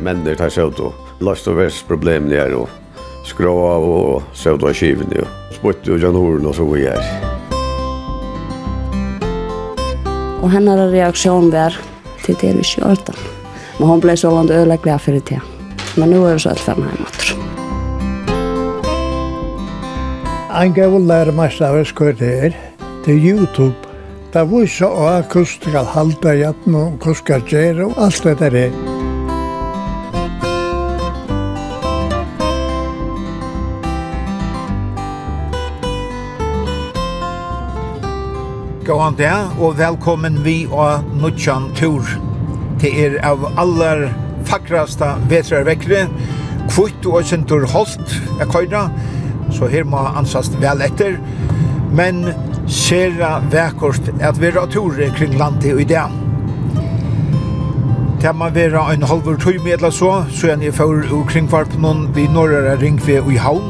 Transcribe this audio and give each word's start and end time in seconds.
men 0.00 0.24
det 0.24 0.38
tar 0.38 0.52
seg 0.52 0.72
ut 0.72 0.82
og 0.88 1.24
last 1.24 1.48
og 1.50 1.58
vest 1.58 1.86
problem 1.88 2.28
der 2.30 2.54
og 2.56 2.68
skrå 3.28 3.54
av 3.68 3.86
og 3.88 4.36
seg 4.36 4.58
ut 4.58 4.68
av 4.68 4.76
skivene 4.76 5.24
og 5.24 5.56
spott 5.58 5.90
og 5.90 6.02
Jan 6.02 6.16
horen 6.16 6.46
og 6.48 6.56
så 6.56 6.66
vi 6.68 6.86
er. 6.88 7.02
Og 10.38 10.52
henne 10.54 10.76
reaksjon 10.92 11.50
var 11.52 11.74
til 12.24 12.38
det 12.40 12.54
vi 12.60 12.64
kjørte. 12.64 13.14
Men 13.78 13.90
hun 13.90 14.02
ble 14.02 14.14
så 14.18 14.30
langt 14.32 14.54
vant 14.54 14.82
glad 14.82 15.02
for 15.02 15.18
det. 15.30 15.40
Men 15.98 16.14
nå 16.14 16.22
er 16.26 16.38
vi 16.38 16.44
så 16.44 16.54
alt 16.54 16.62
ferdig 16.62 16.86
hjemme. 16.88 17.10
Ein 20.58 20.72
gav 20.74 20.94
å 20.96 20.98
lære 20.98 21.34
meg 21.34 21.52
mestavers 21.52 21.92
hva 21.94 22.12
det 22.18 22.30
er 22.48 22.56
til 23.04 23.18
YouTube. 23.20 23.74
Det 24.32 24.42
var 24.50 24.66
så 24.66 24.90
akkurat 25.12 25.54
skal 25.54 25.90
halda 25.94 26.34
hjertet 26.40 26.74
og 26.74 26.98
hvordan 26.98 27.20
skal 27.22 27.50
gjøre 27.52 27.90
og 27.90 28.06
alt 28.08 28.24
det 28.26 28.38
der 28.42 28.62
er. 28.66 28.87
Gåan 38.88 39.18
det, 39.18 39.28
og 39.60 39.74
velkommen 39.76 40.38
vi 40.44 40.62
og 40.72 41.04
Nutsjan 41.20 41.66
Tur. 41.76 42.06
Det 42.80 42.88
er 42.96 43.18
av 43.20 43.42
aller 43.60 44.06
fakrasta 44.48 45.10
vetrarvekkere, 45.28 46.06
kvitt 46.72 47.04
og 47.04 47.26
sentur 47.28 47.66
holdt 47.68 48.14
er 48.40 48.48
køyra, 48.48 48.86
så 49.52 49.68
her 49.68 49.84
må 49.84 50.00
ansast 50.16 50.56
vel 50.62 50.80
etter. 50.86 51.20
Men 51.92 52.30
sera 52.64 53.42
vekkort 53.52 54.08
at 54.24 54.40
vi 54.40 54.54
er 54.54 54.72
tur 54.72 54.96
kring 55.20 55.36
landet 55.36 55.76
i 55.76 55.84
dag. 55.84 56.08
Det 58.24 58.32
må 58.32 58.48
være 58.56 58.88
en 58.94 59.04
halvur 59.04 59.36
tøy 59.36 59.58
med 59.60 59.76
eller 59.76 59.92
så, 59.92 60.22
så 60.32 60.56
jeg 60.56 60.72
for 60.72 61.04
ur 61.12 61.28
kringvarpen 61.28 62.08
vi 62.16 62.24
norra 62.32 62.78
ringve 62.80 63.20
i 63.20 63.36
havn. 63.36 63.68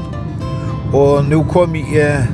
Og 0.94 1.26
nå 1.26 1.42
kom 1.50 1.74
jeg 1.74 2.28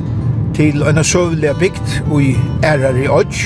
til 0.55 0.83
en 0.83 1.05
søvlig 1.05 1.51
bygd 1.59 2.21
i 2.23 2.37
ærer 2.65 2.97
i 3.03 3.09
Odj. 3.09 3.39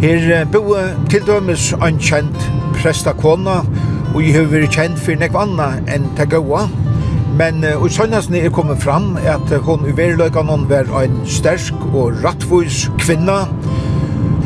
Her 0.00 0.44
boe 0.52 0.82
til 1.10 1.26
dømes 1.26 1.72
en 1.72 1.98
kjent 2.00 2.50
prestakona, 2.76 3.58
og 4.14 4.22
jeg 4.24 4.34
har 4.36 4.48
vært 4.48 4.72
kjent 4.72 5.00
for 5.00 5.18
nekva 5.20 5.44
anna 5.44 5.68
enn 5.92 6.08
Tagaua. 6.16 6.66
Men 7.36 7.64
og 7.74 7.90
sønnasne 7.92 8.40
er 8.40 8.52
kommet 8.54 8.80
fram 8.80 9.18
at 9.20 9.52
hon 9.66 9.84
i 9.88 9.92
verløykanon 9.96 10.64
var 10.70 10.88
en 11.02 11.18
stersk 11.28 11.74
og 11.92 12.22
rattvois 12.24 12.86
kvinna, 13.02 13.42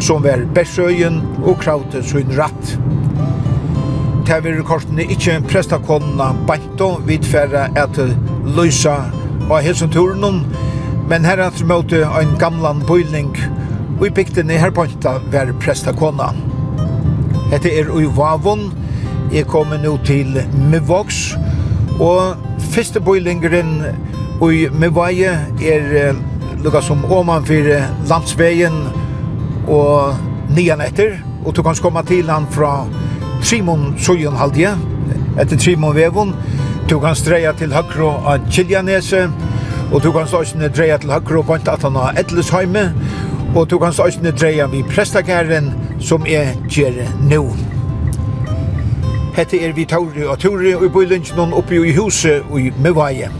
som 0.02 0.24
var 0.26 0.42
bærsøyen 0.54 1.20
og 1.44 1.60
krautet 1.62 2.08
sin 2.10 2.34
ratt. 2.38 2.74
Tæver 4.26 4.62
kortene 4.66 5.06
ikke 5.06 5.38
prestakonna 5.50 6.32
Banto 6.46 6.96
vidfæra 7.06 7.68
at 7.76 8.02
løysa 8.56 8.96
av 9.50 9.62
hessenturen 9.66 10.42
Men 11.10 11.24
her 11.26 11.40
er 11.42 11.64
møte 11.66 12.04
en 12.06 12.36
gamlan 12.38 12.84
bøyling, 12.86 13.32
og 13.98 14.04
i 14.06 14.10
bygden 14.14 14.50
i 14.54 14.58
Herpointa 14.62 15.16
var 15.32 15.48
prestakona. 15.58 16.28
Hette 17.50 17.72
er 17.80 17.90
ui 17.90 18.04
Vavon, 18.14 18.68
jeg 19.32 19.48
kommer 19.50 19.80
nå 19.82 19.96
til 20.06 20.38
Mivox, 20.70 21.32
og 21.98 22.38
første 22.70 23.02
bøylingeren 23.02 23.82
ui 24.40 24.68
Mivaje 24.70 25.34
er 25.58 26.14
lukka 26.62 26.80
som 26.86 27.02
åman 27.10 27.44
for 27.44 27.74
landsveien. 28.06 28.78
Og 29.66 30.14
nian 30.54 30.80
etter, 30.80 31.18
og 31.44 31.56
du 31.56 31.62
kan 31.66 31.74
komme 31.82 32.06
til 32.06 32.30
han 32.30 32.46
fra 32.54 32.86
Trimon 33.42 33.96
Søyen 33.98 34.38
etter 35.38 35.56
Trimon 35.56 35.94
Vevon, 35.94 36.34
du 36.90 37.00
kan 37.00 37.14
streia 37.14 37.52
til 37.52 37.74
høkro 37.74 38.14
av 38.26 38.46
Kiljanese, 38.50 39.26
og 39.26 39.49
Og 39.92 40.02
du 40.02 40.12
kan 40.12 40.26
ståsne 40.26 40.68
dreie 40.70 40.98
til 41.02 41.10
høyre 41.10 41.40
og 41.40 41.46
point 41.48 41.68
at 41.68 41.82
han 41.82 41.96
har 41.98 42.14
Edlesheime. 42.20 42.92
Og 43.56 43.70
du 43.70 43.78
kan 43.78 43.92
ståsne 43.92 44.30
dreie 44.30 44.68
vi 44.70 44.84
prestakæren 44.86 45.72
som 46.00 46.22
er 46.28 46.54
gjerne 46.70 47.08
nå. 47.26 47.42
Hette 49.34 49.58
er 49.66 49.72
vi 49.74 49.84
Tauri 49.84 50.22
og 50.26 50.38
Tauri 50.38 50.74
og 50.74 50.84
i 50.84 51.20
noen 51.36 51.52
oppe 51.52 51.74
i 51.74 51.94
huset 51.96 52.44
og 52.50 52.60
i 52.60 52.70
Møvaie. 52.78 53.30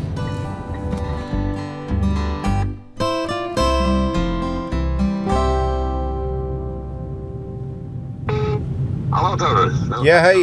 Hallo 9.12 9.37
Tauri. 9.38 9.71
Ja, 10.05 10.19
hei. 10.27 10.43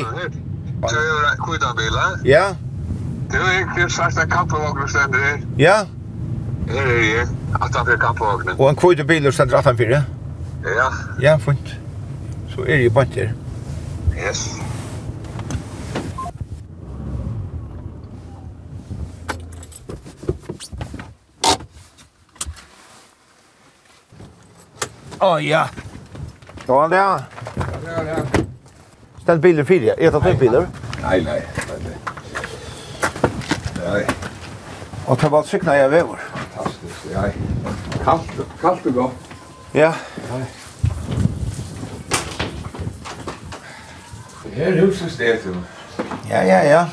Du 0.80 0.96
er 0.96 1.36
kvidabilen. 1.44 2.26
Ja. 2.26 2.56
Du 3.32 3.38
er 3.38 3.60
ikke 3.60 3.94
sagt 3.94 4.18
at 4.18 4.30
kampen 4.30 4.58
var 4.58 4.88
stedet 4.88 5.16
her. 5.16 5.38
Ja. 5.60 5.97
Her 6.70 6.82
er 6.82 7.18
jeg. 7.18 7.28
At 7.62 7.76
han 7.76 7.86
fyrir 7.86 7.98
kappvågne. 7.98 8.56
Og 8.60 8.70
en 8.70 8.76
kvote 8.76 9.04
biler 9.04 9.32
stender 9.32 9.62
18-4? 9.62 10.02
Ja. 10.66 10.88
Ja, 11.22 11.36
fint. 11.38 11.76
Så 12.56 12.62
er 12.68 12.76
jeg 12.76 12.94
bant 12.94 13.16
her. 13.16 13.30
Yes. 14.28 14.48
Å, 25.18 25.34
oh, 25.34 25.40
ja. 25.42 25.64
Ja, 26.68 26.88
det 26.88 26.98
er 26.98 27.04
han. 27.04 27.24
Ja, 27.86 27.96
Stend 29.22 29.30
er 29.30 29.34
han. 29.34 29.42
Biler 29.42 29.64
4, 29.64 29.96
er 29.98 30.12
det 30.12 30.24
fem 30.24 30.38
biler? 30.38 30.68
Nei, 31.02 31.22
nei. 31.26 31.40
Nei. 33.82 34.04
Og 35.08 35.22
det 35.22 35.32
var 35.32 35.48
sykna 35.48 35.74
jeg 35.80 35.92
vever? 35.92 36.37
ja. 37.26 38.04
Kalt, 38.04 38.48
kalt 38.62 38.86
og 38.86 38.94
godt. 38.94 39.12
Ja. 39.74 39.92
Nei. 40.32 40.44
Her 44.54 44.68
er 44.74 44.86
huset 44.86 45.12
stedet 45.12 45.40
jo. 45.46 45.54
Ja, 46.30 46.42
ja, 46.42 46.62
ja. 46.70 46.86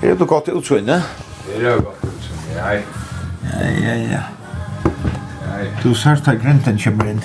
Her 0.00 0.10
er 0.10 0.16
du 0.16 0.24
godt 0.24 0.48
utsynne. 0.48 1.02
Her 1.46 1.66
er 1.66 1.74
det 1.74 1.84
godt 1.84 2.04
utsynne, 2.04 2.54
ja. 2.56 2.72
Ja, 3.60 3.70
ja, 3.82 3.94
ja. 3.94 4.22
Du 5.82 5.94
sørst 5.94 6.28
at 6.28 6.40
grinten 6.42 6.80
kommer 6.84 7.04
inn. 7.10 7.22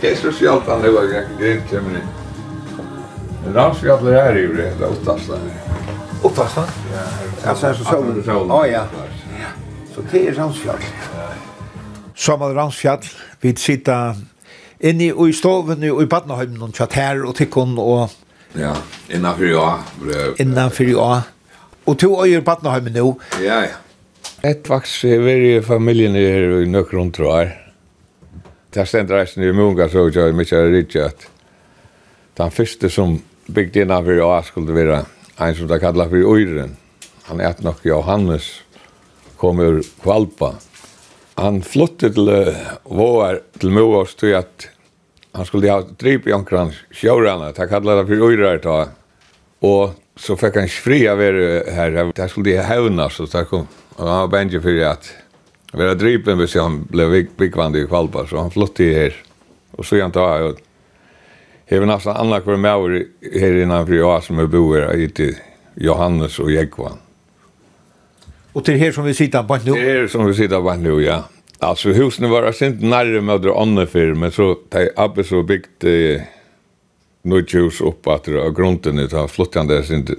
Det 0.00 0.12
er 0.12 0.16
så 0.16 0.32
sjalt 0.32 0.66
han 0.66 0.82
lever 0.82 1.00
at 1.00 1.30
grinten 1.38 1.68
kommer 1.70 1.98
inn. 2.00 2.08
Ramsfjallet 3.54 4.14
er 4.14 4.38
jo 4.38 4.48
det, 4.56 4.68
det 4.78 4.86
er 4.86 4.90
Ottastan. 4.90 5.50
Ottastan? 6.24 6.68
Ja, 6.92 7.06
altså 7.50 7.66
er 7.66 7.72
så 7.72 7.84
sjalt. 7.84 8.50
Å 8.50 8.64
ja. 8.70 8.84
Så 9.94 10.02
det 10.12 10.28
er 10.28 10.36
Ransfjall. 10.38 10.84
Samal 12.16 12.54
Ransfjall, 12.56 13.04
vi 13.40 13.52
sitter 13.56 14.14
inne 14.80 15.10
i 15.12 15.32
stoven 15.36 15.84
og 15.90 16.02
i 16.02 16.08
badneheimen 16.08 16.62
og 16.64 16.72
tjatt 16.76 16.96
her 16.96 17.20
og 17.26 17.36
tikkun 17.36 17.76
og... 17.78 18.14
Ja, 18.56 18.72
innanfyr 19.12 19.52
ja. 19.52 19.68
Innanfyr 20.40 20.90
i 20.90 20.96
ja. 20.96 21.20
Og 21.86 21.98
to 21.98 22.10
øyer 22.24 22.40
badneheimen 22.44 22.96
nå. 22.96 23.14
Ja, 23.42 23.62
ja. 23.66 23.78
Et 24.44 24.68
vaks 24.68 25.04
er 25.04 25.28
i 25.28 25.60
familien 25.62 26.16
her 26.16 26.62
i 26.62 26.70
nøkron 26.70 27.12
tror 27.12 27.42
jeg. 27.42 27.52
Det 28.72 28.88
stender 28.88 29.20
reisen 29.20 29.44
i 29.44 29.52
munga 29.52 29.88
så 29.92 30.08
jeg 30.08 30.32
er 30.32 30.36
mykje 30.36 30.64
rikki 30.72 31.04
at 31.04 31.28
den 32.38 32.50
første 32.50 32.88
som 32.90 33.18
bygde 33.52 33.84
innanfyr 33.84 34.22
ja 34.22 34.40
skulle 34.46 34.74
være 34.74 35.04
en 35.38 35.56
som 35.56 35.68
det 35.68 35.80
kallar 35.80 36.08
for 36.08 36.36
Øyren. 36.36 36.76
Han 37.28 37.40
er 37.40 37.60
nok 37.60 37.84
Johannes 37.84 38.62
kom 39.42 39.58
ur 39.60 39.80
Kvalpa. 40.02 40.52
Han 41.34 41.62
flyttet 41.66 42.14
til 42.14 42.28
uh, 42.30 42.58
Våar, 42.86 43.40
til 43.58 43.74
Moas, 43.74 44.14
til 44.14 44.36
at 44.38 44.68
han 45.34 45.48
skulle 45.48 45.72
ha 45.72 45.82
drip 45.98 46.28
i 46.30 46.34
omkran 46.36 46.70
sjörarna. 46.94 47.50
Det 47.56 47.66
kallade 47.66 48.04
det 48.04 48.10
for 48.12 48.22
ojrar 48.28 48.62
ta. 48.62 48.76
Og 49.66 49.96
så 50.14 50.36
fikk 50.38 50.60
han 50.60 50.70
fri 50.70 51.00
av 51.10 51.22
er 51.24 51.40
her. 51.74 51.98
Det 52.14 52.28
skulle 52.30 52.52
de 52.52 52.68
hevna, 52.68 53.08
så 53.10 53.26
det 53.26 53.46
kom. 53.50 53.66
Og 53.96 54.06
han 54.06 54.20
var 54.20 54.28
bänge 54.28 54.86
at 54.86 55.12
att 55.72 55.78
vara 55.78 55.94
dripen 55.94 56.38
hvis 56.38 56.54
han 56.54 56.84
blev 56.90 57.26
byggvande 57.36 57.82
i 57.82 57.86
Kvalpa. 57.86 58.26
Så 58.26 58.38
han 58.38 58.50
flyttet 58.50 58.94
her. 58.94 59.16
Og 59.72 59.84
så 59.84 60.02
han 60.02 60.12
ta, 60.12 60.38
og 60.44 60.60
Jag 61.72 61.80
har 61.80 61.86
nästan 61.86 62.16
annat 62.16 62.42
kvar 62.42 62.56
med 62.56 63.06
her 63.32 63.62
innanför 63.62 63.94
jag 63.94 64.22
som 64.22 64.38
är 64.38 64.46
boer 64.46 64.94
i 64.94 65.36
Johannes 65.74 66.38
og 66.38 66.50
Jekvan. 66.50 67.01
Och 68.52 68.64
till 68.64 68.74
här 68.74 68.92
som 68.92 69.04
vi 69.04 69.14
sitter 69.14 69.42
på 69.42 69.56
nu. 69.56 69.72
Det 69.72 69.90
är 69.90 70.08
som 70.08 70.26
vi 70.26 70.34
sitter 70.34 70.60
på 70.60 70.74
nu, 70.74 71.02
ja. 71.02 71.24
Alltså 71.58 71.88
husen 71.88 72.30
var 72.30 72.52
sent 72.52 72.82
närre 72.82 73.20
med 73.20 73.40
det 73.40 73.54
andra 73.54 73.86
för 73.86 74.14
men 74.14 74.32
så 74.32 74.54
tar 74.54 74.88
Abbe 74.96 75.24
så 75.24 75.42
byggt 75.42 75.84
eh, 75.84 76.22
något 77.22 77.54
hus 77.54 77.80
upp 77.80 78.06
att 78.06 78.24
det 78.24 78.50
grunden 78.56 78.98
ut 78.98 79.12
av 79.12 79.28
flottande 79.28 79.84
sent 79.84 80.10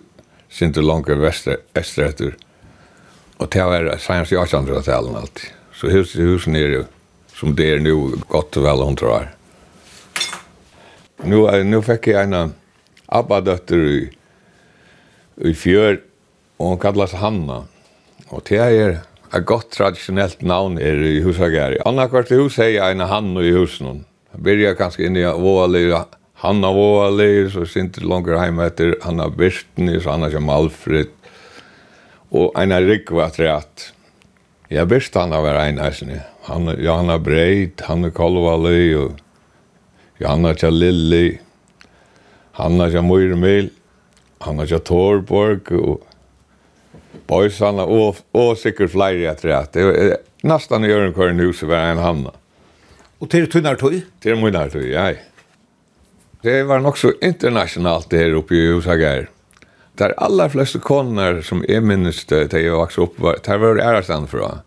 sent 0.50 0.76
långt 0.76 1.10
väster 1.10 1.58
öster 1.76 2.04
efter. 2.04 2.36
Och 3.38 3.48
det 3.52 3.64
var 3.64 3.98
science 3.98 4.36
i 4.36 4.38
1800-talet 4.38 5.16
alltid. 5.16 5.50
Så 5.74 5.88
huset 5.88 6.22
husen 6.22 6.56
är 6.56 6.60
ju 6.60 6.84
som 7.34 7.56
det 7.56 7.74
är 7.74 7.80
nu 7.80 8.12
gott 8.28 8.58
och 8.58 8.66
väl 8.66 8.78
hundra 8.78 9.08
år. 9.08 9.36
Nu, 11.24 11.64
nu 11.64 11.82
fick 11.82 12.08
jag 12.08 12.24
en 12.24 12.54
Abba-dötter 13.06 13.78
i, 13.78 14.10
i 15.36 15.54
fjör 15.54 16.02
och 16.58 16.68
hon 16.68 16.78
kallas 16.78 17.14
Hanna. 17.14 17.64
Og 18.34 18.42
det 18.50 18.60
er 18.60 18.96
et 19.34 19.46
godt 19.46 19.70
traditionellt 19.74 20.42
navn 20.46 20.80
er 20.82 20.98
i 21.06 21.22
Husagari. 21.22 21.78
Anna 21.86 22.08
kvart 22.10 22.32
i 22.34 22.40
hus 22.40 22.58
er 22.62 22.80
en 22.88 23.06
hann 23.06 23.36
i 23.38 23.54
husen. 23.54 24.04
Byrja 24.34 24.74
kanskje 24.78 25.08
inn 25.08 25.18
i 25.22 25.26
Våali, 25.26 25.86
Hanna 26.42 26.72
Våali, 26.74 27.50
så 27.54 27.66
sinter 27.70 28.06
langer 28.10 28.40
hjemme 28.42 28.66
etter 28.68 28.96
Hanna 29.06 29.30
Birtni, 29.30 30.00
så 30.02 30.16
Hanna 30.16 30.32
kjem 30.34 30.50
Alfred, 30.50 31.14
og 32.34 32.58
en 32.60 32.74
rikva 32.88 33.30
treat. 33.34 33.92
Ja, 34.74 34.88
visste 34.90 35.22
han 35.22 35.36
var 35.36 35.60
en 35.62 35.82
eisne. 35.84 36.24
Hanna, 36.48 36.74
Johanna 36.82 37.20
Breit, 37.22 37.86
Hanna 37.86 38.10
Kolvali, 38.12 38.96
og 38.98 39.22
Johanna 40.20 40.56
kja 40.58 40.74
Lilli, 40.74 41.38
Hanna 42.58 42.90
kja 42.90 43.06
Myrmil, 43.06 43.70
Hanna 44.42 44.66
kja 44.68 44.82
Torborg, 44.82 45.70
og 45.78 46.02
Boysarna 47.28 47.86
og 47.86 48.16
og 48.34 48.58
sikkert 48.58 48.92
fler 48.92 49.24
jag 49.24 49.38
tror 49.38 49.68
det 49.94 50.18
nästan 50.44 50.84
gör 50.84 51.06
en 51.06 51.14
kvar 51.14 51.30
i 51.30 51.34
huset 51.34 51.70
var 51.70 51.78
en 51.78 51.98
hamna. 51.98 52.32
Og 53.20 53.30
til 53.30 53.52
tunnar 53.52 53.76
tog? 53.76 54.02
Till 54.22 54.36
munnar 54.36 54.70
tog, 54.70 54.84
ja. 54.84 55.14
Det 56.42 56.64
var 56.64 56.80
nok 56.80 56.98
så 56.98 57.14
internationalt 57.22 58.10
det 58.10 58.18
her 58.20 58.36
oppe 58.36 58.56
i 58.56 58.68
Husagar. 58.68 59.30
Där 59.96 60.14
alla 60.18 60.50
fleste 60.50 60.80
koner 60.80 61.42
som 61.42 61.64
er 61.70 61.82
minst 61.82 62.30
där 62.30 62.60
jeg 62.60 62.72
vokste 62.72 63.02
upp 63.02 63.20
var, 63.20 63.38
där 63.46 63.58
var 63.58 63.76
det 63.76 63.84
ärastan 63.84 64.28
för. 64.28 64.60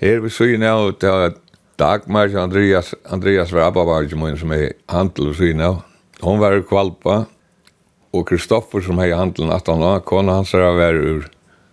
Här 0.00 0.20
vi 0.20 0.30
såg 0.30 0.58
nu 0.58 0.66
att 0.66 1.36
Dagmar 1.76 2.28
og 2.28 2.42
Andreas, 2.42 2.94
Andreas 3.04 3.52
var 3.52 3.60
abba 3.60 3.84
var 3.84 4.36
som 4.36 4.52
er 4.52 4.72
handel 4.88 5.28
og 5.28 5.36
såg 5.36 5.56
nu. 5.56 5.76
Hon 6.20 6.38
var 6.38 6.60
kvalpa 6.62 7.24
og 8.12 8.26
Kristoffer 8.28 8.80
som 8.80 8.98
er 8.98 9.16
handeln 9.16 9.50
18 9.50 9.72
han 9.72 9.82
var 9.82 10.00
kona 10.06 10.32
hans 10.32 10.52
var 10.52 10.94
ur 10.94 11.26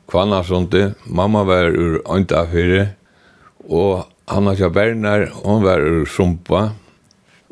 Kvannasunde, 0.10 0.94
mamma 1.06 1.44
var 1.46 1.70
ur 1.70 2.00
Øndafyre, 2.10 2.96
og 3.70 4.08
Anna 4.28 4.56
Kjabernar, 4.58 5.28
hon 5.44 5.64
var 5.64 5.84
ur 5.86 6.06
Sumpa, 6.10 6.70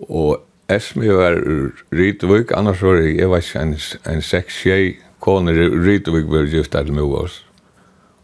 og 0.10 0.42
Esmi 0.70 1.10
var 1.14 1.38
ur 1.38 1.72
Rytvik, 1.94 2.52
annars 2.58 2.82
var 2.82 3.02
jeg, 3.02 3.20
jeg 3.20 3.30
var 3.30 3.44
ikke 3.44 3.62
en, 3.62 3.76
en 4.10 4.24
seks 4.26 4.64
tjej 4.64 4.96
koner 5.24 5.58
i 5.58 5.70
Rytvik 5.70 6.28
var 6.32 6.50
gifta 6.50 6.84
til 6.84 6.98
med 6.98 7.14
oss, 7.22 7.44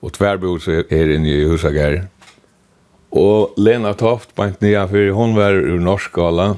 og 0.02 0.14
tverbos 0.18 0.68
er 0.68 1.14
inne 1.16 1.30
i 1.30 1.46
Husagær. 1.48 2.04
Og 3.14 3.54
Lena 3.62 3.94
Toft, 3.94 4.34
bant 4.36 4.58
fyrir 4.60 5.14
hon 5.14 5.38
var 5.38 5.54
ur 5.54 5.80
Norskala, 5.80 6.56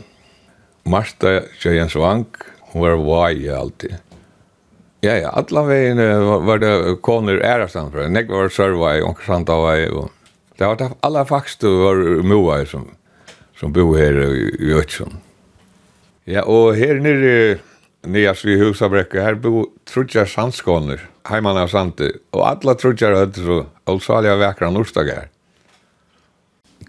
Marsta 0.87 1.41
Kjøyens 1.59 1.95
Vank, 1.99 2.39
hon 2.71 2.81
var 2.87 3.01
vaje 3.03 3.51
alltid. 3.51 3.99
Ja, 5.01 5.17
ja, 5.17 5.29
alla 5.29 5.63
vägen 5.63 5.97
var 6.45 6.57
det 6.57 6.95
koner 7.01 7.35
ära 7.35 7.67
samt 7.67 7.91
för. 7.91 8.07
Nek 8.09 8.29
var 8.29 8.49
serva 8.49 8.97
i 8.97 9.01
och 9.01 9.21
samt 9.21 9.49
och 9.49 10.11
det 10.57 10.65
var 10.65 10.91
alla 10.99 11.25
faktiskt 11.25 11.63
var 11.63 12.23
moa 12.23 12.65
som 12.65 12.87
som 13.59 13.73
bor 13.73 13.97
här 13.97 14.35
i 14.61 14.73
Ötsund. 14.73 15.13
Ja, 16.23 16.43
och 16.43 16.75
här 16.75 16.93
nere 16.93 17.57
Nias 18.01 18.45
vi 18.45 18.55
husabräcka, 18.55 19.23
här 19.23 19.33
bor 19.33 19.67
trutjar 19.93 20.25
sandskåner, 20.25 21.09
heimann 21.23 21.57
av 21.57 21.67
Sante, 21.67 22.11
og 22.31 22.43
alla 22.45 22.75
trutjar 22.77 23.15
høyde 23.17 23.41
så 23.41 23.55
allsaliga 23.89 24.35
vekra 24.37 24.69
norstagar. 24.69 25.31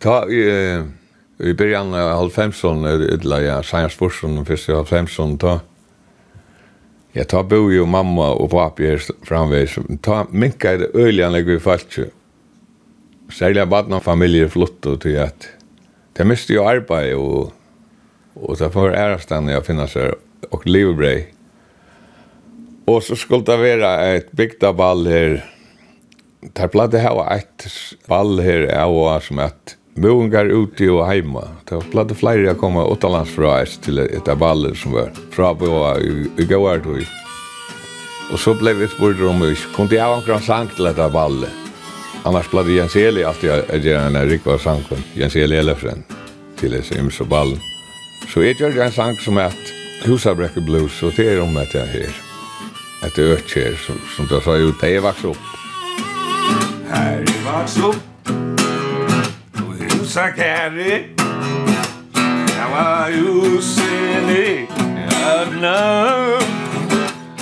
Ta 0.01 0.27
i, 0.29 0.43
i 1.41 1.55
byrjan 1.57 1.95
av 1.95 2.11
halvfemson, 2.19 2.85
ytla, 3.15 3.41
ja, 3.41 3.63
sanjars 3.63 3.97
spursson, 3.97 4.45
fyrst 4.45 4.69
i 4.69 4.77
halvfemsson, 4.77 5.39
ta, 5.41 5.55
Ja, 7.17 7.25
tar 7.25 7.47
bo 7.49 7.71
jo 7.73 7.87
mamma 7.89 8.35
og 8.37 8.51
papi 8.53 8.91
her 8.91 9.05
framveis. 9.25 9.79
Ta 10.05 10.27
minka 10.29 10.75
i 10.75 10.81
det 10.83 10.91
øylianlegg 10.93 11.49
vi 11.49 11.63
falt 11.65 11.97
jo. 11.97 12.11
Særlig 13.33 13.63
av 13.63 13.71
badna 13.73 14.03
familier 14.05 14.51
flott 14.53 14.85
og 14.87 15.01
til 15.03 15.17
at 15.23 15.49
det 16.19 16.27
miste 16.29 16.53
jo 16.53 16.67
arbeid 16.69 17.15
og, 17.17 17.55
og 18.37 18.61
det 18.61 18.69
får 18.75 18.93
ærestand 19.01 19.49
jeg 19.49 19.65
finna 19.65 19.89
seg 19.89 20.13
og 20.53 20.69
livbrei. 20.69 21.31
Og 22.87 23.01
så 23.03 23.17
skulle 23.19 23.49
det 23.49 23.59
være 23.65 23.95
et 24.19 24.29
bygdaball 24.37 25.09
her. 25.09 25.41
Der 26.53 26.71
platt 26.71 26.93
det 26.93 27.01
her 27.01 27.17
ball 28.07 28.45
her 28.45 28.69
av 28.77 28.93
var 28.93 29.25
som 29.25 29.41
at 29.43 29.79
Mångar 29.97 30.45
ute 30.45 30.91
og 30.93 31.07
heima. 31.09 31.47
Det 31.65 31.79
var 31.79 31.87
platt 31.93 32.11
flere 32.21 32.53
å 32.53 32.59
komme 32.61 32.83
utenlands 32.85 33.31
fra 33.33 33.55
oss 33.63 33.79
til 33.81 34.03
et 34.05 34.29
av 34.29 34.37
baller 34.43 34.75
som 34.77 34.93
var 34.93 35.09
fra 35.33 35.55
på 35.57 35.71
i, 36.05 36.27
i 36.37 36.45
gåar 36.45 36.83
tog. 36.85 37.01
Og 38.29 38.43
så 38.43 38.53
ble 38.59 38.75
vi 38.77 38.89
spurt 38.93 39.23
om 39.25 39.41
vi 39.41 39.55
kunne 39.73 39.97
jeg 39.97 40.19
omkring 40.19 40.43
sang 40.45 40.69
til 40.77 40.91
et 40.91 41.01
av 41.01 41.15
baller. 41.15 41.53
Annars 42.29 42.51
platt 42.53 42.69
Jens 42.69 42.97
Eli 43.01 43.25
alltid 43.25 43.55
å 43.55 43.79
gjøre 43.81 44.11
en 44.11 44.19
rikva 44.29 44.59
sang 44.61 44.83
for 44.85 45.01
Jens 45.17 45.37
Eli 45.41 45.57
Elefren 45.63 46.05
til 46.61 46.77
et 46.77 46.91
ims 46.93 47.21
og 47.25 47.31
ballen. 47.33 47.63
Så 48.29 48.43
jeg 48.45 48.59
gjør 48.61 48.83
en 48.85 48.93
sang 48.93 49.17
som 49.25 49.41
er 49.41 49.55
Husabrekke 50.05 50.61
Blues, 50.67 50.99
og 51.07 51.15
det 51.17 51.31
er 51.33 51.41
om 51.41 51.57
at 51.57 51.73
jeg 51.73 51.89
her. 51.95 52.19
Et 53.07 53.23
øk 53.23 53.55
her 53.55 53.81
som, 53.87 53.97
som 54.17 54.29
det 54.29 54.43
sa 54.45 54.59
ut, 54.61 54.77
det 54.83 54.93
er 54.99 55.07
vaks 55.07 55.25
opp. 55.31 55.49
Her 56.91 57.25
er 57.25 57.43
vaks 57.47 57.79
opp 57.87 58.16
Sakari 60.07 61.17
Hava 62.59 63.11
husene 63.11 64.69
Adna 65.27 66.39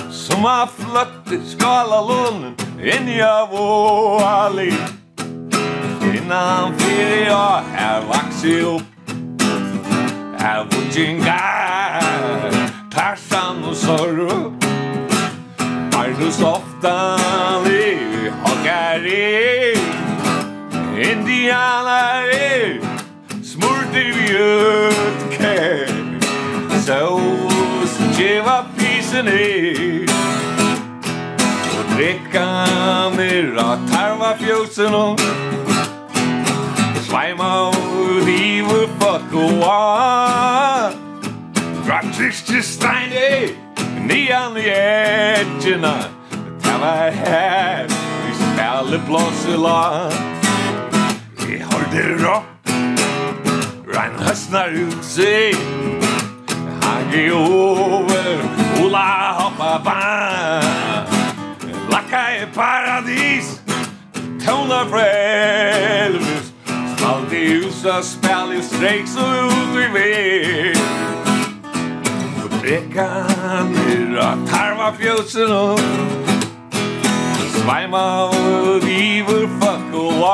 Som 0.09 0.43
har 0.43 0.67
fløtt 0.73 1.31
i 1.31 1.39
skalalånen 1.45 2.55
Inn 2.81 3.09
i 3.09 3.19
av 3.21 3.53
og 3.53 4.23
ali 4.25 4.71
Innan 6.15 6.73
fyrir 6.79 7.27
jeg 7.27 7.63
her 7.75 8.05
vaksi 8.09 8.55
opp. 8.69 9.11
Her 10.41 10.65
vudjingar 10.71 12.49
Tarsan 12.93 13.61
og 13.65 13.75
sorro 13.77 14.39
Arnus 15.93 16.41
ofta 16.41 16.97
li 17.67 17.85
Hokkari 18.41 19.21
Hokkari 19.75 20.04
Indiana 20.95 22.23
er 22.31 22.79
smurt 23.43 23.95
i 23.99 24.11
mjøkke 24.15 25.55
Så 26.85 26.99
skjeva 28.13 28.61
pisen 28.77 29.27
er. 29.27 30.07
Og 31.75 31.83
drikka 31.91 32.45
myrra 33.17 33.75
tarva 33.91 34.31
fjósen 34.39 34.95
og 34.95 35.19
Svæma 37.03 37.49
og 37.67 37.75
divu 38.25 38.85
pakkoa 38.99 39.81
Gratis 41.85 42.39
steini 42.63 43.51
Nian 44.07 44.55
i 44.57 44.69
edgina. 44.71 45.97
Tava 46.63 47.11
her 47.11 47.83
Vi 48.23 48.33
spiller 48.39 49.03
blåsela 49.07 50.34
det 51.95 52.15
rått 52.19 52.71
Rein 53.95 54.15
høstnar 54.19 54.73
ut 54.75 55.03
seg 55.05 55.55
Hage 56.83 57.23
over 57.35 58.41
Ola 58.83 59.05
hoppa 59.39 59.71
vann 59.85 61.07
Lakka 61.91 62.23
i 62.41 62.43
paradis 62.55 63.53
Tona 64.43 64.81
frelvis 64.91 66.51
Spalt 66.95 67.33
i 67.33 67.45
husa 67.53 68.01
spall 68.03 68.51
i 68.57 68.61
strek 68.65 69.07
Så 69.15 69.29
ut 69.47 69.79
i 69.79 69.87
vei 69.95 70.73
Rekan 72.65 73.75
er 73.93 74.43
tarva 74.49 74.89
fjøsen 74.97 75.51
og 75.53 75.79
Sveima 77.55 78.05
og 78.25 78.83
viver 78.83 79.47
fuck 79.61 79.93
og 79.93 80.25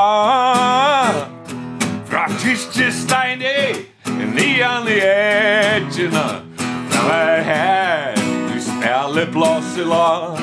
steini 2.89 3.57
Nian 4.33 4.87
i 4.89 4.99
edgina 5.05 6.25
Nå 6.91 7.03
er 7.13 7.43
her 7.45 8.15
Du 8.49 8.57
spiller 8.63 9.29
blås 9.33 9.77
i 9.77 9.85
lag 9.85 10.39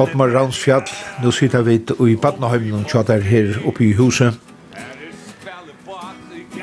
Oppmar 0.00 0.30
Ransfjall, 0.32 0.86
nå 1.20 1.30
sitter 1.34 1.64
vi 1.66 1.74
i 2.08 2.14
Badnahøymen 2.16 2.78
og 2.78 2.88
tjater 2.88 3.20
her 3.20 3.58
oppe 3.68 3.84
i 3.84 3.90
huset. 3.98 4.32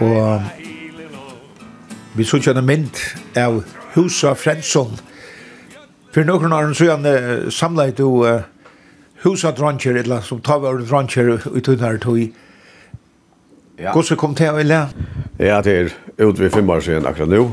Og 0.01 0.41
vi 2.17 2.25
så 2.25 2.39
ikke 2.41 2.63
mynd 2.65 2.97
av 3.37 3.59
Husa 3.93 4.33
Frensson. 4.33 4.97
For 6.15 6.25
noen 6.25 6.53
år 6.53 6.73
så 6.73 6.79
siden 6.81 7.51
samlet 7.53 8.01
du 8.01 8.25
uh, 8.25 8.41
Husa 9.21 9.51
Dranger, 9.53 10.01
eller 10.01 10.25
som 10.25 10.41
tar 10.41 10.63
vi 10.63 10.71
over 10.71 10.81
Dranger 10.81 11.45
i 11.53 11.61
tunnere 11.61 12.01
tog 12.01 12.17
Ja. 13.77 13.91
Hvordan 13.93 14.17
kom 14.17 14.33
til 14.33 14.49
å 14.49 14.57
ville? 14.57 14.77
Ja, 15.37 15.59
det 15.61 15.73
er 15.77 15.91
ut 16.23 16.39
ved 16.39 16.49
fem 16.49 16.69
år 16.73 16.81
siden 16.81 17.05
akkurat 17.05 17.29
nå. 17.29 17.43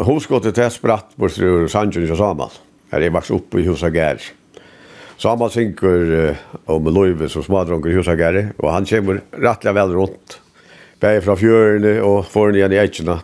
Hoskottet 0.00 0.56
til 0.56 0.70
spratt 0.72 1.10
bort 1.20 1.36
til 1.36 1.66
Sanjun 1.68 2.06
og 2.08 2.16
Samal. 2.16 2.54
Her 2.88 3.04
er 3.04 3.12
vokst 3.12 3.34
opp 3.36 3.52
i 3.60 3.66
Husa 3.66 3.90
Gær. 3.92 4.22
Samal 5.20 5.52
synker 5.52 6.14
uh, 6.32 6.40
om 6.72 6.88
Løyve 6.88 7.28
som 7.28 7.44
smadronker 7.44 7.92
i 7.92 7.98
Husa 7.98 8.16
Gær, 8.16 8.38
og 8.56 8.70
han 8.72 8.88
kommer 8.88 9.20
rettelig 9.44 9.76
vel 9.76 9.92
rundt. 9.98 10.38
Bæg 11.04 11.20
fra 11.26 11.36
fjørene 11.36 11.94
og 12.00 12.24
foran 12.32 12.56
igjen 12.56 12.72
i 12.72 12.80
etkjene. 12.80 13.18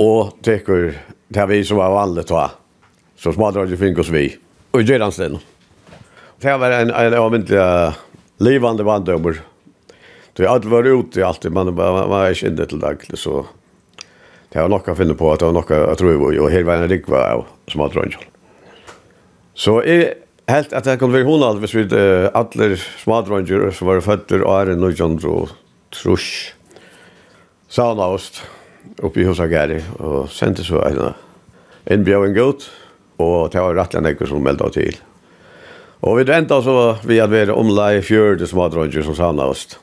Og 0.00 0.32
teker 0.46 0.94
til 1.28 1.52
vi 1.52 1.60
som 1.68 1.82
var 1.82 1.92
vanlig 1.92 2.24
ta. 2.32 2.46
Så 3.20 3.36
smadronker 3.36 3.76
finner 3.76 4.00
oss 4.00 4.14
vi. 4.16 4.30
Og 4.72 4.88
gjør 4.88 5.04
han 5.04 5.12
stedet. 5.12 5.44
Det 6.40 6.56
var 6.56 6.72
en, 6.72 6.96
en 6.96 7.20
avmyndelig 7.20 7.60
uh, 7.60 8.00
livande 8.40 8.88
vandommer 8.88 9.44
Det 10.40 10.48
allt 10.48 10.64
var 10.64 10.84
ute 10.84 11.26
alltid 11.26 11.52
man 11.52 11.74
var 11.74 12.26
jag 12.26 12.42
inne 12.42 12.66
till 12.66 12.78
daglig 12.80 13.18
så 13.18 13.46
det 14.48 14.60
var 14.60 14.68
något 14.68 14.88
att 14.88 14.96
finna 14.96 15.14
på 15.14 15.32
att 15.32 15.38
det 15.38 15.44
var 15.44 15.52
något 15.52 15.70
jag 15.70 15.98
tror 15.98 16.34
jag 16.34 16.44
och 16.44 16.66
var 16.66 16.74
en 16.74 16.88
rik 16.88 17.08
var 17.08 17.46
som 17.66 17.80
att 17.80 17.96
rönja. 17.96 18.18
Så 19.54 19.82
är 19.82 20.14
helt 20.46 20.72
att 20.72 20.84
det 20.84 20.96
kunde 20.96 21.22
vara 21.22 21.32
hon 21.32 21.42
alldeles 21.42 21.74
vid 21.74 21.92
alla 22.32 22.76
smadrönger 23.04 23.70
som 23.70 23.86
var 23.86 24.00
fötter 24.00 24.42
och 24.42 24.60
är 24.60 24.66
en 24.66 24.80
nöjande 24.80 25.26
och 25.26 25.48
trusch 26.02 26.54
saunaost 27.68 28.42
upp 28.96 29.16
i 29.16 29.24
Husagari 29.24 29.82
och 29.98 30.30
sände 30.30 30.64
så 30.64 30.82
en 30.82 31.12
inbjöden 31.84 32.34
gott 32.34 32.70
och 33.16 33.50
det 33.50 33.60
var 33.60 33.74
rättligen 33.74 34.04
några 34.04 34.26
som 34.26 34.42
meldade 34.42 34.72
till. 34.72 34.96
Och 36.00 36.18
vi 36.18 36.24
väntar 36.24 36.62
så 36.62 36.96
vi 37.06 37.20
hade 37.20 37.46
varit 37.46 37.56
omlai 37.56 38.02
fjörde 38.02 38.46
smadrönger 38.46 39.02
som 39.02 39.14
saunaost. 39.14 39.80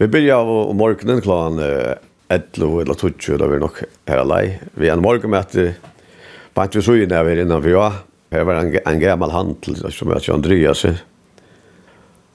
Vi 0.00 0.06
börjar 0.08 0.36
av 0.36 0.74
morgonen 0.74 1.58
eh, 1.58 1.94
11 2.28 2.82
eller 2.82 2.94
12 2.94 3.38
da 3.38 3.46
vi 3.46 3.58
nok 3.58 3.80
her 4.06 4.18
alla. 4.18 4.36
Vi 4.74 4.86
er 4.86 4.92
en 4.92 5.02
morgen 5.02 5.30
med 5.30 5.40
at 5.40 5.56
på 6.54 6.60
att 6.60 6.76
vi 6.76 6.82
såg 6.82 7.08
när 7.08 7.24
vi 7.24 7.40
innan 7.40 7.62
vi 7.62 7.72
var 7.72 7.92
här 8.30 8.44
var 8.44 8.54
en, 8.54 8.78
en 8.86 9.00
gammal 9.00 9.30
handel 9.30 9.92
som 9.92 10.12
heter 10.12 10.32
Andreas. 10.32 10.86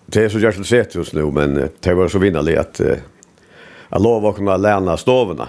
Det 0.05 0.25
er 0.25 0.29
så 0.29 0.39
jag 0.39 0.53
skulle 0.53 0.67
sett 0.67 0.96
just 0.96 1.13
nu 1.13 1.32
men 1.32 1.70
det 1.79 1.93
var 1.93 2.08
så 2.08 2.20
vinnarligt 2.20 2.60
att 2.60 2.82
jag 3.89 4.01
lov 4.01 4.25
å 4.25 4.34
kunne 4.34 4.58
lämna 4.58 4.98
stovene. 4.98 5.48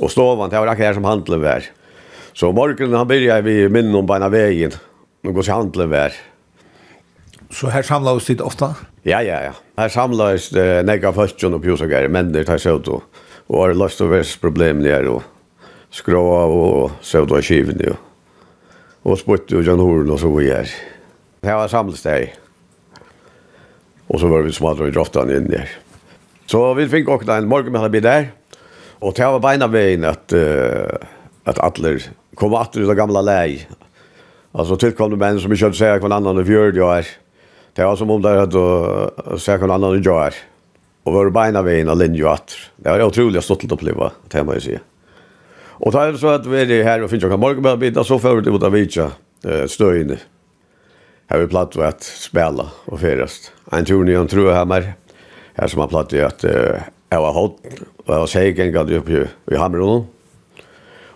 Og 0.00 0.10
stovan 0.10 0.50
det 0.50 0.58
var 0.58 0.66
akkurat 0.66 0.88
her 0.88 0.94
som 0.94 1.04
handeln 1.04 1.42
var. 1.42 1.62
Så 2.32 2.52
morgenen 2.52 2.98
han 2.98 3.06
började 3.08 3.42
vi 3.42 3.68
minnen 3.68 3.94
om 3.94 4.06
beina 4.06 4.28
veien. 4.28 4.72
Nu 5.22 5.32
går 5.32 5.42
sig 5.42 5.54
handeln 5.54 5.90
var. 5.90 6.12
Så 7.54 7.68
här 7.68 8.08
oss 8.08 8.26
det 8.26 8.40
ofta? 8.40 8.74
Ja, 9.02 9.22
ja, 9.22 9.42
ja. 9.42 9.52
Här 9.76 9.88
samlas 9.88 10.48
det 10.48 10.78
eh, 10.78 10.84
nega 10.84 11.12
fötjon 11.12 11.54
og 11.54 11.62
pjusagare, 11.62 12.08
men 12.08 12.32
det 12.32 12.44
tar 12.44 12.58
sig 12.58 12.72
ut 12.72 12.88
och 12.88 13.02
har 13.48 13.74
løst 13.74 14.00
och 14.00 14.12
värst 14.12 14.40
problem 14.40 14.82
där 14.82 15.06
og 15.06 15.22
skrå 15.90 16.26
och 16.26 16.90
søvd 17.00 17.32
och 17.32 17.42
kiven 17.42 17.80
jo. 17.80 17.94
Och 19.02 19.18
spurt 19.18 19.52
och 19.52 19.62
Jan 19.62 19.78
Horen 19.78 20.10
og 20.10 20.20
så 20.20 20.36
vidare. 20.36 20.66
Det 21.40 21.54
var 21.54 21.68
samlades 21.68 22.02
där. 22.02 22.34
Och 24.06 24.20
så 24.20 24.26
var 24.26 24.42
vi 24.42 24.52
smadra 24.52 24.88
i 24.88 24.90
droftan 24.90 25.30
in 25.30 25.50
där. 25.50 25.70
Så 26.46 26.74
vi 26.74 26.88
fick 26.88 27.08
också 27.08 27.32
en 27.32 27.48
morgon 27.48 27.72
med 27.72 27.80
alla 27.80 28.00
där. 28.00 28.32
Och 28.98 29.14
det 29.16 29.26
var 29.26 29.40
beina 29.40 29.66
veien 29.66 30.04
att, 30.04 30.32
uh, 30.32 30.86
att 31.44 31.58
alle 31.58 32.00
kom 32.34 32.54
atter 32.54 32.80
ut 32.80 32.88
av 32.88 32.94
gamla 32.94 33.20
läge. 33.20 33.66
Alltså 34.52 34.76
tilkomne 34.76 35.16
menn 35.16 35.40
som 35.40 35.52
inte 35.52 35.64
hade 35.64 35.76
säga 35.76 35.98
kvann 35.98 36.12
annan 36.12 36.40
i 36.40 36.44
fjörd 36.44 36.76
jag 36.76 36.98
är. 36.98 37.23
Det 37.74 37.84
var 37.84 37.96
som 37.96 38.10
om 38.10 38.22
det 38.22 38.28
hade 38.28 39.10
att 39.16 39.42
söka 39.42 39.66
någon 39.66 39.84
annan 39.84 40.02
jar. 40.02 40.34
Og 41.04 41.12
var 41.12 41.30
beina 41.30 41.62
vägen 41.62 41.88
av 41.88 41.98
linje 41.98 42.28
at. 42.30 42.54
Det 42.76 42.90
var 42.90 43.02
otroligt 43.04 43.44
til 43.44 43.72
å 43.72 43.74
uppleva 43.76 44.10
det 44.32 44.44
må 44.44 44.54
jeg 44.56 44.62
si. 44.62 44.78
Och 45.76 45.92
då 45.92 45.98
är 45.98 46.12
det 46.12 46.18
så 46.18 46.28
att 46.28 46.46
vi 46.46 46.80
är 46.80 46.84
här 46.84 47.02
och 47.02 47.10
finns 47.10 47.22
jag 47.22 47.32
kan 47.32 47.40
morgonbita 47.40 48.04
så 48.04 48.18
förut 48.18 48.46
ut 48.46 48.62
av 48.62 48.72
Vitsa 48.72 49.10
støyene. 49.66 50.18
Här 51.26 51.38
vi 51.38 51.46
platt 51.46 51.76
att 51.76 52.02
spela 52.02 52.70
och 52.84 53.00
färast. 53.00 53.52
En 53.72 53.84
tur 53.84 54.04
ni 54.04 54.28
tror 54.28 54.52
här 54.52 54.64
mer. 54.64 54.94
her. 55.54 55.68
som 55.68 55.80
har 55.80 55.88
platt 55.88 56.12
ved 56.12 56.24
att 56.24 56.44
jeg 57.10 57.20
var 57.20 57.32
hot 57.32 57.58
og 57.98 58.08
jeg 58.08 58.18
var 58.20 58.26
sägen 58.26 58.72
gang 58.72 58.98
oppe 58.98 59.28
i 59.52 59.56
Hamron. 59.56 60.06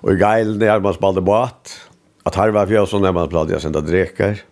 Och 0.01 0.13
i 0.13 0.17
geilen 0.17 0.63
er 0.63 0.81
man 0.81 0.95
spalte 0.95 1.21
båt. 1.21 1.89
At 2.27 2.35
her 2.35 2.51
var 2.51 2.67
fjärson 2.67 3.05
er 3.05 3.13
man 3.13 3.29
platt 3.29 3.49
ved 3.49 3.57
att 3.57 3.63
sende 3.63 3.81
dreker. 3.81 4.43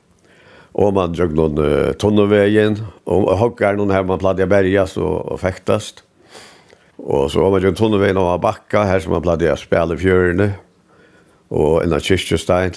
Og 0.76 0.92
man 0.92 1.14
drøg 1.16 1.32
noen 1.32 1.56
uh, 1.56 1.92
tonnevägen. 1.96 2.82
og 3.06 3.30
hokker 3.40 3.78
noen 3.78 3.94
her 3.94 4.04
man 4.04 4.20
pladde 4.20 4.46
bergas 4.46 4.96
og, 4.96 5.32
og 5.32 5.40
fektast. 5.40 6.04
Og 6.98 7.30
så 7.32 7.40
var 7.40 7.50
man 7.50 7.62
drøg 7.62 8.10
en 8.10 8.20
av 8.20 8.40
bakka, 8.40 8.84
her 8.84 9.00
som 9.00 9.12
man 9.16 9.24
pladde 9.24 9.56
spela 9.56 9.94
i 9.94 9.96
fjörene. 9.96 10.54
Och 11.48 11.84
en 11.84 11.92
av 11.92 12.00
kyrkjestein. 12.00 12.74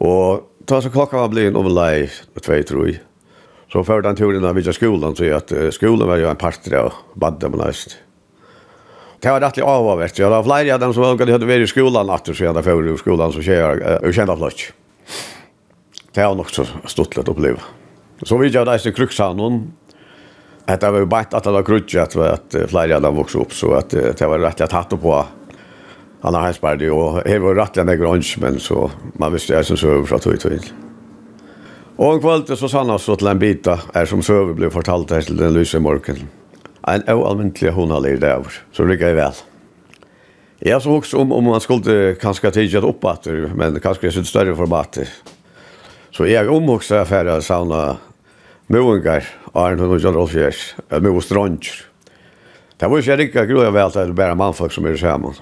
Og 0.00 0.46
ta 0.66 0.80
så 0.80 0.90
klokka 0.90 1.16
var 1.16 1.28
blivit 1.28 1.56
om 1.56 1.66
lej, 1.66 2.10
två 2.40 2.62
tror 2.62 2.88
jag. 2.88 2.98
Så 3.72 3.84
förde 3.84 4.08
han 4.08 4.16
turen 4.16 4.44
av 4.44 4.54
vidja 4.54 4.72
skolan 4.72 5.16
så 5.16 5.34
at 5.36 5.52
uh, 5.52 5.70
skolan 5.70 6.08
var 6.08 6.16
jo 6.16 6.28
en 6.28 6.36
part 6.36 6.72
av 6.72 6.92
baddemonast. 7.14 7.96
Det 9.20 9.30
var 9.30 9.40
rettelig 9.40 9.66
rättligt 9.66 10.18
ja, 10.18 10.24
det 10.24 10.30
var 10.30 10.42
flere 10.42 10.74
av 10.74 10.80
dem 10.80 10.94
som 10.94 11.04
hadde 11.04 11.46
vært 11.46 11.62
i 11.62 11.66
skolan 11.66 12.10
at 12.10 12.20
efter 12.20 12.34
sedan 12.34 12.62
förr 12.62 12.94
i 12.94 12.96
skolan 12.98 13.32
så 13.32 13.42
tjejer 13.42 14.04
och 14.04 14.14
kända 14.14 14.36
flott. 14.36 14.79
Det 16.14 16.26
var 16.26 16.34
nok 16.38 16.50
så 16.50 16.66
stortlet 16.90 17.28
å 17.28 17.34
oppleve. 17.34 17.62
Så 18.26 18.36
vidt 18.40 18.56
jeg 18.56 18.66
reiste 18.66 18.92
Krukshavnen, 18.92 19.62
at 20.66 20.82
det 20.82 20.90
var 20.92 21.02
jo 21.02 21.10
bare 21.10 21.30
at 21.38 21.46
det 21.46 21.52
var 21.54 21.66
krutje 21.66 22.02
at, 22.02 22.16
at 22.16 22.56
flere 22.70 22.98
av 22.98 23.04
dem 23.04 23.16
vokste 23.16 23.40
opp, 23.42 23.54
så 23.56 23.72
at 23.78 23.94
det 23.94 24.28
var 24.28 24.42
rett 24.42 24.60
og 24.60 24.70
slett 24.70 24.96
på 25.02 25.20
han 26.20 26.36
har 26.36 26.50
henspardi, 26.50 26.90
og 26.92 27.22
her 27.24 27.40
var 27.40 27.56
rett 27.56 27.78
og 27.80 27.86
slett 27.86 28.00
grønns, 28.02 28.34
men 28.42 28.58
så 28.60 28.90
man 29.20 29.32
visste 29.32 29.54
jeg 29.54 29.70
som 29.70 29.78
søver 29.80 30.04
fra 30.08 30.18
tog 30.20 30.36
til. 30.42 30.60
Og 32.00 32.16
en 32.16 32.20
kveld 32.22 32.52
så 32.56 32.68
sann 32.68 32.92
han 32.92 33.00
så 33.00 33.16
til 33.20 33.28
en 33.28 33.40
bit 33.40 33.68
er 33.68 34.08
som 34.08 34.22
søver 34.24 34.54
ble 34.56 34.70
fortalt 34.72 35.12
her 35.12 35.24
til 35.24 35.40
den 35.40 35.56
lyse 35.56 35.80
morgen. 35.80 36.28
En 36.88 37.04
oalmyntelig 37.12 37.72
hun 37.76 37.92
har 37.92 38.04
livet 38.04 38.24
av, 38.28 38.48
så 38.72 38.84
rygger 38.88 39.12
jeg 39.12 39.18
vel. 39.20 39.40
Jeg 40.64 40.80
så 40.84 40.92
også 40.92 41.20
om, 41.22 41.32
om 41.32 41.50
man 41.54 41.60
skulle 41.64 42.14
kanskje 42.20 42.52
tidligere 42.52 42.88
opp 42.88 43.04
etter, 43.08 43.46
men 43.56 43.80
kanskje 43.80 44.10
i 44.10 44.16
sitt 44.18 44.28
større 44.28 44.56
formater. 44.56 45.08
Så 46.20 46.26
jeg 46.28 46.50
omvokste 46.52 46.98
omhugsa 46.98 47.06
for 47.08 47.28
å 47.32 47.34
savne 47.40 47.76
Møvengar, 48.68 49.24
Arne 49.56 49.86
og 49.86 50.02
John 50.02 50.18
Rolfjers, 50.18 50.74
Møvengar 50.90 51.24
Strønger. 51.24 51.78
Det 52.76 52.90
var 52.92 53.00
ikke 53.00 53.16
riktig 53.16 53.44
grunn 53.48 53.68
av 53.70 53.78
alt 53.80 53.96
at 53.96 54.10
det 54.10 54.16
bare 54.18 54.36
mannfolk 54.36 54.74
som 54.74 54.84
er 54.84 54.98
sammen. 55.00 55.38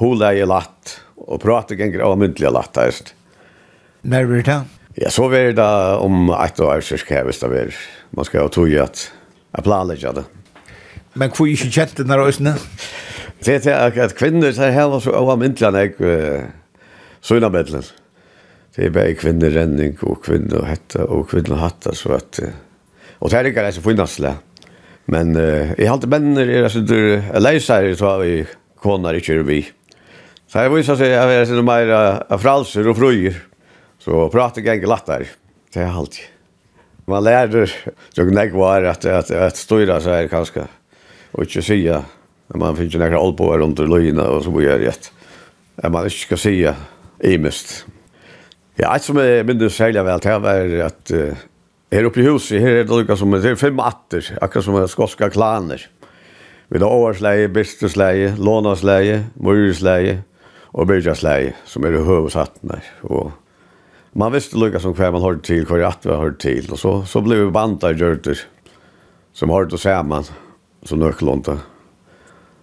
Hun 0.00 0.24
er 0.26 0.40
latt, 0.50 0.96
og 1.22 1.38
prater 1.44 1.78
ganger 1.78 2.02
av 2.02 2.16
myndelig 2.18 2.50
latt. 2.50 2.80
Når 4.02 4.26
blir 4.32 4.42
det? 4.48 4.56
Ja, 5.04 5.12
så 5.14 5.28
blir 5.30 5.54
det 5.54 5.68
om 6.02 6.34
et 6.34 6.64
år, 6.66 6.82
så 6.82 6.98
skal 6.98 7.20
jeg 7.20 7.28
hvis 7.30 7.40
det 7.44 7.52
blir. 7.54 7.78
Man 8.10 8.26
skal 8.26 8.42
jo 8.42 8.50
tog 8.58 8.74
at 8.74 9.04
jeg 9.06 9.68
planlegger 9.70 10.18
det. 10.18 10.26
Men 11.14 11.30
hvor 11.30 11.46
er 11.46 11.54
ikke 11.54 11.70
kjent 11.78 11.94
denne 12.02 12.18
røsene? 12.18 12.56
Det 13.46 13.60
er 13.70 13.94
at 13.94 14.18
kvinner 14.18 14.50
er 14.50 14.74
heller 14.74 14.98
så 14.98 15.14
av 15.14 15.30
myndelig 15.38 15.70
enn 15.70 15.78
jeg 15.78 16.50
sånne 17.22 17.54
medlemmer 17.54 17.94
det 18.78 18.86
är 18.86 18.90
bara 18.90 19.14
kvinnorenning 19.14 19.96
och 20.00 20.24
kvinnohetta 20.24 21.04
och 21.04 21.30
kvinnohatta 21.30 21.94
så 21.94 22.12
att 22.12 22.40
och 23.12 23.30
det 23.30 23.36
här 23.36 23.44
är 23.44 23.48
ganska 23.48 24.22
det. 24.22 24.34
Men 25.04 25.36
uh, 25.36 25.72
jag 25.78 25.88
har 25.88 25.94
inte 25.94 26.06
männer 26.06 26.48
är 26.48 26.62
alltså 26.62 26.78
du 26.78 27.22
läsare 27.38 27.96
så 27.96 28.06
har 28.06 28.18
vi 28.18 28.46
konar 28.76 29.14
i 29.14 29.20
kyrvi. 29.20 29.66
Så 30.46 30.58
jag 30.58 30.70
visar 30.70 30.96
sig 30.96 31.16
att 31.16 31.24
jag 31.24 31.34
är 31.34 31.44
så 31.44 31.62
mer 31.62 32.38
fralser 32.38 32.88
och 32.88 32.96
fröjer. 32.96 33.42
Så 33.98 34.28
pratar 34.28 34.62
jag 34.62 34.74
inte 34.76 34.86
lättare. 34.86 35.24
Det 35.72 35.80
är 35.80 35.92
alltid. 35.92 36.24
Man 37.04 37.24
lärer 37.24 37.74
så 38.14 38.24
gnägg 38.24 38.52
var 38.52 38.82
att 38.82 39.04
att 39.04 39.30
att 39.30 39.56
styra 39.56 40.00
så 40.00 40.10
här 40.10 40.28
kanske 40.28 40.62
och 41.30 41.42
inte 41.42 41.62
säga 41.62 42.04
när 42.46 42.58
man 42.58 42.76
finns 42.76 42.94
ju 42.94 42.98
några 42.98 43.20
old 43.20 43.36
boy 43.36 43.58
runt 43.58 43.78
och 43.78 44.44
så 44.44 44.50
vidare. 44.50 44.92
Att 45.76 45.92
man 45.92 46.04
inte 46.04 46.16
ska 46.16 46.36
säga 46.36 46.76
imest. 47.20 47.86
Ja, 48.78 48.92
ett 48.94 49.02
som 49.02 49.18
jeg 49.18 49.42
minns 49.42 49.74
særlig 49.74 50.04
vel, 50.06 50.20
till 50.22 50.36
var 50.38 50.72
att 50.86 51.10
uh, 51.10 51.38
her 51.90 52.06
oppe 52.06 52.20
i 52.20 52.26
huset, 52.28 52.60
her 52.62 52.76
er 52.76 52.84
det 52.86 52.94
lika 52.94 53.16
som 53.18 53.32
det 53.34 53.56
fem 53.58 53.80
atter, 53.82 54.22
akkurat 54.40 54.64
som 54.64 54.76
skotska 54.86 55.30
klaner. 55.34 55.82
Vi 56.70 56.78
har 56.78 56.86
oversleie, 56.86 57.48
bistesleie, 57.48 58.36
lånasleie, 58.38 59.24
mursleie 59.34 60.20
och 60.70 60.86
byrjasleie 60.86 61.54
som 61.64 61.84
är 61.84 61.90
det 61.90 62.04
huvudsattna. 62.04 62.78
Och 63.02 63.32
man 64.12 64.32
visste 64.32 64.56
lika 64.56 64.80
som 64.80 64.94
hver 64.94 65.10
man 65.10 65.22
hørte 65.22 65.46
till, 65.46 65.66
hver 65.66 65.82
at 65.88 66.06
vi 66.06 66.14
hørte 66.14 66.38
till. 66.38 66.70
Och 66.70 66.78
så, 66.78 67.02
så 67.04 67.20
blev 67.20 67.44
vi 67.44 67.50
bantar 67.50 67.98
gjørter, 67.98 68.38
som 69.32 69.50
hørte 69.50 69.78
samman 69.78 70.24
som 70.84 71.02
nøkkelånta. 71.02 71.58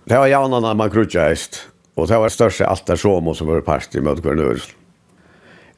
Det 0.06 0.18
var 0.18 0.28
jaunarna 0.28 0.74
man 0.74 0.90
krutjäist 0.90 1.68
och 1.96 2.08
det 2.08 2.18
var 2.18 2.30
största 2.30 2.66
allt 2.66 2.86
där 2.86 2.96
som 3.34 3.48
var 3.48 3.62
parst 3.62 3.96
i 3.96 4.02
mötet. 4.02 4.76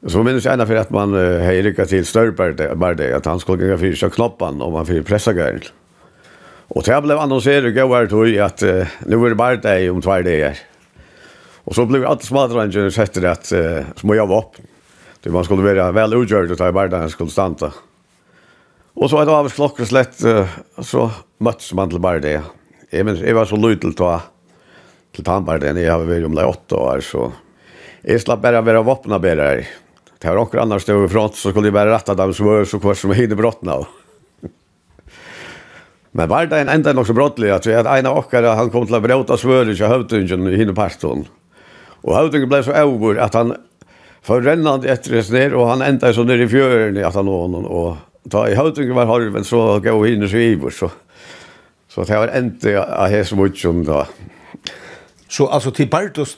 Så 0.06 0.22
minns 0.22 0.44
jag 0.44 0.66
för 0.66 0.76
att 0.76 0.90
man 0.90 1.14
hej 1.14 1.62
lycka 1.62 1.86
till 1.86 2.06
större 2.06 2.74
bara 2.74 2.94
det 2.94 3.16
att 3.16 3.26
han 3.26 3.40
skulle 3.40 3.68
gå 3.68 3.78
för 3.78 4.10
knoppan 4.10 4.62
om 4.62 4.72
man 4.72 4.86
för 4.86 5.02
pressa 5.02 5.32
gärn. 5.32 5.60
Och 6.68 6.82
det 6.82 7.02
blev 7.02 7.18
annonserat 7.18 7.74
gå 7.74 7.94
här 7.94 8.06
till 8.06 8.42
att 8.42 8.62
uh, 8.62 8.86
nu 9.06 9.26
är 9.26 9.28
det 9.28 9.34
bara 9.34 9.56
det 9.56 9.90
om 9.90 10.02
två 10.02 10.10
dagar. 10.10 10.58
Och 11.64 11.74
så 11.74 11.86
blev 11.86 12.06
allt 12.06 12.22
smadrangen 12.22 12.92
sett 12.92 13.14
det 13.14 13.30
att 13.30 13.52
uh, 13.52 13.80
små 13.96 14.14
jag 14.14 14.30
upp. 14.30 14.52
Det 15.22 15.30
man 15.30 15.44
skulle 15.44 15.62
vara 15.62 15.92
väl 15.92 16.14
utgjord 16.14 16.50
att 16.50 16.58
ta 16.58 16.72
bara 16.72 16.88
den 16.88 17.10
skulle 17.10 17.30
stanna. 17.30 17.72
Och 18.94 19.10
så 19.10 19.22
ett 19.22 19.28
av 19.28 19.48
klockor 19.48 19.84
slett 19.84 20.24
uh, 20.24 20.46
så 20.78 21.10
möttes 21.38 21.72
man 21.72 21.88
till 21.88 22.00
bara 22.00 22.18
det. 22.18 22.42
Jag 22.90 23.06
minns, 23.06 23.20
jag 23.20 23.34
var 23.34 23.44
så 23.44 23.56
lytel 23.56 23.94
till 23.94 24.18
till 25.14 25.24
tandbarden. 25.24 25.76
Jag 25.76 25.92
har 25.92 26.04
varit 26.04 26.26
om 26.26 26.34
det 26.34 26.44
åtta 26.44 26.76
år 26.76 27.00
så... 27.00 27.32
Jag 28.02 28.20
slapp 28.20 28.42
bara 28.42 28.60
vara 28.60 28.82
vapna 28.82 29.18
bärare. 29.18 29.66
Det 30.18 30.28
var 30.28 30.34
några 30.34 30.62
annars 30.62 30.82
stod 30.82 31.10
front, 31.10 31.36
så 31.36 31.50
skulle 31.50 31.68
det 31.68 31.72
bara 31.72 31.94
rätta 31.94 32.14
dem 32.14 32.34
som 32.34 32.46
var 32.46 32.64
så 32.64 32.78
kvar 32.78 32.94
som 32.94 33.12
hinner 33.12 33.36
brottna. 33.36 33.86
Men 36.10 36.28
var 36.28 36.46
det 36.46 36.60
en 36.60 36.68
enda 36.68 36.92
nok 36.92 37.06
så 37.06 37.12
brottelig, 37.12 37.50
att 37.50 37.66
vi 37.66 37.74
hade 37.74 37.90
en 37.90 38.06
av 38.06 38.18
åkare 38.18 38.46
han 38.46 38.70
kom 38.70 38.86
till 38.86 38.94
att 38.94 39.02
bråta 39.02 39.36
svøret 39.36 39.78
så 39.78 39.86
hövdungen 39.86 40.48
i 40.48 40.56
hinne 40.56 40.74
pastorn. 40.74 41.24
Och 42.02 42.16
hövdungen 42.16 42.48
ble 42.48 42.62
så 42.62 42.74
over 42.84 43.16
att 43.16 43.34
han 43.34 43.54
förrännade 44.22 44.88
etter 44.88 45.12
det 45.12 45.30
ner 45.30 45.54
och 45.54 45.68
han 45.68 45.82
ända 45.82 46.12
så 46.12 46.24
nere 46.24 46.42
i 46.42 46.48
fjören 46.48 47.04
att 47.04 47.14
han 47.14 47.26
någon 47.26 47.66
Og 47.66 47.96
och 48.24 48.30
ta 48.30 48.48
i 48.48 48.54
hövdungen 48.54 48.94
var 48.94 49.06
harven 49.06 49.44
så 49.44 49.80
gå 49.80 50.04
hinne 50.04 50.28
så 50.28 50.36
över 50.36 50.70
så. 50.70 50.90
Så 51.88 52.04
det 52.04 52.18
var 52.18 52.38
inte 52.38 52.82
av 52.82 53.08
hese 53.08 53.36
mycket 53.36 53.60
som. 53.60 54.04
Så 55.28 55.46
alltså 55.46 55.70
till 55.70 55.88
Bartos 55.88 56.36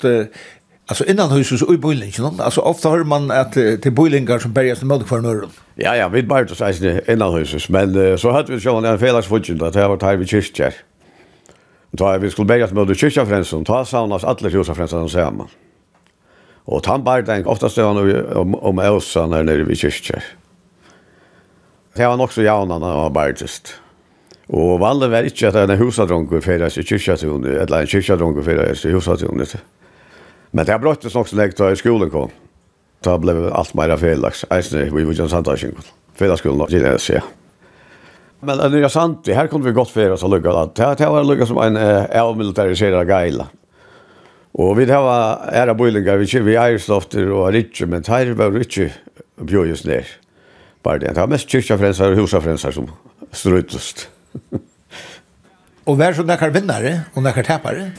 Alltså 0.91 1.05
innan 1.05 1.31
huset 1.31 1.59
så 1.59 1.75
i 1.75 1.79
boilingen, 1.79 2.41
alltså 2.41 2.61
ofta 2.61 2.91
hör 2.91 3.05
man 3.05 3.31
att 3.31 3.53
till 3.53 3.93
boilingar 3.93 4.39
som 4.39 4.53
bergas 4.53 4.83
med 4.83 5.07
för 5.07 5.21
nörren. 5.21 5.51
Ja 5.75 5.97
ja, 5.97 6.09
vi 6.09 6.23
bara 6.23 6.49
så 6.49 6.55
sägs 6.55 7.09
innan 7.09 7.35
huset, 7.35 7.69
men 7.69 7.97
uh, 7.97 8.17
så 8.17 8.31
hade 8.31 8.57
vi 8.57 8.59
ju 8.59 8.87
en 8.87 8.99
felaks 8.99 9.29
function 9.29 9.63
att 9.65 9.73
det 9.73 9.89
var 9.89 9.97
tajvi 9.97 10.27
kyrkjer. 10.27 10.75
Då 11.91 12.19
vi 12.19 12.31
skulle 12.31 12.47
bergas 12.47 12.73
med 12.73 12.97
kyrkja 12.97 13.27
fränsen, 13.27 13.65
ta 13.65 13.85
saunas 13.85 14.25
alla 14.25 14.49
husa 14.49 14.75
fränsen 14.75 15.09
samman. 15.09 15.49
Och 16.65 16.87
han 16.87 17.05
bara 17.05 17.23
tänk 17.23 17.47
ofta 17.47 17.69
stå 17.69 17.87
han 17.87 18.27
om 18.37 18.55
om 18.55 18.79
Elsa 18.79 19.27
när 19.27 19.43
nere 19.43 19.65
vi 19.65 19.77
kyrkjer. 19.77 20.25
Det 21.95 22.07
var 22.07 22.17
nog 22.17 22.33
så 22.33 22.43
jaunarna 22.43 22.95
var 22.95 23.11
bara 23.11 23.29
just. 23.29 23.75
Och 24.47 24.79
vanligt 24.79 25.11
var 25.11 25.23
inte 25.23 25.49
att 25.49 25.71
en 25.71 25.79
husadronk 25.79 26.45
för 26.45 26.61
att 26.61 26.73
kyrkja 26.73 27.17
till 27.17 27.29
eller 27.29 27.81
en 27.81 27.87
kyrkja 27.87 28.17
för 28.19 28.57
att 28.57 28.85
husa 28.85 29.17
till 29.17 29.27
under. 29.27 29.49
Men 30.51 30.67
det 30.67 30.73
har 30.73 30.79
bröttes 30.79 31.15
också 31.15 31.37
när 31.37 31.53
jag 31.57 31.73
i 31.73 31.77
skolan 31.77 32.11
kom. 32.11 32.31
Då 33.01 33.19
blev 33.19 33.53
allt 33.53 33.75
mer 33.75 33.97
felaks. 33.97 34.45
Eisne, 34.51 34.85
vi 34.85 35.05
var 35.05 35.13
ju 35.13 35.23
en 35.23 35.29
samtalsing. 35.29 35.73
Felakskolan, 36.15 36.67
det 36.71 36.77
är 36.77 36.83
det 36.83 37.09
jag 37.09 37.23
Men 38.41 38.59
det 38.59 38.69
nya 38.69 38.89
sant, 38.89 39.27
här 39.27 39.47
kunde 39.47 39.67
vi 39.67 39.73
gott 39.73 39.91
för 39.91 40.11
oss 40.11 40.25
att 40.25 40.31
lugga. 40.31 40.67
Det 40.75 41.01
här 41.01 41.11
var 41.11 41.25
lugga 41.25 41.47
som 41.47 41.59
en 41.59 41.77
avmilitariserad 42.21 43.09
geila. 43.09 43.47
Og 44.53 44.75
vi 44.79 44.85
har 44.91 45.39
æra 45.53 45.75
bøylingar, 45.75 46.17
vi 46.17 46.27
kör 46.27 46.43
vi 46.43 46.57
eierstofter 46.59 47.31
og 47.31 47.53
ritsjer, 47.55 47.87
men 47.87 48.05
her 48.09 48.33
var 48.35 48.51
ritsjer 48.51 48.97
bjøyes 49.39 49.85
ned. 49.87 50.09
Bare 50.83 50.99
det. 50.99 51.15
Det 51.15 51.23
var 51.23 51.31
mest 51.31 51.49
kyrkjafrensar 51.49 52.11
og 52.11 52.23
husafrensar 52.25 52.75
som 52.75 52.89
strutust. 53.33 54.09
og 55.87 55.99
vær 55.99 56.17
så 56.17 56.27
nekkar 56.27 56.51
vinnare 56.55 57.05
og 57.15 57.23
nekkar 57.23 57.47
tapare? 57.47 57.93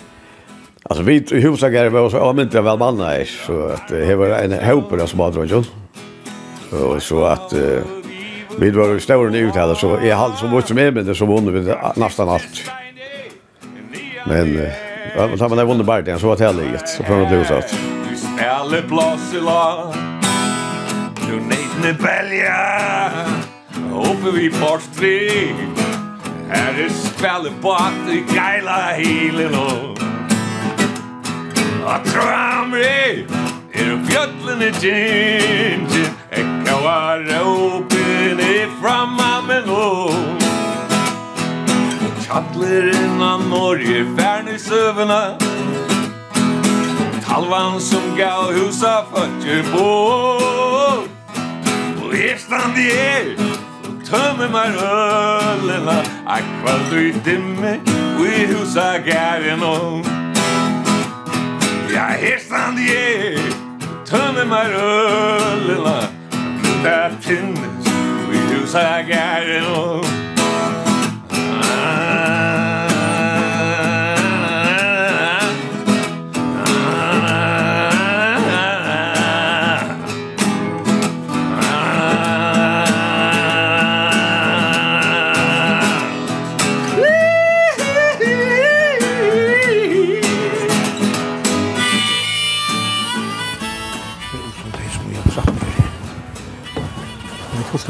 Alltså 0.91 1.03
vi 1.03 1.15
i 1.15 1.39
huset 1.39 1.74
är 1.74 1.89
väl 1.89 2.12
så 2.12 2.17
jag 2.53 2.63
väl 2.63 2.77
manna 2.77 3.15
är 3.15 3.25
så 3.25 3.65
att 3.65 3.88
det 3.88 4.15
var 4.15 4.27
en 4.27 4.63
hoppare 4.69 5.07
som 5.07 5.19
var 5.19 5.31
dragit. 5.31 5.71
Och 6.71 7.03
så 7.03 7.24
att 7.24 7.53
vi 8.60 8.71
var 8.71 8.88
ju 8.88 9.00
stora 9.00 9.38
ut 9.38 9.55
här 9.55 9.74
så 9.74 9.95
är 9.95 10.15
hade 10.15 10.36
så 10.36 10.48
mycket 10.48 10.67
som 10.67 10.77
är 10.77 10.91
med 10.91 11.05
det 11.05 11.15
så 11.15 11.25
vunnit 11.25 11.53
vi 11.53 11.75
nästan 11.95 12.29
allt. 12.29 12.71
Men 14.27 14.67
Ja, 15.15 15.27
men 15.27 15.57
har 15.57 15.65
vunnit 15.65 15.86
bara 15.86 16.01
det 16.01 16.19
så 16.19 16.27
var 16.27 16.38
det 16.38 16.45
här. 16.45 16.88
Så 16.98 17.03
från 17.03 17.19
det 17.19 17.25
bli 17.25 17.38
utsatt. 17.38 17.75
Du 18.09 18.15
spärle 18.15 18.81
blås 18.87 19.33
i 19.33 19.39
lag 19.39 19.94
Du 21.27 21.35
nejtne 21.35 22.03
belja 22.03 23.11
Oppe 23.94 24.31
vi 24.37 24.50
Borstrig 24.50 25.55
Her 26.50 26.83
er 26.85 26.89
spärle 26.89 27.51
bort 27.61 28.09
i 28.09 28.24
geila 28.35 28.81
helen 28.92 29.55
och 29.55 30.10
og 31.85 32.05
tramri 32.05 33.25
Er 33.74 33.98
fjöllene 34.05 34.70
tjinti 34.77 36.03
Ekka 36.31 36.75
var 36.83 37.24
råpen 37.29 38.39
i 38.39 38.67
framma 38.81 39.41
med 39.48 39.67
lån 39.67 40.37
Kallir 42.27 42.96
innan 42.96 43.50
Norge 43.50 44.05
färn 44.17 44.48
i 44.48 44.59
sövna 44.59 45.37
Talvan 47.25 47.81
som 47.81 48.17
gav 48.17 48.53
husa 48.53 49.05
fötter 49.11 49.63
på 49.74 49.89
Og 52.05 52.15
er 52.15 52.37
stand 52.37 52.77
i 52.77 52.89
er 52.91 53.35
Tömmer 54.05 54.50
man 54.50 54.75
öllena 54.75 56.01
Akvallt 56.25 56.91
du 56.91 57.00
i 57.09 57.13
dimme 57.25 57.79
Og 58.20 58.25
i 58.25 58.46
husa 58.46 58.98
gärgen 58.98 59.63
och 59.63 60.21
Ja, 61.91 62.07
her 62.15 62.39
stand 62.39 62.79
jeg 62.79 63.35
Tømme 64.07 64.45
meg 64.47 64.71
røllene 64.71 65.97
Det 66.85 67.17
finnes 67.25 67.89
Vi 68.31 68.39
huset 68.53 68.79
jeg 68.79 69.05
gæren 69.11 69.67
og 69.75 70.21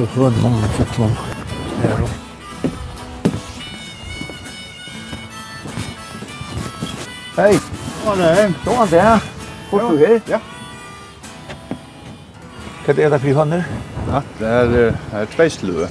så 0.07 0.19
hon 0.21 0.41
många 0.41 0.67
fotboll. 0.67 1.11
Ja. 1.83 2.07
Hej. 7.37 7.59
Åh 8.07 8.17
nej, 8.17 8.53
då 8.65 8.71
han 8.71 8.89
det? 8.89 9.21
Får 9.69 9.79
du 9.91 10.07
här? 10.07 10.21
Ja. 10.25 10.39
Vad 12.87 12.99
är 12.99 13.09
det 13.09 13.19
för 13.19 13.27
hönor? 13.27 13.63
Ja, 14.07 14.23
det 14.39 14.45
är 14.47 14.95
är 15.13 15.25
två 15.25 15.49
slöa. 15.49 15.87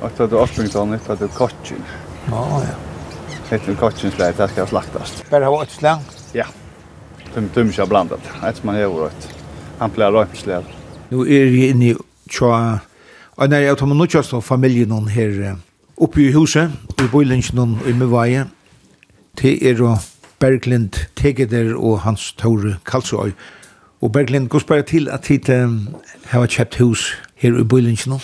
Och 0.00 0.10
det 0.16 0.24
är 0.24 0.34
avspringtan 0.34 0.92
ett 0.92 1.10
att 1.10 1.18
det 1.18 1.28
kotchen. 1.28 1.84
Ja, 2.30 2.62
ja. 2.64 3.56
Ett 3.56 3.68
en 3.68 3.76
kotchen 3.76 4.10
slä, 4.10 4.32
det 4.36 4.48
ska 4.48 4.66
slaktas. 4.66 5.24
Bara 5.30 5.46
ha 5.46 5.62
ett 5.62 5.70
slä. 5.70 5.98
Ja. 6.32 6.44
Tum 7.54 7.72
jag 7.76 7.88
blandat. 7.88 8.20
Ett 8.48 8.64
man 8.64 8.78
gör 8.78 8.88
åt. 8.88 9.28
Han 9.78 9.90
plejer 9.90 10.12
römslä. 10.12 10.62
Nu 11.08 11.20
är 11.20 11.44
det 11.44 11.68
inne 11.68 11.84
i 11.84 11.96
tjoa 12.30 12.78
Og 13.40 13.48
når 13.48 13.56
jeg 13.56 13.76
tar 13.80 13.88
med 13.88 13.96
nødgjøst 13.96 14.34
av 14.36 14.42
familien 14.44 15.06
her 15.08 15.54
oppe 15.96 16.20
i 16.20 16.32
huset, 16.32 16.72
i 17.00 17.06
Bøylingen 17.08 17.58
og 17.58 17.86
i 17.88 17.92
Møvaje, 17.96 18.42
til 19.40 19.62
er 19.64 19.78
og 19.80 20.02
Berglind 20.40 20.98
Tegeder 21.16 21.72
og 21.72 22.02
hans 22.04 22.32
Tore 22.36 22.74
Kalsøy. 22.84 23.32
Og 24.00 24.12
Berglind, 24.12 24.48
gå 24.48 24.58
spørre 24.60 24.82
til 24.82 25.08
at 25.08 25.26
hit 25.32 25.48
um, 25.48 25.88
har 26.28 26.46
kjøpt 26.46 26.76
hus 26.82 27.16
her 27.34 27.56
i 27.56 27.64
Bøylingen. 27.64 28.20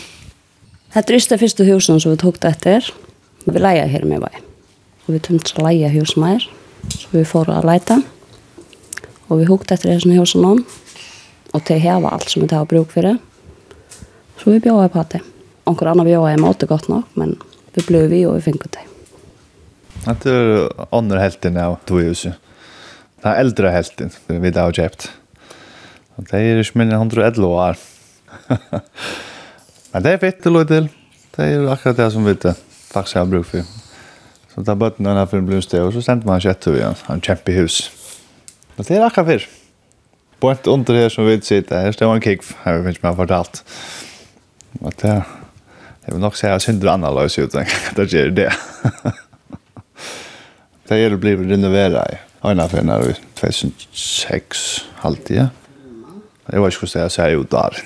Hette 0.93 1.15
er 1.15 1.25
det 1.31 1.41
første 1.41 1.65
husen 1.65 2.01
som 2.01 2.13
vi 2.13 2.19
tok 2.21 2.43
det 2.43 2.51
etter. 2.53 2.91
Vi 3.47 3.57
leier 3.59 3.89
her 3.89 4.05
i 4.05 4.11
Møvaje. 4.11 4.43
Og 5.07 5.15
vi 5.15 5.23
tømte 5.25 5.57
å 5.57 5.65
leie 5.65 5.89
hus 5.95 6.13
mer, 6.21 6.45
så 6.93 7.09
vi 7.15 7.25
får 7.25 7.49
å 7.55 7.63
leite. 7.65 8.03
Og 9.31 9.41
vi 9.41 9.49
hukte 9.49 9.79
etter 9.79 9.95
hesen 9.95 10.13
husen 10.19 10.45
nå. 10.45 10.59
og 11.55 11.65
til 11.65 11.81
heva 11.81 12.11
alt 12.13 12.29
som 12.29 12.43
vi 12.43 12.49
tar 12.53 12.69
bruk 12.69 12.91
for 12.93 13.01
det. 13.01 13.17
Så 14.47 14.53
vi 14.55 14.61
bjør 14.63 14.87
på 14.95 15.03
det. 15.11 15.19
Onkel 15.67 15.89
Anna 15.91 16.05
bjør 16.07 16.29
er 16.31 16.39
måte 16.39 16.69
godt 16.71 16.85
nok, 16.87 17.09
men 17.19 17.33
vi 17.75 17.83
ble 17.89 18.05
vi 18.07 18.21
og 18.31 18.37
vi 18.37 18.45
fikk 18.45 18.69
det. 18.77 18.85
Det 20.07 20.31
är 20.31 20.85
andra 20.95 21.19
helten 21.19 21.57
av 21.59 21.81
Tvåhuset. 21.85 22.35
Det 23.23 23.29
är 23.29 23.41
äldre 23.41 23.71
helten 23.75 24.11
vi 24.27 24.51
har 24.51 24.73
köpt. 24.73 25.11
Det 26.17 26.39
är 26.39 26.59
inte 26.59 26.79
mindre 26.79 26.97
111 26.97 27.47
år. 27.47 27.77
men 29.93 30.03
det 30.03 30.11
är 30.11 30.19
fett 30.19 30.43
till 30.43 30.57
och 30.57 30.69
till. 30.69 30.89
Det 31.37 31.45
är 31.45 31.67
akkurat 31.73 31.97
det 31.97 32.11
som 32.11 32.25
vi 32.25 32.31
inte 32.31 32.55
faktiskt 32.71 33.17
har 33.17 33.27
bruk 33.27 33.47
för. 33.47 33.63
Så 34.55 34.61
där 34.61 34.75
bort 34.75 34.99
när 34.99 35.15
han 35.15 35.49
en 35.55 35.63
stor 35.63 35.87
och 35.87 35.93
så 35.93 36.03
sent 36.03 36.25
man 36.25 36.41
kött 36.41 36.61
till 36.61 36.95
han 37.03 37.21
kämpe 37.21 37.53
hus. 37.53 37.91
Det 38.77 38.91
är 38.91 39.07
akkurat 39.07 39.27
för. 39.27 39.49
Bort 40.41 40.67
under 40.67 40.95
här 40.95 41.09
som 41.09 41.27
vi 41.27 41.41
sitter, 41.41 41.81
här 41.81 41.93
står 41.93 42.15
en 42.15 42.21
kick, 42.21 42.43
här 42.63 42.85
finns 42.85 43.03
man 43.03 43.17
fortalt 43.17 43.65
at 44.87 45.03
det, 45.03 45.15
jeg 46.07 46.15
vil 46.15 46.21
nok 46.21 46.37
si 46.37 46.47
at 46.47 46.63
synder 46.63 46.93
annerledes 46.93 47.39
ut, 47.39 47.57
det 47.97 48.09
gjør 48.13 48.31
det. 48.37 48.51
det 50.89 50.99
er 50.99 51.15
det 51.15 51.21
blir 51.21 51.45
renoveret 51.53 52.13
i. 52.13 52.17
Øyne 52.47 52.69
for 52.69 52.83
når 52.83 53.07
vi 53.07 53.15
2006 53.37 54.89
halvtid. 55.03 55.49
Jeg 56.53 56.63
vet 56.63 56.73
ikke 56.73 56.87
hvordan 56.87 57.03
jeg 57.03 57.11
sier 57.11 57.39
ut 57.41 57.51
der. 57.51 57.81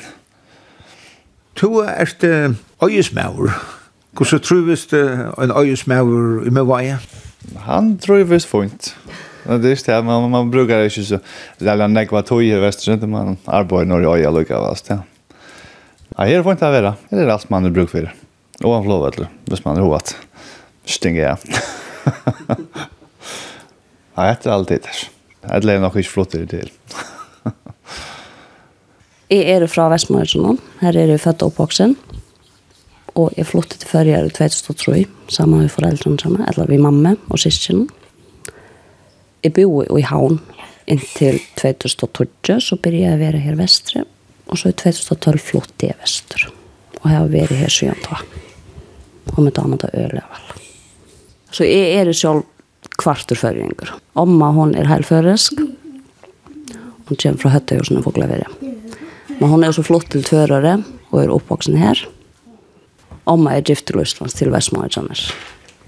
To 1.57 1.79
er 1.79 2.13
det 2.21 2.57
øyesmauer. 2.85 3.51
Hvordan 4.13 4.41
tror 4.41 4.57
du 4.57 5.43
en 5.43 5.53
øyesmauer 5.57 6.41
i 6.41 6.51
med 6.51 6.51
Møvaje? 6.51 6.99
Han 7.57 7.99
tror 7.99 8.17
jeg 8.17 8.31
visst 8.31 8.49
fint. 8.49 8.97
Men 9.47 9.63
det 9.63 9.89
är 9.89 9.97
det 9.97 10.05
man 10.05 10.31
man 10.31 10.51
brukar 10.51 10.79
ju 10.79 10.91
så 10.91 11.19
lära 11.59 11.87
nekva 11.87 12.23
tog 12.23 12.45
i 12.45 12.59
väster 12.59 12.93
inte 12.93 13.07
man 13.07 13.37
arbetar 13.47 13.85
norr 13.85 14.03
i 14.03 14.07
öja 14.07 14.31
lucka 14.31 14.61
vast 14.61 14.91
ja. 14.91 14.99
Ja, 16.21 16.27
her 16.27 16.43
får 16.43 16.53
inte 16.53 16.65
det 16.65 16.81
vara. 16.81 16.95
Det 17.09 17.17
är 17.17 17.29
allt 17.29 17.51
man 17.51 17.65
har 17.65 17.71
bruk 17.71 17.91
för. 17.91 18.15
Och 18.65 18.75
han 18.75 18.83
förlovar 18.83 19.13
eller 19.17 19.29
hvis 19.45 19.65
man 19.65 19.77
har 19.77 19.83
hovat. 19.83 20.17
Stinger 20.85 21.23
jag. 21.23 21.39
Ja, 24.15 24.37
det 24.43 24.47
är 24.47 24.51
alltid 24.51 24.83
det. 24.83 24.89
Det 25.49 25.67
lever 25.67 25.81
nog 25.81 25.97
inte 25.97 26.09
flott 26.09 26.35
i 26.35 26.45
det 26.45 26.65
Jeg 29.29 29.49
er 29.49 29.67
fra 29.67 29.89
Vestmøyresjonen. 29.89 30.59
Her 30.83 30.97
er 30.97 31.15
jeg 31.15 31.25
født 31.25 31.43
og 31.43 31.55
oppvoksen. 31.55 31.97
Og 33.15 33.33
jeg 33.39 33.47
flyttet 33.47 33.81
til 33.81 33.89
Førjer 33.89 34.29
i 34.29 34.31
2003, 34.37 35.05
sammen 35.29 35.61
med 35.61 35.73
foreldrene 35.73 36.21
sammen, 36.21 36.45
eller 36.49 36.69
vi 36.69 36.77
mamma 36.77 37.15
og 37.31 37.39
syskjene. 37.39 37.89
Jeg 39.45 39.53
bor 39.57 39.99
i 39.99 40.05
Havn 40.05 40.41
inntil 40.87 41.41
2012, 41.57 42.61
så 42.61 42.77
begynte 42.77 43.07
jeg 43.07 43.17
å 43.17 43.25
være 43.25 43.47
her 43.47 43.57
vestre. 43.57 44.05
Og 44.51 44.59
så 44.59 44.71
i 44.73 44.77
2012 44.77 45.39
flott 45.47 45.85
jeg 45.85 45.97
Vester. 46.01 46.49
Og 47.01 47.07
jeg 47.07 47.17
har 47.17 47.33
vært 47.33 47.57
her 47.57 47.73
siden 47.73 48.01
da. 48.05 48.21
Og 49.37 49.45
med 49.47 49.55
damen 49.57 49.79
til 49.81 49.93
Øle 49.95 50.23
vel. 50.27 50.49
Så 51.51 51.67
jeg 51.67 52.01
er 52.01 52.13
selv 52.15 52.47
kvarterføringer. 53.01 53.95
Omma 54.19 54.51
hun 54.55 54.75
er 54.79 54.91
helførisk. 54.91 55.63
Hun 57.11 57.19
kommer 57.19 57.43
fra 57.43 57.53
Høttøy 57.55 57.79
og 57.81 57.89
sånne. 57.89 58.47
Men 59.41 59.49
hun 59.49 59.65
er 59.65 59.75
så 59.75 59.83
flott 59.87 60.11
til 60.13 60.25
tvørere 60.27 60.81
og 61.11 61.23
er 61.23 61.33
oppvoksen 61.35 61.79
her. 61.81 62.03
Omma 63.31 63.57
er 63.57 63.67
gift 63.67 63.87
til 63.89 64.03
Østlands 64.03 64.37
til 64.39 64.53
Vestmarkjønner. 64.53 65.23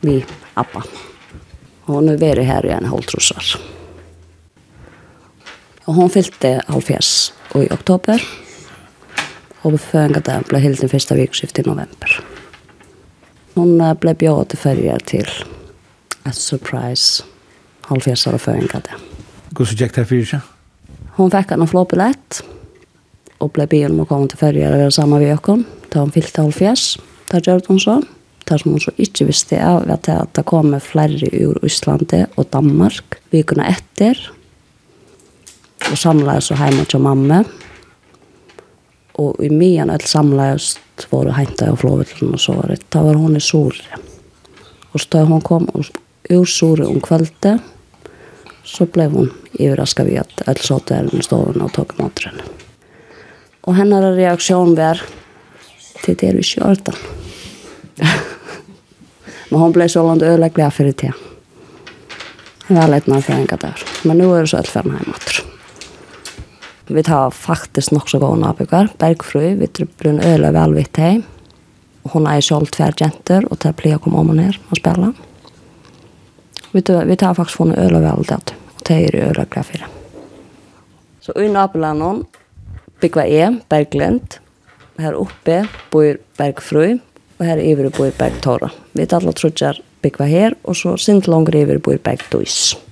Vi, 0.03 0.23
Abba. 0.59 0.83
Og 1.87 1.99
hun 1.99 2.11
er 2.13 2.21
vært 2.21 2.47
her 2.47 2.67
i 2.67 2.75
en 2.75 2.91
halvtrosser. 2.91 3.57
Og 5.87 5.99
hun 5.99 6.11
fylte 6.15 6.61
halvfjerds 6.69 7.33
i 7.59 7.69
oktober. 7.75 8.23
Og 9.63 9.79
føringardagen 9.79 10.49
ble 10.49 10.61
helt 10.63 10.81
den 10.83 10.91
første 10.91 11.17
vikskiftet 11.19 11.65
i 11.65 11.69
november. 11.69 12.17
Hun 13.55 13.77
ble 14.01 14.15
bjøret 14.19 14.53
til 14.53 14.59
ferie 14.59 14.97
til 15.07 15.29
et 16.27 16.39
surprise 16.39 17.23
halvfjerdsare 17.89 18.39
føringardagen. 18.39 18.99
det. 18.99 19.29
Hvordan 19.53 19.77
gikk 19.77 19.95
det 19.97 20.09
fyrir 20.09 20.27
seg? 20.27 20.51
Hun 21.19 21.31
fikk 21.31 21.53
en 21.53 21.69
flåbillett 21.69 22.41
og 23.43 23.53
ble 23.53 23.67
bjøret 23.69 23.93
om 23.93 24.05
å 24.05 24.09
komme 24.09 24.31
til 24.31 24.41
ferger 24.41 24.73
og 24.73 24.81
være 24.81 24.95
sammen 24.97 25.21
med 25.21 25.29
Jøkken. 25.29 25.65
Da 25.93 26.01
hun 26.01 26.13
fyllte 26.15 26.45
halvfjerds, 26.45 26.87
da 27.29 27.41
gjør 27.43 27.65
hun 27.69 27.81
så. 27.83 27.99
Det 28.49 28.59
som 28.61 28.73
hun 28.75 28.83
så 28.83 28.93
ikke 28.99 29.27
visste 29.29 29.59
av 29.63 29.85
var 29.87 30.01
at 30.01 30.33
det 30.37 30.45
kom 30.49 30.73
flere 30.83 31.29
ur 31.45 31.61
Østlande 31.63 32.27
og 32.37 32.49
Danmark 32.53 33.21
Vi 33.31 33.43
kunne 33.43 33.69
etter. 33.69 34.19
Og 35.91 35.99
samlet 35.99 36.45
så 36.45 36.57
hjemme 36.57 36.85
til 36.89 37.03
mamma 37.03 37.43
og 39.19 39.43
i 39.45 39.51
mian 39.51 39.91
all 39.91 40.07
var 41.11 41.25
det 41.25 41.35
hentet 41.37 41.69
av 41.69 41.81
flóvillin 41.81 42.35
og 42.35 42.41
så 42.41 42.55
var 42.57 42.69
det, 42.69 42.81
Da 42.91 43.03
var 43.03 43.15
hún 43.15 43.37
i 43.37 43.41
sore. 43.41 43.99
og 44.95 45.01
så 45.01 45.07
da 45.11 45.25
hún 45.25 45.43
kom 45.43 45.69
ur 46.31 46.47
Sore 46.47 46.87
om 46.87 47.01
kvöldi 47.01 47.61
så 48.65 48.87
blei 48.87 49.09
hún 49.09 49.33
yfirraska 49.59 50.05
við 50.05 50.21
at 50.21 50.49
all 50.49 50.61
satt 50.63 50.91
er 50.91 51.09
i 51.13 51.23
stofun 51.23 51.63
og 51.63 51.73
tók 51.73 51.97
mátur 51.99 52.31
henni 52.31 52.43
og 53.65 53.77
hennar 53.77 54.15
reaksjón 54.17 54.77
var 54.77 55.03
þetta 56.05 56.27
er 56.27 56.35
við 56.35 56.47
sjördan 56.47 56.97
men 59.51 59.61
hún 59.61 59.73
blei 59.73 59.89
svolandi 59.89 60.25
öðleglega 60.25 60.71
fyrir 60.71 60.93
tíðan 60.95 61.29
Det 62.69 62.79
var 62.79 62.89
leit 62.89 63.09
maður 63.11 63.25
fyrir 63.27 63.41
enga 63.43 63.57
dagar, 63.61 63.83
men 64.09 64.17
nú 64.17 64.29
er 64.33 64.47
það 64.47 64.49
svo 64.49 64.59
allferðan 64.63 65.01
heimatur. 65.01 65.39
Vi 66.87 67.03
tar 67.03 67.31
faktisk 67.31 67.93
nok 67.93 68.11
så 68.11 68.19
gående 68.19 68.49
avbygger. 68.51 68.91
Bergfrøy, 68.99 69.55
vi 69.61 69.69
blir 69.71 70.11
en 70.11 70.25
øle 70.25 70.51
og 70.51 70.57
velvitt 70.57 70.99
hei. 70.99 71.15
Hun 72.13 72.27
er 72.27 72.43
selv 72.43 72.73
tver 72.75 72.97
jenter, 72.99 73.47
og 73.51 73.61
det 73.63 73.77
blir 73.79 73.95
å 73.97 74.03
komme 74.03 74.19
om 74.19 74.33
og 74.35 74.39
ned 74.41 74.59
og 74.69 74.81
spille. 74.81 75.13
Vi 76.73 76.83
tar, 76.83 77.07
vi 77.07 77.17
tar 77.17 77.37
faktisk 77.39 77.63
funnet 77.63 77.79
øle 77.79 78.01
og 78.01 78.07
velvitt, 78.09 78.55
og 78.57 78.85
det 78.89 78.99
er 78.99 79.19
øle 79.29 79.47
og 79.47 79.55
glad 79.55 79.69
for 79.71 79.87
Så 81.23 81.33
i 81.39 81.49
nabolandet 81.49 82.27
bygger 83.01 83.31
jeg 83.31 83.61
Berglind. 83.71 84.39
Her 84.99 85.15
oppe 85.15 85.63
bor 85.91 86.19
Bergfrøy, 86.39 86.99
og 87.39 87.47
her 87.47 87.63
iver 87.63 87.91
bor 87.95 88.11
Bergtorra. 88.19 88.73
Vi 88.93 89.07
tar 89.07 89.23
alle 89.23 89.33
trutjer 89.33 89.79
bygger 90.03 90.27
her, 90.27 90.57
og 90.65 90.77
så 90.77 90.97
sint 90.99 91.31
langer 91.31 91.63
iver 91.63 91.79
bor 91.79 91.95
Bergdøys. 91.95 92.75
Bergdøys. 92.75 92.92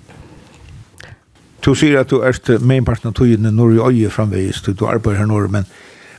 Du 1.61 1.75
sier 1.77 1.99
at 2.01 2.09
du 2.09 2.23
er 2.25 2.63
mainparten 2.65 3.11
av 3.11 3.17
togene 3.19 3.51
når 3.53 3.75
du 3.75 3.81
øye 3.85 4.13
framvegis, 4.13 4.63
du 4.65 4.73
du 4.73 4.87
arbeider 4.89 5.21
her 5.21 5.29
når, 5.29 5.51
men, 5.53 5.67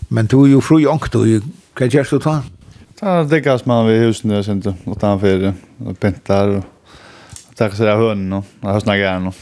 men 0.10 0.30
du 0.30 0.44
er 0.44 0.52
jo 0.54 0.62
fru 0.62 0.78
i 0.78 0.86
jonkt, 0.86 1.16
og 1.18 1.48
hva 1.78 1.88
gjør 1.90 2.12
du 2.12 2.20
ta? 2.22 2.36
Ta 3.00 3.16
det 3.26 3.42
gass 3.48 3.66
man 3.66 3.88
ved 3.88 4.04
husene, 4.06 4.38
jeg 4.38 4.46
synes, 4.46 4.86
og 4.86 5.00
ta 5.02 5.16
en 5.16 5.24
ferie, 5.24 5.56
og 5.82 5.98
pintar, 5.98 6.60
og 6.60 7.58
takk 7.58 7.74
seg 7.80 7.90
av 7.90 8.04
hønene, 8.04 8.44
og 8.44 8.70
jeg 8.70 8.78
høsna 8.78 9.00
gjerne. 9.00 9.34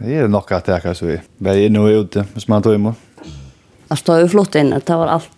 Det 0.00 0.18
er 0.18 0.28
nok 0.28 0.50
at 0.52 0.66
jeg 0.68 0.82
kan 0.82 0.98
så 0.98 1.06
vi. 1.06 1.20
Vi 1.38 1.52
er 1.54 1.62
inne 1.68 1.86
og 1.86 2.06
ute, 2.06 2.26
hvis 2.34 2.50
man 2.50 2.66
tog 2.66 2.74
imot. 2.76 2.98
Jeg 3.86 4.02
stod 4.02 4.24
jo 4.24 4.32
flott 4.34 4.58
inne, 4.58 4.82
det 4.82 4.98
var 4.98 5.14
alt 5.14 5.30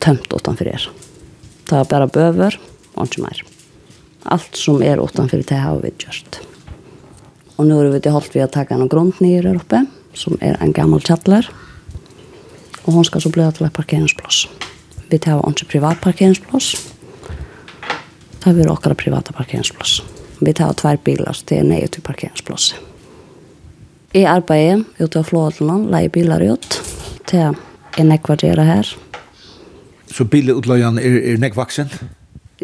tømt 0.00 0.30
utenfor 0.30 0.70
her. 0.70 0.90
Det 1.66 1.74
var 1.74 1.90
bare 1.90 2.12
bøver, 2.14 2.60
og 2.94 3.08
ikke 3.10 3.26
mer. 3.26 3.42
Alt 4.30 4.58
som 4.58 4.78
er 4.82 5.02
utenfor 5.02 5.42
det 5.42 5.58
har 5.58 5.82
vi 5.82 5.90
gjort. 5.98 6.38
Ja. 6.38 6.55
Og 7.56 7.66
nå 7.66 7.78
har 7.78 7.92
vi 7.92 8.10
hållit 8.10 8.34
vi 8.34 8.44
å 8.44 8.48
ta 8.48 8.64
någon 8.70 8.88
grunn 8.92 9.12
nere 9.20 9.48
her 9.48 9.60
oppe, 9.60 9.84
som 10.14 10.36
er 10.40 10.58
en 10.60 10.72
gammel 10.72 11.00
kjattler. 11.00 11.48
Og 12.84 12.92
hun 12.94 13.04
skal 13.04 13.20
så 13.24 13.32
bli 13.32 13.46
til 13.52 13.66
et 13.66 13.72
parkeringsplass. 13.72 14.46
Vi 15.08 15.18
tar 15.18 15.42
inte 15.48 15.64
privat 15.64 16.00
parkeringsplass. 16.00 16.74
parkeringsplats. 16.74 16.96
har 18.46 18.52
vi 18.52 18.62
råkere 18.62 18.94
private 18.94 19.32
parkeringsplass. 19.32 20.02
Vi 20.40 20.52
tar 20.52 20.72
två 20.72 20.96
bilar 21.04 21.32
så 21.32 21.44
det 21.48 21.58
är 21.58 21.64
nøye 21.64 21.86
til 21.88 22.02
parkeringsplass. 22.02 22.74
I 24.12 24.24
arbeidet 24.24 24.84
ute 24.98 25.18
av 25.18 25.24
flådlen, 25.24 25.88
leier 25.90 26.08
biler 26.08 26.40
ut 26.52 26.76
til 27.26 27.56
en 27.98 28.08
nekvardera 28.08 28.62
her. 28.62 28.92
Så 30.06 30.24
bilutløyene 30.24 31.02
er, 31.02 31.18
er 31.32 31.42
nekvaksen? 31.42 31.90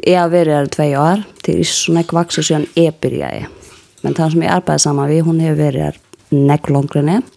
Jeg 0.07 0.21
har 0.21 0.31
vært 0.31 0.55
her 0.55 0.71
i 0.71 0.73
tve 0.77 0.87
år. 0.99 1.27
Det 1.43 1.55
er 1.55 1.65
ikke 1.65 1.75
så 1.75 1.97
nekvaksen 1.99 2.47
siden 2.47 2.69
jeg 2.77 2.95
begynte. 3.03 3.62
Men 4.03 4.17
den 4.19 4.31
som 4.31 4.43
jeg 4.43 4.51
arbeider 4.51 4.83
sammen 4.83 5.09
med, 5.09 5.23
hun 5.23 5.41
har 5.41 5.59
vært 5.59 6.01
nekk 6.33 6.71
langere 6.73 7.05
ned, 7.07 7.29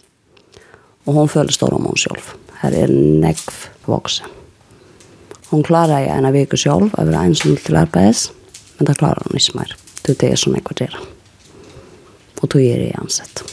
og 1.06 1.20
hun 1.20 1.28
føler 1.30 1.54
stor 1.54 1.74
om 1.76 1.86
hun 1.86 1.98
selv. 2.00 2.32
Her 2.62 2.74
er 2.74 2.90
nekk 2.90 3.44
voksen. 3.86 4.32
Hun 5.50 5.62
klarer 5.62 6.02
jeg 6.02 6.10
en 6.10 6.26
av 6.26 6.34
vike 6.34 6.58
selv, 6.58 6.90
jeg 6.96 7.06
vil 7.06 7.18
ensom 7.20 7.58
til 7.62 7.78
arbeids, 7.78 8.30
men 8.78 8.88
det 8.88 8.96
klarer 8.98 9.22
hun 9.28 9.38
ikke 9.38 9.60
mer. 9.60 9.76
Det 10.02 10.16
er 10.16 10.22
det 10.24 10.38
som 10.42 10.56
jeg 10.56 10.64
kvarterer. 10.66 10.98
Og 12.42 12.50
tog 12.50 12.60
er 12.60 12.82
jeg 12.88 12.98
ansett. 12.98 13.44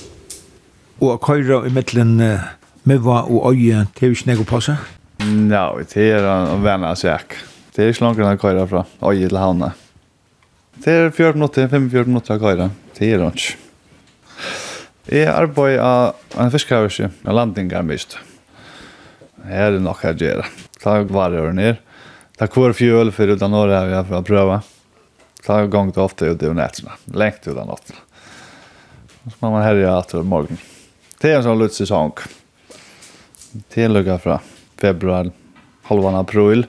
Og 1.03 1.21
køyre 1.21 1.61
i 1.67 1.73
midtelen 1.73 2.17
med 2.17 3.05
hva 3.05 3.21
og 3.27 3.53
øye, 3.53 3.85
det 3.93 4.03
er 4.03 4.11
jo 4.11 4.17
ikke 4.17 4.31
nekk 4.31 4.43
å 4.43 4.49
passe? 4.55 4.75
Nei, 5.23 5.85
det 5.93 6.09
er 6.17 6.25
en 6.27 6.65
venn 6.65 6.83
av 6.87 6.97
seg. 6.99 7.37
Det 7.73 7.85
er 7.85 7.93
ikke 7.93 8.07
langere 8.07 8.27
enn 8.27 8.39
å 8.39 8.41
køyre 8.41 8.67
fra 8.71 8.83
øye 9.05 9.29
til 9.29 9.39
havnet. 9.39 9.82
Det 10.81 10.89
er 10.89 11.11
14 11.11 11.37
minutter, 11.37 11.67
45 11.69 12.07
minutter 12.09 12.33
av 12.33 12.39
køyre. 12.41 12.69
Det 12.97 13.11
er 13.13 13.23
ikke. 13.27 13.59
Jeg 15.13 15.29
arbeider 15.29 15.83
av 15.85 16.39
en 16.41 16.51
fiskhavelse 16.53 17.09
en 17.11 17.35
landing 17.37 17.69
er 17.75 17.85
mist. 17.85 18.17
Her 19.45 19.67
er 19.67 19.75
det 19.75 19.83
nok 19.85 20.01
jeg 20.07 20.21
gjør. 20.23 20.47
Ta 20.81 20.95
varer 21.03 21.43
over 21.43 21.53
ned. 21.53 21.77
Ta 22.39 22.47
kvar 22.49 22.73
fjøl 22.73 23.13
for 23.13 23.29
utan 23.29 23.53
året 23.53 23.77
har 23.77 23.91
jeg 23.91 24.09
for 24.09 24.17
å 24.17 24.25
prøve. 24.25 24.59
Ta 25.45 25.59
gang 25.69 25.93
til 25.93 26.07
ofte 26.07 26.31
ut 26.31 26.41
i 26.41 26.53
nettene. 26.57 26.97
Lengt 27.13 27.45
utan 27.45 27.69
natten. 27.69 27.99
Så 29.29 29.37
må 29.43 29.53
man 29.53 29.67
herja 29.67 29.93
etter 29.99 30.25
morgen. 30.25 30.57
Det 31.21 31.29
er 31.29 31.37
en 31.37 31.45
sånn 31.45 31.59
lutt 31.61 31.77
sesong. 31.77 32.15
Det 33.69 33.85
er 33.85 33.93
lukket 33.93 34.23
fra 34.23 34.39
februar, 34.81 35.29
halvan 35.91 36.17
april. 36.17 36.65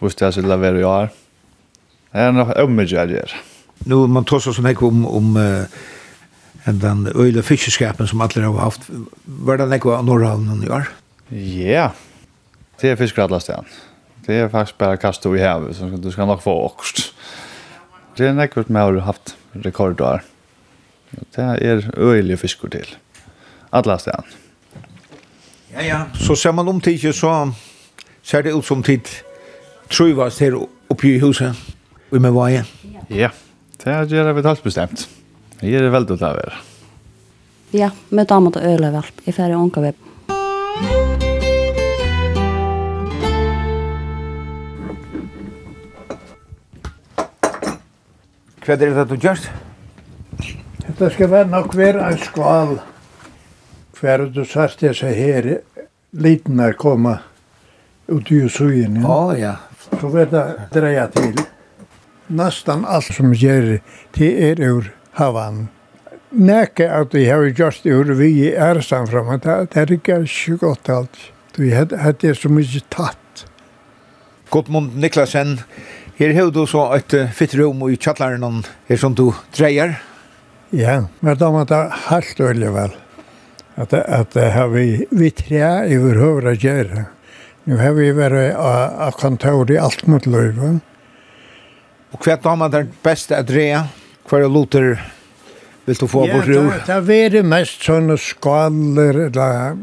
Hvis 0.00 0.18
det 0.18 0.26
er 0.26 0.34
så 0.34 0.42
i 0.42 0.82
år. 0.82 1.06
her 1.06 1.23
är 2.14 2.32
nog 2.32 2.56
ömmigare. 2.56 3.28
Nu 3.78 3.94
man 3.94 4.24
tar 4.24 4.38
så 4.38 4.54
som 4.54 4.64
jag 4.64 4.82
om 4.82 5.06
om 5.06 5.36
en 6.64 6.78
den 6.78 7.06
öle 7.06 7.42
fiskeskapen 7.42 8.06
som 8.08 8.20
alla 8.20 8.46
har 8.46 8.58
haft 8.58 8.80
var 9.24 9.56
den 9.58 9.72
av 9.72 10.04
norrhavnen 10.04 10.62
i 10.62 10.68
år. 10.68 10.88
Ja. 11.68 11.92
Det 12.80 12.90
är 12.90 12.96
fiskradlastan. 12.96 13.64
Det 14.26 14.34
är 14.34 14.48
faktiskt 14.48 14.78
bara 14.78 14.96
kasta 14.96 15.36
i 15.36 15.42
havet 15.42 15.76
så 15.76 15.84
du 15.84 16.10
ska 16.10 16.24
nog 16.26 16.42
få 16.42 16.52
åkst. 16.52 17.14
Det 18.16 18.26
är 18.26 18.40
ekva 18.42 18.64
med 18.66 18.82
har 18.82 18.96
haft 18.96 19.36
rekordår. 19.52 20.22
Det 21.34 21.42
är 21.42 21.98
öle 21.98 22.36
fiskor 22.36 22.68
till. 22.68 22.96
Alla 23.70 23.98
stan. 23.98 24.22
Ja 25.74 25.82
ja, 25.82 26.06
så 26.14 26.36
ser 26.36 26.52
man 26.52 26.68
om 26.68 26.80
tid, 26.80 27.14
så 27.14 27.52
ser 28.22 28.42
det 28.42 28.50
ut 28.50 28.64
som 28.64 28.82
tid 28.82 29.08
truvas 29.88 30.40
her 30.40 30.66
uppe 30.88 31.08
i 31.08 31.18
huset 31.18 31.56
i 32.14 32.22
med 32.22 32.34
veien. 32.34 32.68
Ja, 33.10 33.30
det 33.82 33.90
er 33.92 34.06
gjør 34.08 34.32
vi 34.36 34.46
helt 34.46 34.64
bestemt. 34.64 35.08
Det 35.60 35.74
er 35.74 35.90
veldig 35.90 36.16
til 36.18 36.26
å 36.28 36.34
være. 36.36 36.62
Ja, 37.74 37.90
med 38.14 38.28
damer 38.30 38.54
til 38.54 38.66
Øløvalp. 38.70 39.24
Jeg 39.26 39.34
ferdig 39.34 39.58
ånka 39.58 39.82
vi. 39.82 39.94
Hva 48.64 48.76
er 48.78 48.80
det 48.80 49.08
du 49.10 49.16
gjørst? 49.20 49.50
Det 50.98 51.10
skal 51.12 51.30
være 51.32 51.50
nok 51.50 51.74
være 51.76 52.06
en 52.06 52.20
skval. 52.22 52.78
Hver 53.98 54.24
du 54.32 54.44
sørst 54.48 54.80
det 54.80 54.94
seg 54.96 55.16
her, 55.18 55.48
liten 56.12 56.60
er 56.60 56.78
kommet 56.78 57.26
ut 58.08 58.30
i 58.30 58.44
søyen. 58.48 59.02
Ja, 59.02 59.18
ja. 59.36 59.54
Så 60.00 60.08
vet 60.14 60.32
jeg 60.32 60.70
dreia 60.72 61.08
til 61.12 61.44
nästan 62.26 62.84
allt 62.84 63.14
som 63.14 63.34
ger 63.34 63.80
till 64.12 64.42
er 64.42 64.60
ur 64.60 64.92
havan. 65.12 65.68
Näke 66.30 66.90
att 66.90 67.14
vi 67.14 67.30
har 67.30 67.44
just 67.44 67.86
ur 67.86 68.04
vi 68.04 68.54
är 68.54 68.80
sam 68.80 69.06
fram 69.06 69.38
det 69.38 69.66
det 69.72 70.08
är 70.08 70.26
sjukt 70.26 70.88
allt. 70.88 71.16
Vi 71.56 71.74
hade 71.74 72.14
det 72.20 72.34
så 72.34 72.48
mycket 72.48 72.90
tatt. 72.90 73.46
Gottmund 74.50 74.96
Niklasen, 74.96 75.60
her 76.16 76.34
har 76.34 76.50
du 76.50 76.66
så 76.66 76.92
et 76.94 77.14
fitt 77.34 77.54
rom 77.54 77.82
i 77.90 77.96
kjallaren 77.96 78.64
her 78.88 78.96
som 78.96 79.14
du 79.14 79.32
dreier. 79.56 80.00
Ja, 80.70 81.06
men 81.20 81.38
da 81.38 81.50
var 81.50 81.64
det 81.64 81.92
helt 82.08 82.40
øyelig 82.40 82.72
vel. 82.74 82.96
At, 83.74 83.92
at 83.92 84.34
har 84.34 84.68
vi, 84.68 85.06
vi 85.10 85.30
tre 85.30 85.86
i 85.90 85.98
vår 85.98 86.18
høyre 86.18 86.54
gjøre. 86.54 87.06
Nå 87.64 87.78
har 87.78 87.94
vi 87.94 88.10
vært 88.14 88.54
av 88.54 89.14
kontor 89.18 89.70
i 89.70 89.78
alt 89.78 90.06
mot 90.06 90.26
løyve. 90.26 90.74
Ja 90.74 90.93
Og 92.14 92.22
hva 92.22 92.38
har 92.38 92.56
man 92.56 92.70
det 92.70 92.86
beste 93.02 93.34
at 93.36 93.50
rea? 93.50 93.84
Hva 94.28 94.40
er 94.40 94.48
loter 94.48 94.94
vil 95.84 95.98
du 96.00 96.06
få 96.08 96.24
ja, 96.28 96.36
bort 96.36 96.48
ur? 96.48 96.70
Ja, 96.88 97.00
det 97.04 97.16
er 97.26 97.32
det 97.34 97.42
mest 97.48 97.82
sånne 97.84 98.16
skaller, 98.20 99.26
eller 99.26 99.74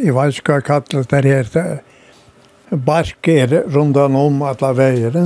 jeg 0.00 0.14
vet 0.16 0.40
ikke 0.40 0.54
hva 0.54 0.58
jeg 0.58 0.66
kaller 0.70 1.10
det 1.12 1.24
her, 1.28 1.50
det 1.52 2.78
barker 2.84 3.52
rundan 3.70 4.16
om 4.18 4.40
alle 4.42 4.70
veier. 4.74 5.18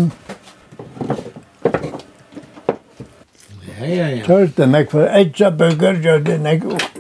Ja, 3.79 3.87
ja, 3.87 4.09
ja. 4.11 4.25
Tørte 4.27 4.67
meg 4.69 4.91
for 4.93 5.07
edja 5.07 5.53
bøger, 5.55 6.03
gjør 6.03 6.27
det 6.27 6.41
meg 6.45 6.67
opp. 6.67 6.99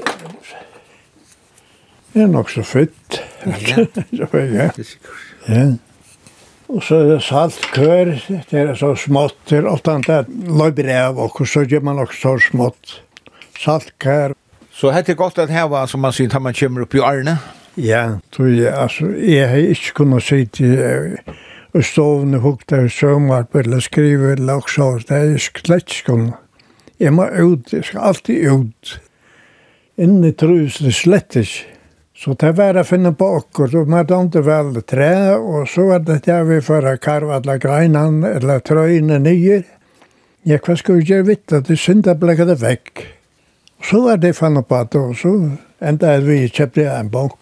Det 2.14 2.24
er 2.24 2.30
nok 2.30 2.48
så 2.54 2.64
fytt. 2.64 3.20
Ja, 3.44 3.84
ja. 4.54 4.70
ja. 5.50 5.66
Og 6.68 6.82
så 6.84 6.98
er 7.00 7.06
det 7.14 7.22
salt 7.24 7.62
kør, 7.72 8.10
det 8.50 8.60
er 8.60 8.74
så 8.76 8.92
smått 8.98 9.36
det 9.38 9.48
til 9.48 9.68
åttan 9.70 10.04
det 10.04 10.26
løyber 10.28 10.90
av 10.92 11.20
og 11.24 11.38
så 11.48 11.64
gjør 11.64 11.86
man 11.88 12.02
også 12.02 12.20
så 12.20 12.34
smått. 12.50 12.98
Salt 13.58 13.94
kør. 13.98 14.36
Så 14.72 14.92
hette 14.92 15.14
er 15.14 15.18
godt 15.18 15.40
at 15.40 15.50
heva, 15.50 15.86
som 15.88 16.04
man 16.04 16.12
sier, 16.12 16.28
tar 16.30 16.44
man 16.44 16.54
kommer 16.54 16.84
opp 16.84 16.94
i 16.94 17.00
Arne? 17.02 17.38
Ja, 17.80 18.18
tror 18.34 18.50
jeg, 18.52 18.68
altså, 18.74 19.08
jeg 19.16 19.48
har 19.48 19.70
ikke 19.72 19.94
kunnet 20.02 20.26
sitte 20.26 20.66
i 20.66 21.36
og 21.74 21.84
stovene 21.84 22.40
hukte 22.42 22.78
og 22.84 22.90
sømmer, 22.90 23.44
eller 23.54 23.80
skrive, 23.80 24.32
eller 24.32 24.62
også, 24.62 25.00
det 25.08 25.16
er 25.16 25.32
jeg 25.34 25.40
slett 25.40 25.92
ikke 25.92 26.12
kunnet. 26.12 26.38
Jeg 26.98 27.14
må 27.14 27.28
ut, 27.28 27.72
jeg 27.72 27.84
skal 27.84 28.00
alltid 28.00 28.50
ut. 28.50 28.94
Inni 29.98 30.32
trus, 30.32 30.78
det 30.82 30.94
slett 30.94 31.36
ikke. 31.38 31.77
Så 32.18 32.34
det 32.34 32.56
var 32.58 32.74
å 32.74 32.82
finne 32.82 33.12
på 33.14 33.26
åker, 33.36 33.76
og 33.78 33.90
man 33.92 34.06
dømte 34.06 34.40
vel 34.42 34.80
tre, 34.82 35.36
og 35.38 35.68
så 35.70 35.84
var 35.86 36.02
det 36.02 36.24
der 36.26 36.42
vi 36.48 36.58
for 36.66 36.82
å 36.82 36.96
karve 36.98 37.36
alle 37.36 37.54
greinene, 37.62 38.32
eller 38.40 38.64
trøyene 38.66 39.20
nye. 39.22 39.60
Ja, 40.48 40.58
hva 40.58 40.74
skulle 40.80 41.06
gjøre 41.06 41.28
vitt, 41.28 41.54
at 41.54 41.70
det 41.70 41.78
synda 41.78 42.16
ble 42.18 42.34
det 42.34 42.58
vekk. 42.58 43.04
Så 43.86 44.02
var 44.08 44.18
det 44.18 44.34
fannet 44.34 44.66
på 44.66 44.82
det, 44.82 44.98
og 44.98 45.14
så 45.20 45.34
enda 45.78 46.16
vi 46.24 46.40
kjøpte 46.50 46.88
en 46.90 47.12
bok. 47.14 47.38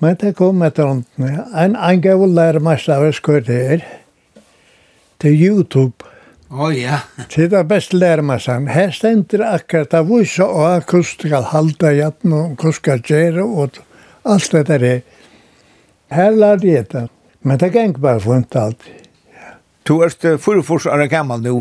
Men 0.00 0.16
det 0.18 0.32
kom 0.40 0.64
etter 0.64 0.88
hånden. 0.88 1.28
En, 1.52 1.76
en 1.76 2.00
gav 2.02 2.24
å 2.24 2.26
lære 2.32 2.62
lærmest 2.62 2.88
av 2.90 3.04
hva 3.04 3.40
det 3.44 3.62
er, 3.76 3.84
til 5.20 5.36
YouTube. 5.36 6.15
Å 6.50 6.68
ja. 6.70 7.00
Til 7.28 7.48
Det 7.50 7.64
beste 7.66 7.68
best 7.72 7.94
lærer 7.98 8.22
man 8.22 8.38
sånn. 8.42 8.68
Her 8.70 8.92
stender 8.94 9.42
akkurat 9.48 9.94
av 9.98 10.06
vise 10.10 10.44
og 10.46 10.86
hvordan 10.86 11.08
skal 11.08 11.48
halda 11.50 11.90
hjerten 11.96 12.36
og 12.36 12.54
hvordan 12.54 12.76
skal 12.76 13.02
gjøre 13.02 13.42
og 13.44 13.80
alt 14.26 14.52
det 14.52 14.66
der 14.68 14.86
er. 14.86 15.02
Her 16.14 16.30
lærte 16.30 16.70
jeg 16.70 16.86
det. 16.92 17.08
Men 17.42 17.58
det 17.58 17.72
gikk 17.74 17.98
bare 18.02 18.22
for 18.22 18.38
ikke 18.38 18.62
alltid. 18.62 19.02
Du 19.86 20.00
er 20.02 20.10
fyrir 20.42 20.64
fyrst 20.66 20.88
er 20.90 21.06
gammal 21.06 21.42
nu, 21.42 21.60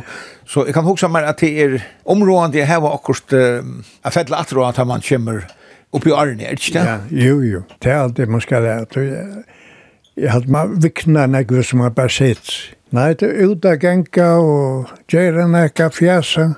så 0.50 0.64
jeg 0.66 0.74
kan 0.74 0.86
huske 0.88 1.08
meg 1.14 1.28
at 1.30 1.44
det 1.44 1.52
er 1.62 1.76
områdande 2.10 2.58
jeg 2.58 2.68
har 2.68 2.86
akkurat 2.90 3.36
uh, 3.38 3.68
a 4.02 4.10
fedla 4.10 4.40
atro 4.42 4.64
at 4.66 4.80
man 4.88 5.04
kommer 5.06 5.44
opp 5.94 6.08
i 6.10 6.14
arne, 6.14 6.42
er 6.42 6.58
det 6.58 6.66
ikke 6.66 6.80
det? 6.80 6.86
Ja, 6.86 7.28
jo, 7.28 7.36
jo, 7.46 7.62
det 7.84 7.92
er 7.92 8.02
alt 8.02 8.18
det 8.18 8.28
man 8.30 8.42
skal 8.42 8.66
læra. 8.66 9.06
Jeg 10.18 10.32
hadde 10.32 10.52
meg 10.52 10.74
vikna 10.82 11.28
nekve 11.30 11.62
som 11.64 11.86
har 11.86 11.94
bare 11.94 12.10
sitt. 12.10 12.50
Nei, 12.94 13.16
det 13.18 13.26
er 13.26 13.50
ut 13.50 13.66
av 13.66 13.80
genka 13.82 14.38
og 14.38 14.92
gjerne 15.10 15.48
nekka 15.50 15.90
fjasa. 15.90 16.54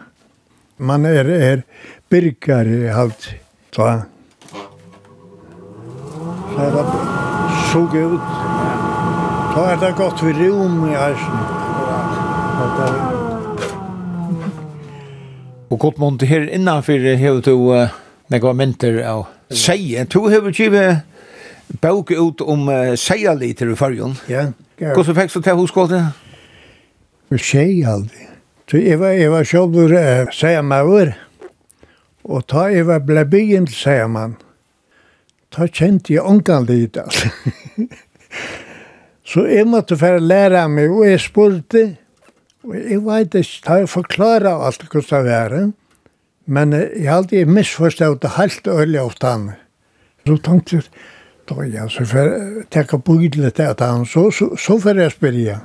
Man 0.77 1.05
er, 1.07 1.23
er 1.31 1.63
byrgar 2.11 2.67
i 2.67 2.91
halt. 2.91 3.29
Så 3.71 3.87
er 3.87 4.03
det 6.75 6.83
sug 7.69 7.95
ut. 7.95 8.27
Så 9.53 9.63
er 9.63 9.79
det 9.81 9.95
godt 9.95 10.23
vi 10.25 10.33
rom 10.41 10.83
i 10.89 10.95
eisen. 10.99 11.39
Og 15.71 15.79
godt 15.79 15.97
månd 16.03 16.21
her 16.27 16.51
innanfyr 16.51 17.15
hever 17.15 17.41
du 17.45 17.55
uh, 17.71 17.87
nekva 18.33 18.51
mynter 18.53 18.99
av 19.07 19.25
seie. 19.47 20.03
Du 20.11 20.27
hever 20.27 20.51
kjive 20.51 21.01
bauk 21.81 22.11
ut 22.11 22.41
om 22.43 22.67
seia 22.99 23.33
liter 23.33 23.71
i 23.71 23.75
fargen. 23.79 24.19
Ja. 24.27 24.49
Yeah. 24.49 24.66
Hvordan 24.77 25.15
fikk 25.17 25.33
du 25.33 25.41
til 25.41 25.57
hoskolten? 25.57 26.09
Vi 27.33 27.37
sier 27.41 27.89
aldri. 27.89 28.27
Så 28.69 28.77
jeg 28.77 28.99
var, 28.99 29.15
jeg 29.15 29.31
var 29.31 29.47
sjåblur 29.47 29.93
uh, 29.95 30.27
seiamauer, 30.35 31.15
og 32.27 32.43
ta 32.51 32.67
jeg 32.69 32.85
var 32.85 32.99
ble 33.07 33.23
byen 33.25 33.65
til 33.65 34.07
man. 34.11 34.35
ta 35.49 35.65
kjente 35.67 36.13
jeg 36.13 36.21
ångan 36.21 36.67
litt, 36.67 36.97
altså. 36.97 37.29
Så 39.27 39.45
jeg 39.47 39.67
måtte 39.67 39.97
for 39.97 40.19
læra 40.19 40.67
meg, 40.67 40.91
og 40.91 41.07
jeg 41.07 41.19
spurte, 41.19 41.97
og 42.63 42.75
jeg 42.75 43.01
vet 43.03 43.35
ikke, 43.35 43.61
ta 43.63 43.79
jeg 43.81 43.89
forklara 43.89 44.53
alt 44.67 44.83
hvordan 44.91 45.25
det 45.25 45.31
var, 45.31 45.71
men 46.45 46.73
jeg 46.73 47.09
hadde 47.09 47.35
jeg 47.35 47.49
misforstått 47.49 48.21
det 48.21 48.35
helt 48.37 48.67
øyelig 48.67 48.99
av 48.99 49.15
han. 49.23 49.49
Så 50.27 50.37
tenkte 50.43 50.75
jeg, 50.75 50.83
då 51.47 51.65
jag 51.65 51.91
så 51.91 52.05
för 52.05 52.63
täcka 52.69 52.97
buglet 52.97 53.55
där 53.55 53.69
att 53.69 53.79
han 53.79 54.05
så 54.05 54.31
så 54.31 54.57
så 54.57 54.79
för 54.79 54.95
jag 54.95 55.11
spelja. 55.11 55.59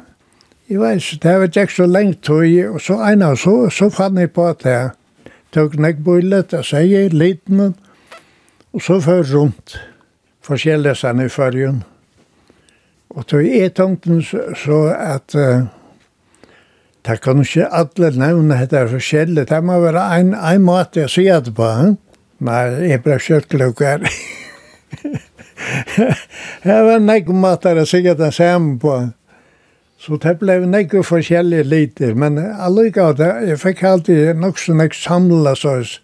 Jeg 0.68 0.81
vet 0.81 0.97
ikke, 0.97 1.29
det 1.29 1.38
var 1.38 1.45
ikke 1.45 1.75
så 1.75 1.87
länge 1.87 2.14
tog 2.14 2.75
og 2.75 2.81
så 2.81 2.95
ena 3.12 3.37
så 3.37 3.71
så 3.71 3.90
fann 3.90 4.16
jeg 4.16 4.33
på 4.33 4.47
att 4.47 4.59
det 4.59 4.90
tog 5.51 5.79
näck 5.79 5.97
og 6.07 6.53
och 6.53 6.66
säger 6.66 7.11
liten 7.11 7.75
og 8.73 8.83
så 8.83 9.01
för 9.01 9.23
rundt 9.23 9.81
forskjellige 10.42 10.95
sann 10.95 11.21
i 11.21 11.29
fyrjun. 11.29 11.83
Og 13.11 13.27
tog 13.27 13.45
jeg 13.45 13.75
tomten 13.75 14.23
så 14.23 14.81
at 14.99 15.35
uh, 15.35 15.66
det 17.07 17.21
kan 17.21 17.40
ikke 17.40 17.68
alle 17.75 18.11
nevne 18.16 18.59
at 18.62 18.71
det 18.71 18.79
er 18.79 18.87
forskjellig. 18.87 19.49
Det 19.51 19.64
må 19.64 19.81
være 19.81 20.21
en, 20.21 20.35
en 20.35 20.62
måte 20.62 21.01
jeg 21.01 21.11
sier 21.11 21.40
det 21.40 21.55
på. 21.55 21.68
Nei, 22.42 22.62
jeg 22.88 23.03
ble 23.03 23.18
kjørt 23.23 23.49
klokker 23.51 24.07
det 26.64 26.79
var 26.87 27.03
nek 27.03 27.29
matar 27.29 27.81
å 27.83 27.88
sikkert 27.88 28.20
det 28.20 28.33
samme 28.37 28.79
på. 28.83 28.96
Så 30.03 30.18
det 30.18 30.35
ble 30.40 30.57
nek 30.66 30.94
forskjellige 31.07 31.68
lite, 31.68 32.14
men 32.18 32.40
allikevel, 32.40 33.46
jeg 33.46 33.61
fikk 33.62 33.85
alltid 33.87 34.40
nok 34.42 34.59
så 34.59 34.75
nek 34.75 34.96
samla 34.98 35.55
sås 35.59 36.01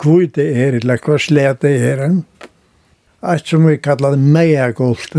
hvor 0.00 0.24
det 0.24 0.46
er, 0.56 0.78
eller 0.78 1.00
hva 1.04 1.18
slet 1.20 1.60
det 1.60 1.74
er. 1.84 2.04
Alt 3.20 3.50
som 3.52 3.66
vi 3.68 3.76
kallar 3.76 4.16
det 4.16 4.24
megagolt. 4.24 5.12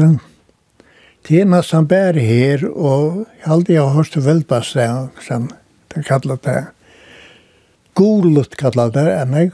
Det 1.22 1.38
er 1.38 1.46
nesten 1.46 1.86
bare 1.86 2.24
her, 2.26 2.66
og 2.72 3.28
jeg 3.38 3.52
alltid 3.54 3.78
har 3.78 3.94
hørt 3.94 4.16
det 4.16 4.26
velpast 4.26 4.80
det, 4.80 4.90
som 5.22 5.52
det 5.94 6.06
kallar 6.08 6.42
det. 6.42 6.64
Gulut 7.94 8.58
kallar 8.58 8.90
det, 8.96 9.06
enn 9.20 9.38
jeg, 9.38 9.54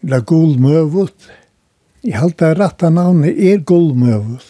eller 0.00 0.24
gulmøvut. 0.24 1.12
Gulet 1.12 1.41
Jeg 2.02 2.18
halte 2.18 2.48
at 2.50 2.58
rette 2.58 2.88
navnet 2.90 3.36
er 3.38 3.60
gullmøvel. 3.62 4.40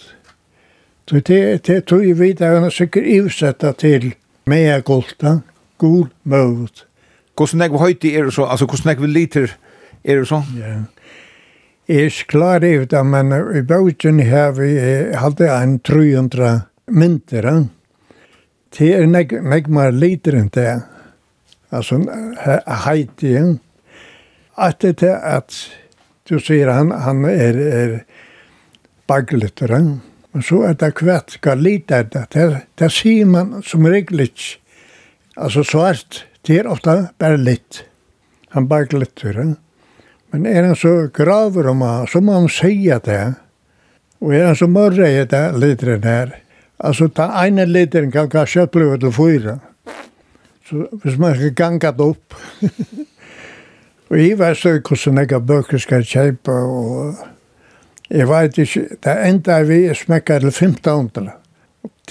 Så 1.09 1.21
det 1.27 1.83
tror 1.85 2.01
jeg 2.01 2.17
vidt 2.17 2.41
at 2.41 2.55
han 2.55 2.65
er 2.65 2.73
sikkert 2.73 3.05
ivsetta 3.05 3.75
til 3.77 4.15
mea 4.49 4.79
gulta, 4.81 5.41
gullmøvel. 5.79 6.71
Hvordan 7.37 7.61
jeg 7.61 7.81
høyti 7.83 8.15
er 8.17 8.25
det 8.25 8.35
så? 8.35 8.47
Altså 8.49 8.67
hvordan 8.67 9.03
jeg 9.03 9.09
liter 9.09 9.57
er 10.05 10.23
det 10.23 10.29
så? 10.29 10.43
Ja. 10.57 10.73
Jeg 11.88 12.05
er 12.07 12.25
klar 12.29 12.65
i 12.65 12.85
det, 12.87 13.07
men 13.07 13.33
i 13.57 13.62
bøkken 13.62 14.21
har 14.21 14.53
vi 14.57 14.71
halte 15.19 15.51
en 15.51 15.79
300 15.81 16.61
mynter. 16.88 17.49
Det 18.79 18.95
er 18.97 19.07
nek 19.07 19.69
mer 19.69 19.91
liter 19.91 20.38
enn 20.38 20.49
det. 20.55 20.81
Altså 21.73 22.01
heiti. 22.87 23.37
At 24.57 24.81
det 24.81 25.03
er 25.03 25.19
at 25.37 25.82
Du 26.33 26.38
sier 26.40 26.71
han, 26.73 26.88
han 26.97 27.27
er, 27.29 27.59
er 27.61 27.90
baglytteren. 29.11 29.99
Men 30.33 30.45
så 30.47 30.62
er 30.64 30.79
det 30.81 30.95
kvett, 30.97 31.35
hva 31.45 31.57
lite 31.61 31.99
er 31.99 32.07
det? 32.09 32.23
Det, 32.33 32.47
det 32.81 32.88
sier 32.95 33.29
man 33.29 33.59
som 33.68 33.85
regel 33.85 34.25
ikke. 34.25 34.55
Altså 35.37 35.64
svart, 35.64 36.23
det 36.49 36.62
er 36.62 36.71
ofte 36.73 36.95
bare 37.21 37.37
litt. 37.37 37.83
Han 38.57 38.71
baglytteren. 38.71 39.59
Men 40.33 40.49
er 40.49 40.71
han 40.71 40.79
så 40.79 41.11
graver 41.12 41.68
om 41.68 41.85
han, 41.85 42.09
så 42.09 42.25
må 42.25 42.38
han 42.38 42.49
sige 42.49 42.97
det. 43.05 43.21
Og 44.25 44.33
er 44.33 44.49
han 44.49 44.57
så 44.57 44.71
mørre 44.73 45.12
i 45.12 45.29
det 45.29 45.45
literen 45.61 46.09
her. 46.09 46.37
Altså, 46.81 47.12
ta 47.12 47.29
ene 47.45 47.68
literen 47.68 48.09
kan 48.14 48.33
kanskje 48.33 48.71
blive 48.73 48.97
til 49.05 49.12
fyra. 49.12 49.59
Så 50.64 50.88
hvis 51.03 51.21
man 51.21 51.37
skal 51.37 51.53
ganga 51.61 51.92
det 51.92 52.12
opp. 52.14 52.40
Og 54.12 54.20
jeg 54.20 54.38
vet 54.38 54.57
så 54.61 54.75
hvordan 54.77 55.18
jeg 55.18 55.46
bøker 55.46 55.79
skal 55.81 56.03
kjøpe, 56.05 56.53
og 56.53 57.14
jeg 58.11 58.29
vet 58.29 58.59
ikke, 58.59 58.83
det 59.05 59.12
enda 59.25 59.62
vi 59.64 59.94
smekker 59.94 60.42
til 60.44 60.53
1500. 60.53 61.31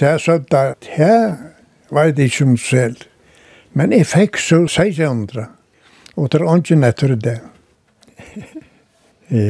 Det 0.00 0.08
er 0.08 0.18
sånn 0.18 0.48
at 0.58 0.88
jeg 0.98 1.36
vet 1.94 2.18
ikke 2.18 2.48
om 2.48 2.56
selv. 2.58 3.04
Men 3.78 3.94
jeg 3.94 4.08
fikk 4.10 4.40
så 4.42 4.64
1600, 4.64 5.46
og 6.16 6.32
det 6.32 6.40
er 6.40 6.56
ikke 6.56 6.80
nettopp 6.80 7.22
det. 7.22 7.36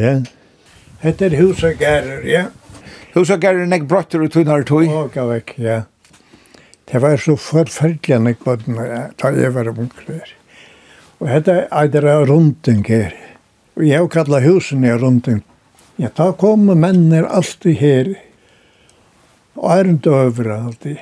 ja. 0.03 0.13
Hette 1.01 1.31
er 1.31 1.39
husagærer, 1.41 2.21
ja. 2.29 2.45
Husagærer 3.17 3.65
er 3.65 3.73
nek 3.73 3.89
brøtter 3.89 4.29
og 4.29 4.31
tunnar 4.37 4.69
tog. 4.69 4.93
Åka 5.07 5.25
vekk, 5.33 5.57
ja. 5.57 5.81
Det 6.93 7.01
var 7.01 7.17
så 7.17 7.39
forferdelig 7.41 8.21
nek 8.29 8.45
bøtten 8.45 8.77
da 8.77 9.35
jeg 9.41 9.57
var 9.57 9.73
omkring. 9.73 10.21
Og 11.23 11.29
dette 11.31 11.55
er 11.71 11.89
det 11.95 12.03
runding 12.03 12.83
her. 12.89 13.13
Og 13.79 13.85
jeg 13.87 14.01
har 14.01 14.09
kallet 14.11 14.43
husen 14.43 14.83
her 14.83 14.99
runding. 14.99 15.39
Ja, 16.03 16.09
da 16.11 16.33
kommer 16.35 16.75
mennene 16.75 17.29
alltid 17.31 17.79
her. 17.79 18.11
Og 19.55 19.69
er 19.71 19.91
ikke 19.93 20.11
over 20.11 20.51
alltid. 20.57 20.99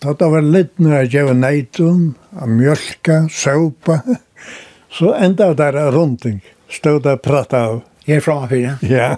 Da 0.00 0.14
det 0.16 0.30
var 0.32 0.46
litt 0.46 0.72
når 0.80 0.94
jeg 0.94 1.10
gjør 1.12 1.34
neitun, 1.36 2.02
av 2.32 2.48
mjölka, 2.48 3.26
søpa. 3.28 3.98
Så 4.88 5.12
enda 5.26 5.50
der 5.58 5.76
er 5.76 5.92
runding. 5.92 6.40
Stod 6.72 7.04
og 7.04 7.20
pratt 7.20 7.52
av. 7.52 7.82
Jeg 8.08 8.22
er 8.22 8.24
fra 8.24 8.38
her, 8.48 8.56
ja. 8.56 8.74
Ja. 8.80 9.10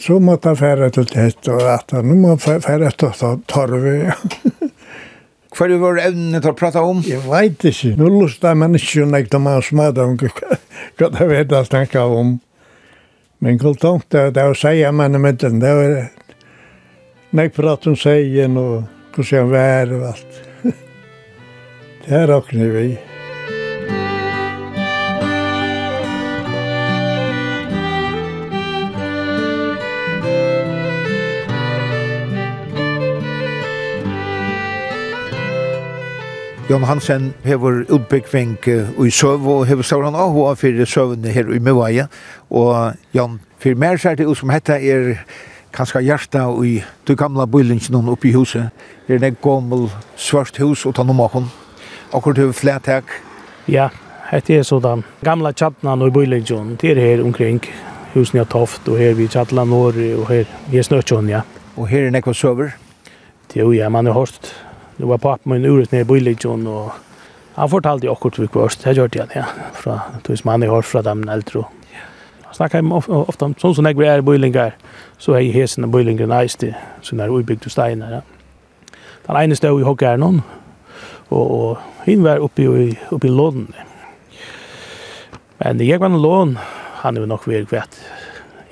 Så 0.00 0.16
måtte 0.24 0.54
jeg 0.54 0.62
fære 0.62 0.88
til 0.94 1.08
dette 1.10 1.52
og 1.52 1.68
at 1.68 1.92
Nå 2.00 2.16
må 2.16 2.32
jeg 2.38 2.62
fære 2.64 2.94
til 2.96 3.44
torvet. 3.50 4.40
Hva 5.54 5.64
er 5.64 5.72
det 5.72 5.78
våre 5.80 6.04
evne 6.10 6.40
til 6.42 6.52
å 6.52 6.56
prate 6.56 6.82
om? 6.84 7.00
Jeg 7.06 7.22
vet 7.24 7.64
ikke. 7.70 7.94
Nå 7.98 8.10
lustar 8.12 8.58
man 8.58 8.76
ikke 8.76 9.06
å 9.06 9.08
nekta 9.08 9.40
man 9.40 9.64
smadra 9.64 10.04
om 10.06 10.18
hva 10.18 11.08
det 11.14 11.28
vet 11.30 11.54
jeg 11.54 11.70
snakka 11.70 12.04
om. 12.12 12.36
Men 13.44 13.58
hva 13.62 13.72
tungt 13.78 14.10
det 14.12 14.36
er 14.36 14.52
å 14.52 14.58
si 14.58 14.82
om 14.84 15.00
henne 15.04 15.20
med 15.22 15.40
den. 15.40 15.60
Det 15.62 15.72
er 15.72 15.98
nek 17.38 17.54
prat 17.56 17.86
om 17.88 17.96
seien 17.98 18.60
og 18.60 18.88
hvordan 19.14 19.44
han 19.44 19.52
vær 19.54 19.94
og 19.96 20.08
alt. 20.12 20.40
Det 22.04 22.16
er 22.22 22.36
akkurat 22.38 22.74
vi. 22.76 22.88
Jon 36.68 36.82
Hansen 36.84 37.30
hever 37.48 37.86
utbyggving 37.88 38.58
i 38.68 39.10
søv 39.10 39.46
og 39.48 39.62
hever 39.64 39.86
ståran 39.88 40.16
av 40.20 40.34
hva 40.34 40.50
for 40.60 40.82
søvn 40.84 41.24
her 41.32 41.48
i 41.56 41.60
Møvaja. 41.64 42.10
Og 42.52 42.98
Jon, 43.16 43.38
for 43.56 43.78
mer 43.80 43.96
sær 43.96 44.18
det 44.18 44.26
ut 44.28 44.36
som 44.36 44.52
hette 44.52 44.76
er 44.76 45.14
kanskje 45.72 46.02
hjertet 46.04 46.60
i 46.68 46.74
du 47.08 47.14
gamla 47.16 47.46
bylingen 47.48 48.12
oppe 48.12 48.28
i 48.28 48.34
huset. 48.36 48.68
Det 49.06 49.16
er 49.16 49.30
en 49.30 49.40
gammel 49.40 49.88
svart 50.16 50.60
hus 50.60 50.84
og 50.84 50.98
ta 50.98 51.08
noe 51.08 51.16
maken. 51.16 51.48
Akkurat 52.12 52.44
over 52.44 52.52
flætak. 52.52 53.16
Ja, 53.64 53.88
hette 54.28 54.60
er 54.60 54.62
sådan. 54.62 55.06
Gamla 55.24 55.56
tjattnan 55.56 56.04
og 56.04 56.12
bylingen, 56.12 56.76
det 56.76 56.92
er 56.92 57.00
her 57.00 57.24
omkring 57.24 57.64
husen 58.12 58.42
jeg 58.42 58.52
toft, 58.52 58.84
og 58.92 59.00
her 59.00 59.16
vi 59.16 59.24
tjattla 59.26 59.64
norr, 59.64 59.96
og 60.20 60.28
her, 60.28 60.44
her 60.68 60.84
snøtjon, 60.84 61.32
ja. 61.32 61.46
Og 61.76 61.88
her 61.88 62.10
er 62.10 62.12
nekva 62.12 62.36
søver? 62.36 62.76
Jo, 63.56 63.72
ja, 63.72 63.88
man 63.88 64.04
har 64.04 64.12
hørt 64.12 64.67
Det 64.98 65.06
var 65.06 65.18
pappa 65.18 65.50
min 65.50 65.66
uret 65.66 65.92
nere 65.92 66.02
i 66.02 66.08
Bøylegjøn, 66.08 66.66
og 66.66 66.90
han 67.54 67.70
fortalte 67.70 68.08
jo 68.08 68.14
akkurat 68.16 68.38
hvilket 68.40 68.56
var 68.58 68.74
det 68.82 68.94
gjorde 68.96 69.20
han, 69.20 69.34
ja, 69.34 69.44
fra 69.74 69.98
tusen 70.26 70.46
mann 70.48 70.62
jeg 70.62 70.72
har 70.72 70.82
fra 70.82 71.02
dem 71.06 71.22
eldre. 71.30 71.62
Han 72.48 72.54
snakker 72.54 72.82
om, 72.82 72.92
ofte 72.98 73.46
om, 73.46 73.54
sånn 73.62 73.76
som 73.78 73.86
jeg 73.86 74.00
er 74.02 74.22
i 74.22 74.26
Bøylinger, 74.26 74.74
så 75.18 75.36
er 75.36 75.44
jeg 75.44 75.54
hesen 75.54 75.86
av 75.86 75.92
Bøylinger 75.94 76.26
sånn 76.26 76.70
i 76.70 76.72
sånne 77.06 77.28
ubygde 77.30 77.70
steiner, 77.70 78.18
ja. 78.18 78.24
Den 79.28 79.36
ene 79.36 79.58
stod 79.58 79.78
i 79.78 79.86
Hokkærnen, 79.86 80.40
og, 81.28 81.44
og 81.44 81.78
hun 82.08 82.24
var 82.24 82.42
oppe 82.42 82.64
i, 82.64 82.90
oppe 83.12 83.28
i 83.28 83.30
lånen. 83.30 83.68
Men 85.58 85.84
jeg 85.84 86.00
var 86.00 86.10
en 86.10 86.22
lån, 86.22 86.56
han 87.04 87.16
er 87.16 87.22
jo 87.22 87.30
nok 87.30 87.46
ved 87.46 87.68
kvett. 87.70 88.00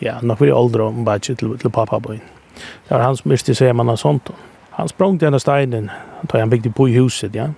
Ja, 0.02 0.18
nok 0.22 0.40
ved 0.40 0.54
åldre 0.54 0.90
om 0.90 1.04
bare 1.04 1.22
til, 1.22 1.36
til 1.36 1.70
pappa 1.70 2.00
på 2.00 2.16
Det 2.16 2.90
var 2.90 3.04
han 3.04 3.16
som 3.16 3.30
visste 3.30 3.54
seg 3.54 3.74
man 3.76 3.88
har 3.88 4.00
sånt. 4.00 4.30
Og. 4.30 4.55
Han 4.76 4.88
sprang 4.88 5.20
til 5.20 5.40
steinen, 5.40 5.88
han 5.88 6.40
han 6.40 6.50
bygde 6.50 6.70
på 6.70 6.86
i 6.86 6.98
huset, 6.98 7.34
ja. 7.34 7.48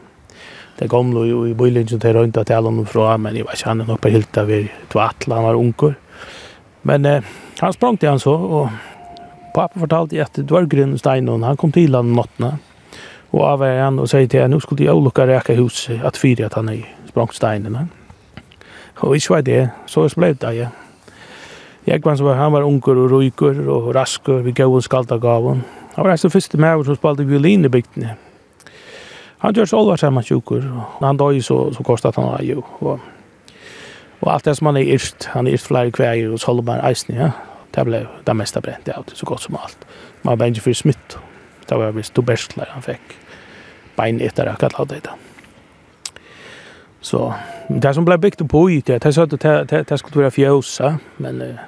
Det 0.79 0.87
kom 0.91 1.11
jo 1.11 1.45
i 1.45 1.55
bøylingen 1.55 2.01
til 2.01 2.15
rundt 2.15 2.37
at 2.37 2.51
alle 2.51 2.71
lånte 2.71 2.93
fra, 2.93 3.17
men 3.17 3.35
jeg 3.35 3.45
vet 3.45 3.59
ikke, 3.59 3.69
han 3.69 3.81
er 3.81 3.87
nok 3.87 4.01
på 4.01 4.13
helt 4.15 4.39
av 4.39 4.47
var 4.47 4.69
tvattla, 4.93 5.35
han 5.35 5.45
var 5.45 5.59
unger. 5.59 5.95
Men 6.83 7.07
eh, 7.07 7.25
han 7.61 7.73
sprang 7.73 7.99
til 7.99 8.09
han 8.09 8.23
så, 8.23 8.31
og 8.31 8.69
pappa 9.55 9.81
fortalte 9.81 10.23
at 10.23 10.39
det 10.39 10.51
var 10.51 10.69
grunn 10.71 10.95
steinen, 10.99 11.43
han 11.43 11.57
kom 11.57 11.73
til 11.75 11.97
han 11.99 12.15
nattene, 12.15 12.53
og 13.33 13.43
av 13.49 13.65
er 13.67 13.83
han 13.83 13.99
og 13.99 14.07
sier 14.09 14.31
til 14.31 14.45
han, 14.45 14.55
nå 14.55 14.61
skulle 14.63 14.87
jeg 14.87 14.95
lukke 14.95 15.27
reka 15.27 15.59
huset, 15.59 15.99
at 15.99 16.17
fyre 16.17 16.47
at 16.47 16.55
han 16.55 16.71
er 16.71 16.87
sprang 17.09 17.35
steinen. 17.35 17.91
Og 19.03 19.17
ikke 19.17 19.35
var 19.35 19.43
det, 19.43 19.65
så 19.87 20.07
ble 20.15 20.37
det, 20.39 20.55
ja. 20.55 20.71
Jeg 21.89 22.05
var, 22.05 22.35
han 22.37 22.53
var 22.53 22.63
unger 22.63 23.03
og 23.03 23.11
ryker 23.11 23.59
og 23.67 23.95
rasker, 23.97 24.45
vi 24.47 24.53
gav 24.53 24.75
en 24.75 24.83
skaldagavn, 24.83 25.65
Han 25.99 26.05
var 26.05 26.11
altså 26.11 26.29
første 26.29 26.59
med 26.63 26.85
som 26.87 26.95
spalte 26.95 27.25
violin 27.27 27.65
i 27.65 27.69
bygdene. 27.69 28.13
Han 29.39 29.55
gjør 29.55 29.65
så 29.65 29.79
alvar 29.81 29.97
sammen 29.99 30.23
tjukker, 30.23 30.63
og 31.01 31.07
han 31.07 31.17
døg 31.19 31.41
så, 31.43 31.57
så 31.75 31.83
kostet 31.83 32.15
han 32.15 32.29
av 32.37 32.45
jo. 32.47 32.63
Og, 32.79 33.01
og 34.21 34.29
alt 34.31 34.45
det 34.47 34.55
som 34.57 34.69
han 34.71 34.77
er 34.79 34.93
yrst, 34.95 35.27
han 35.33 35.47
er 35.47 35.57
yrst 35.59 35.67
flere 35.67 35.91
kveier 35.91 36.31
og 36.31 36.39
solbar 36.39 36.85
Eisne, 36.87 37.17
ja. 37.19 37.31
Det 37.75 37.83
ble 37.83 38.05
det 38.27 38.37
meste 38.39 38.63
brent 38.63 38.87
av, 38.95 39.11
så 39.11 39.27
godt 39.27 39.43
som 39.43 39.59
alt. 39.59 39.83
Man 40.23 40.39
var 40.39 40.47
ikke 40.47 40.69
for 40.69 40.79
smitt. 40.79 41.17
Det 41.67 41.79
var 41.81 41.91
visst 41.97 42.15
tuberskler 42.15 42.71
han 42.71 42.87
fikk. 42.87 43.17
Bein 43.99 44.21
etter 44.23 44.53
akkurat 44.53 44.79
av 44.79 44.87
det 44.93 45.01
da. 45.09 45.17
Så 47.03 47.25
det 47.67 47.93
som 47.99 48.07
ble 48.07 48.21
bygd 48.23 48.47
på 48.47 48.63
i 48.71 48.79
det, 48.87 49.01
det, 49.03 49.31
det, 49.35 49.57
det, 49.75 49.83
det 49.91 49.99
skulle 49.99 50.29
være 50.29 50.37
fjösa, 50.39 50.95
men... 51.19 51.43
Uh, 51.43 51.67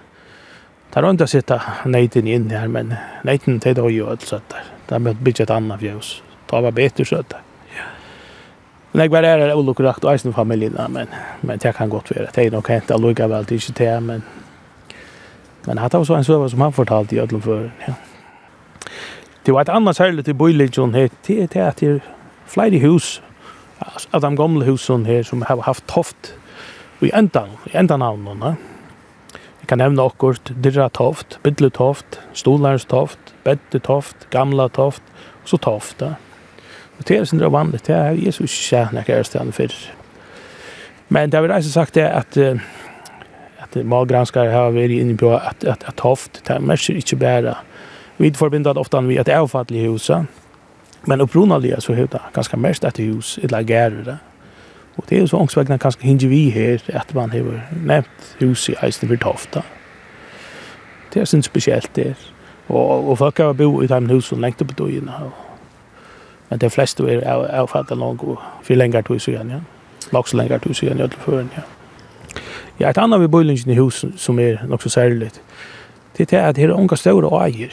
Det 0.90 0.98
er 0.98 1.06
ikke 1.06 1.26
å 1.28 1.30
sitte 1.30 1.56
neiten 1.86 2.26
inn 2.26 2.48
her, 2.50 2.66
men 2.66 2.96
neiten 3.22 3.60
til 3.62 3.76
det 3.78 3.84
er 3.84 3.92
jo 3.94 4.08
alt 4.10 4.24
søtt 4.26 4.48
der. 4.50 4.66
Det 4.88 4.96
er 4.96 5.04
mye 5.06 5.34
et 5.44 5.50
annet 5.54 5.78
fjøs. 5.78 6.08
Det 6.50 6.62
var 6.64 6.74
bedre 6.74 7.04
søtt 7.06 7.30
der. 7.30 7.44
Men 8.92 9.04
jeg 9.04 9.12
var 9.12 9.22
er 9.22 9.54
ulykker 9.54 9.86
rakt 9.86 10.04
og 10.04 10.10
eisen 10.10 10.34
familien, 10.34 10.74
men, 10.90 11.06
men 11.46 11.58
det 11.62 11.76
kan 11.76 11.88
godt 11.88 12.10
være. 12.10 12.32
Det 12.34 12.46
er 12.46 12.50
nok 12.50 12.68
hent 12.68 12.90
allukka 12.90 13.28
til 13.46 13.60
ikke 13.60 13.76
det, 13.78 14.02
men 14.02 14.24
men 15.66 15.78
hatt 15.78 15.94
av 15.94 16.06
så 16.08 16.16
en 16.16 16.24
søver 16.24 16.48
som 16.48 16.62
han 16.64 16.72
fortalte 16.72 17.14
i 17.14 17.20
ødelen 17.20 17.42
før. 17.42 17.66
Ja. 17.86 17.94
Det 19.46 19.54
var 19.54 19.60
et 19.60 19.68
annet 19.68 19.96
særlig 19.96 20.24
til 20.24 20.34
Bøylegion 20.34 20.94
her, 20.94 21.08
det 21.26 21.56
er 21.56 21.68
at 21.68 21.80
det 21.80 21.88
er 21.88 21.98
flere 22.46 22.80
hus, 22.80 23.22
av 24.12 24.20
de 24.20 24.36
gamle 24.36 24.64
husene 24.64 25.06
her 25.06 25.22
som 25.22 25.42
har 25.42 25.60
haft 25.68 25.84
toft 25.88 26.34
i 27.00 27.12
enda, 27.14 27.44
i 27.66 27.76
enda 27.76 27.96
navnene, 27.96 28.34
noen, 28.34 28.56
ja 28.56 28.69
kan 29.70 29.78
nevne 29.78 30.02
akkurat 30.02 30.50
Dirra 30.64 30.88
Toft, 30.90 31.38
Bidle 31.42 31.70
Toft, 31.70 32.18
Stolars 32.34 32.84
Toft, 32.90 33.18
Bedde 33.44 33.78
Toft, 33.78 34.26
Gamla 34.30 34.68
Toft, 34.68 35.02
og 35.42 35.48
så 35.48 35.56
Tofta. 35.62 36.14
Og 36.98 37.06
det 37.08 37.16
er 37.16 37.24
sindra 37.24 37.48
vanligt, 37.48 37.86
det 37.86 37.94
er 37.94 38.18
Jesus 38.18 38.72
ikke 38.72 39.02
jeg 39.06 39.18
er 39.18 39.22
stedet 39.22 39.54
fyrir. 39.54 39.92
Men 41.08 41.32
det 41.32 41.42
vil 41.42 41.52
reise 41.52 41.72
sagt 41.72 41.94
det 41.94 42.02
at 42.02 42.38
at 43.60 43.84
malgranskar 43.86 44.50
har 44.50 44.72
vært 44.74 44.90
inne 44.90 45.16
på 45.16 45.30
at, 45.36 45.64
at, 45.64 45.84
at 45.86 45.94
Toft, 45.96 46.40
det 46.48 46.54
er 46.54 46.60
mersker 46.60 46.96
ikke 46.96 47.16
bare. 47.16 47.54
Vi 48.18 48.32
forbindat 48.34 48.78
ofta 48.78 49.00
vi 49.00 49.18
at 49.18 49.26
det 49.26 49.34
er 49.34 49.44
avfattelig 49.44 49.88
huset, 49.88 50.26
men 51.06 51.20
opprunalega 51.20 51.80
så 51.80 51.92
er 51.92 52.06
det 52.10 52.20
ganske 52.34 52.56
mest 52.56 52.84
etter 52.84 53.12
hus, 53.12 53.38
et 53.42 53.50
lagerer 53.50 54.02
det. 54.04 54.18
Og 54.96 55.04
det 55.08 55.16
er 55.16 55.20
jo 55.20 55.26
så 55.26 55.36
ångsvegna 55.36 55.76
kanskje 55.76 56.02
hinge 56.02 56.28
vi 56.28 56.50
her, 56.50 56.82
at 56.88 57.14
man 57.14 57.30
har 57.30 57.60
nevnt 57.84 58.36
hus 58.40 58.68
i 58.68 58.74
eisen 58.82 59.08
for 59.08 59.16
tofta. 59.16 59.62
Det 61.14 61.20
er 61.20 61.24
sin 61.24 61.42
spesielt 61.42 61.96
der. 61.96 62.14
Og, 62.68 63.10
og 63.10 63.18
folk 63.18 63.38
har 63.38 63.52
bo 63.52 63.82
i 63.82 63.86
de 63.86 64.00
husen 64.12 64.40
lengt 64.40 64.62
opp 64.62 64.70
i 64.70 64.74
døgnet. 64.78 65.32
Men 66.50 66.58
de 66.58 66.70
fleste 66.70 67.06
er 67.06 67.46
avfattet 67.50 67.98
langt 67.98 68.22
og 68.22 68.38
for 68.62 68.74
lengre 68.74 69.02
tog 69.02 69.20
siden, 69.20 69.50
ja. 69.50 69.60
Nok 70.12 70.28
så 70.28 70.36
lengre 70.36 70.58
tog 70.58 70.76
siden, 70.76 70.98
ja, 70.98 71.06
til 71.06 71.20
føren, 71.20 71.50
ja. 71.56 71.62
Ja, 72.80 72.90
et 72.90 72.98
annet 72.98 73.20
ved 73.20 73.28
bøylingen 73.28 73.70
i 73.70 73.78
husen 73.78 74.14
som 74.16 74.38
er 74.38 74.66
nok 74.66 74.82
så 74.82 74.88
særlig. 74.88 75.30
det 76.18 76.32
er 76.32 76.48
at 76.48 76.56
her 76.56 76.68
er 76.68 76.74
unga 76.74 76.96
større 76.96 77.46
eier. 77.46 77.70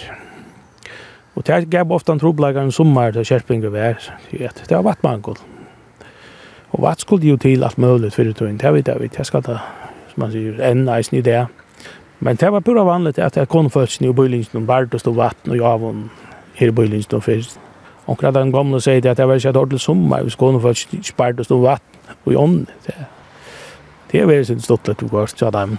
Og 1.35 1.47
det 1.47 1.69
gav 1.69 1.91
ofte 1.91 2.11
en 2.11 2.19
troblegare 2.19 2.63
en 2.65 2.71
sommer 2.71 3.11
til 3.11 3.25
Kjerpinger 3.25 3.69
vær. 3.69 3.93
Det 4.31 4.71
har 4.71 4.81
vattmangel. 4.81 5.37
Og 6.71 6.81
vad 6.81 6.95
skulle 6.97 7.27
jo 7.27 7.37
til 7.37 7.63
alt 7.63 7.77
mulig 7.77 8.13
for 8.13 8.23
det 8.23 8.39
Det 8.39 8.73
vet 8.73 8.87
jeg, 8.87 8.99
vet 8.99 9.13
skal 9.13 9.25
ska 9.25 9.41
ta 9.41 9.57
som 10.07 10.21
man 10.21 10.31
sier, 10.31 10.61
en 10.71 10.85
nice 10.85 11.15
ny 11.15 11.21
där. 11.21 11.45
Men 12.19 12.35
det 12.35 12.49
var 12.49 12.61
pura 12.61 12.83
vanligt 12.83 13.19
att 13.19 13.35
jag 13.35 13.49
kom 13.49 13.69
först 13.69 14.01
i 14.01 14.13
bylingen 14.13 14.47
och 14.53 14.61
bart 14.61 14.93
och 14.93 14.99
stod 14.99 15.15
vatten 15.15 15.51
og 15.51 15.57
jag 15.57 16.09
her 16.53 16.67
i 16.67 16.71
bylingen 16.71 17.13
og 17.13 17.23
först. 17.23 17.59
Og 18.05 18.23
när 18.23 18.31
den 18.31 18.51
gamle 18.51 18.81
sier 18.81 19.01
det 19.01 19.09
at 19.09 19.19
jag 19.19 19.27
var 19.27 19.35
ikke 19.35 19.47
inte 19.47 19.59
ordentligt 19.59 19.81
sommar 19.81 20.23
vi 20.23 20.29
skulle 20.29 20.61
först 20.61 20.89
spart 21.05 21.39
och 21.39 21.45
stod 21.45 21.61
vatten 21.61 21.99
og 22.25 22.33
i 22.33 22.35
om 22.35 22.67
det. 22.85 22.95
Det 24.11 24.21
er 24.21 24.25
veldig 24.25 24.61
stått 24.61 24.87
litt 24.87 24.97
tog 24.97 25.13
oss 25.13 25.35
så 25.37 25.51
där. 25.51 25.77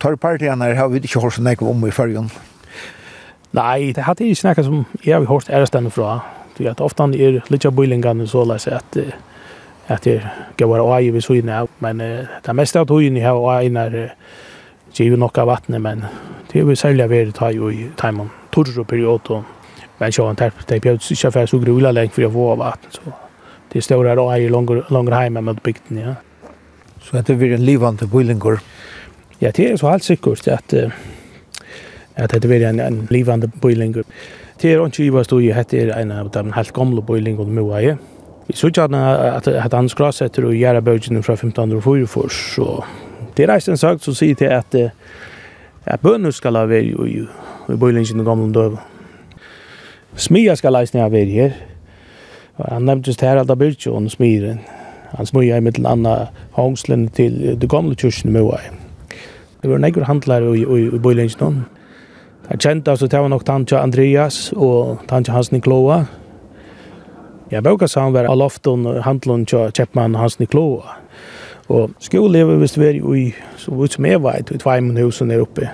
Tar 0.00 0.16
her, 0.40 0.74
har 0.74 0.88
vi 0.88 0.96
ikke 0.96 1.20
hørt 1.20 1.32
så 1.32 1.42
mycket 1.42 1.62
om 1.62 1.86
i 1.86 1.90
förrgon. 1.90 2.30
Nei, 3.52 3.92
det 3.92 4.04
hadde 4.04 4.26
jeg 4.26 4.36
snakket 4.36 4.64
som 4.64 4.84
jeg 5.04 5.14
har 5.16 5.24
hørt 5.24 5.50
ærestene 5.50 5.90
fra. 5.90 6.20
Det 6.58 6.66
er 6.66 6.70
at 6.70 6.80
ofte 6.80 7.02
er 7.02 7.40
litt 7.48 7.64
av 7.64 7.72
bøylingene 7.72 8.26
så 8.28 8.44
løs 8.44 8.66
at 8.66 8.96
uh, 8.96 9.12
at 9.88 10.04
det 10.04 10.20
går 10.58 10.66
vara 10.66 10.96
AI 10.96 11.10
ved 11.10 11.20
søgene 11.20 11.60
av. 11.60 11.68
men 11.80 12.00
uh, 12.00 12.26
det 12.46 12.54
meste 12.54 12.80
av 12.80 12.86
tog 12.86 13.18
har 13.18 13.56
AI 13.56 13.68
när 13.68 14.14
givet 14.92 15.18
nok 15.18 15.38
av 15.38 15.46
vattnet 15.46 15.80
men 15.80 16.04
det 16.52 16.60
er 16.60 16.64
jo 16.64 16.74
særlig 16.74 17.10
være 17.10 17.32
ta 17.32 17.50
jo 17.50 17.68
i 17.70 17.90
timen 17.96 18.30
torre 18.52 18.84
periode 18.84 19.42
men 19.98 20.12
så 20.12 20.26
han 20.26 20.36
tar 20.36 20.52
det 20.68 20.82
bjød 20.82 21.10
ikke 21.10 21.30
for 21.30 21.46
så 21.46 21.58
grula 21.58 21.90
lenge 21.90 22.12
for 22.12 22.22
å 22.22 22.30
få 22.30 22.54
vatten 22.56 22.90
så 22.92 23.12
det 23.72 23.84
står 23.84 24.08
her 24.08 24.30
AI 24.30 24.48
langer 24.48 25.22
hjemme 25.22 25.40
med 25.40 25.60
bygden 25.62 25.98
ja 25.98 26.14
Så 27.00 27.22
det 27.22 27.38
blir 27.38 27.54
en 27.54 27.64
livande 27.64 28.06
bøylinger? 28.06 28.58
Ja, 29.40 29.50
det 29.50 29.70
er 29.70 29.76
så 29.76 29.90
helt 29.90 30.04
sikkert 30.04 30.48
at 30.48 30.74
uh, 30.74 30.90
at 32.16 32.32
det 32.32 32.48
blir 32.48 32.64
en, 32.68 32.80
en 32.80 33.06
livande 33.10 33.48
bøylinger. 33.62 34.02
Det 34.62 34.72
er 34.72 34.84
ikke 34.86 35.04
i 35.04 35.10
hva 35.12 35.24
stod 35.24 35.44
i, 35.44 35.52
det 35.70 35.82
er 35.82 35.92
en 36.00 36.12
av 36.12 36.30
de 36.32 36.44
helt 36.52 36.72
gamle 36.72 37.02
bøylingene 37.04 37.52
med 37.52 37.72
AI. 37.76 37.96
Vi 38.46 38.54
så 38.54 38.66
ikke 38.70 38.82
at, 38.82 39.48
at 39.48 39.74
han 39.74 39.88
skrasetter 39.88 40.44
og 40.46 40.54
gjør 40.54 40.80
bøgene 40.80 41.22
fra 41.22 41.34
1544, 41.34 42.30
så 42.30 42.84
det 43.36 43.44
er 43.44 43.52
reist 43.52 43.68
en 43.68 43.76
sak 43.76 43.98
som 44.00 44.14
sier 44.14 44.34
til 44.38 44.52
at, 44.54 44.74
at 45.84 46.00
bønner 46.00 46.30
skal 46.30 46.56
ha 46.56 46.64
vært 46.70 46.94
i, 46.94 47.24
i 47.68 47.76
bøylingen 47.76 48.22
og 48.22 48.28
gamle 48.28 48.52
døve. 48.54 48.78
Smia 50.16 50.54
skal 50.56 50.72
leisne 50.72 51.02
ha 51.02 51.10
vært 51.12 51.32
her. 51.34 51.56
Han 52.56 52.86
nevnte 52.88 53.10
just 53.10 53.20
her 53.20 53.36
Alda 53.36 53.54
Birkjån, 53.58 54.08
smiren. 54.08 54.62
Han 55.16 55.26
smia 55.26 55.58
i 55.58 55.64
mittel 55.64 55.86
anna 55.86 56.30
hongslen 56.56 57.08
til 57.08 57.58
det 57.60 57.68
gamle 57.70 57.98
kyrkene 57.98 58.32
med 58.32 58.46
vei. 58.46 58.62
Det 59.60 59.70
var 59.70 59.82
nekker 59.82 60.06
handlare 60.06 60.54
i, 60.56 60.62
i, 60.62 60.86
i 60.94 61.02
bøylingen. 61.02 61.64
Jeg 62.46 62.62
kjente 62.62 62.94
altså, 62.94 63.10
det 63.10 63.20
var 63.20 63.28
nok 63.28 63.44
Tantja 63.44 63.82
Andreas 63.82 64.52
og 64.54 65.02
Tantja 65.10 65.34
Hansen 65.34 65.58
Nikloa. 65.58 66.04
Kloa, 66.06 66.25
Jeg 67.50 67.62
bøker 67.62 67.86
seg 67.86 68.02
han 68.02 68.14
var 68.14 68.26
av 68.26 68.38
loften 68.40 68.82
handlun, 68.82 69.02
handelen 69.02 69.44
til 69.46 69.70
Kjeppmann 69.70 70.16
og 70.16 70.20
Hans 70.24 70.38
Nikloa. 70.40 70.96
Og 71.68 71.90
skolever 72.02 72.58
hvis 72.58 72.74
det 72.74 72.82
var 72.82 73.16
i, 73.16 73.34
så 73.56 73.74
ut 73.74 73.92
som 73.92 74.06
jeg 74.06 74.22
var, 74.22 74.40
i 74.40 74.58
tveimen 74.58 74.98
husen 74.98 75.30
der 75.30 75.42
oppe. 75.42 75.70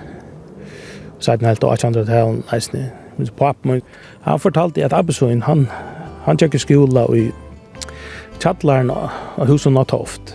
Så 1.18 1.36
den 1.36 1.46
helt 1.46 1.64
og 1.64 1.72
1800-talen, 1.72 2.42
nesten. 2.52 2.90
Men 3.16 3.28
papen 3.36 3.70
min, 3.70 3.82
han 4.22 4.40
fortalte 4.40 4.84
at 4.84 4.92
Abbesøyen, 4.92 5.42
han, 5.42 5.68
han 6.24 6.38
tjekker 6.38 6.58
skola 6.58 7.06
i 7.16 7.30
Kjattlaren 8.40 8.90
og 8.90 9.46
husen 9.46 9.72
Nattoft. 9.72 10.34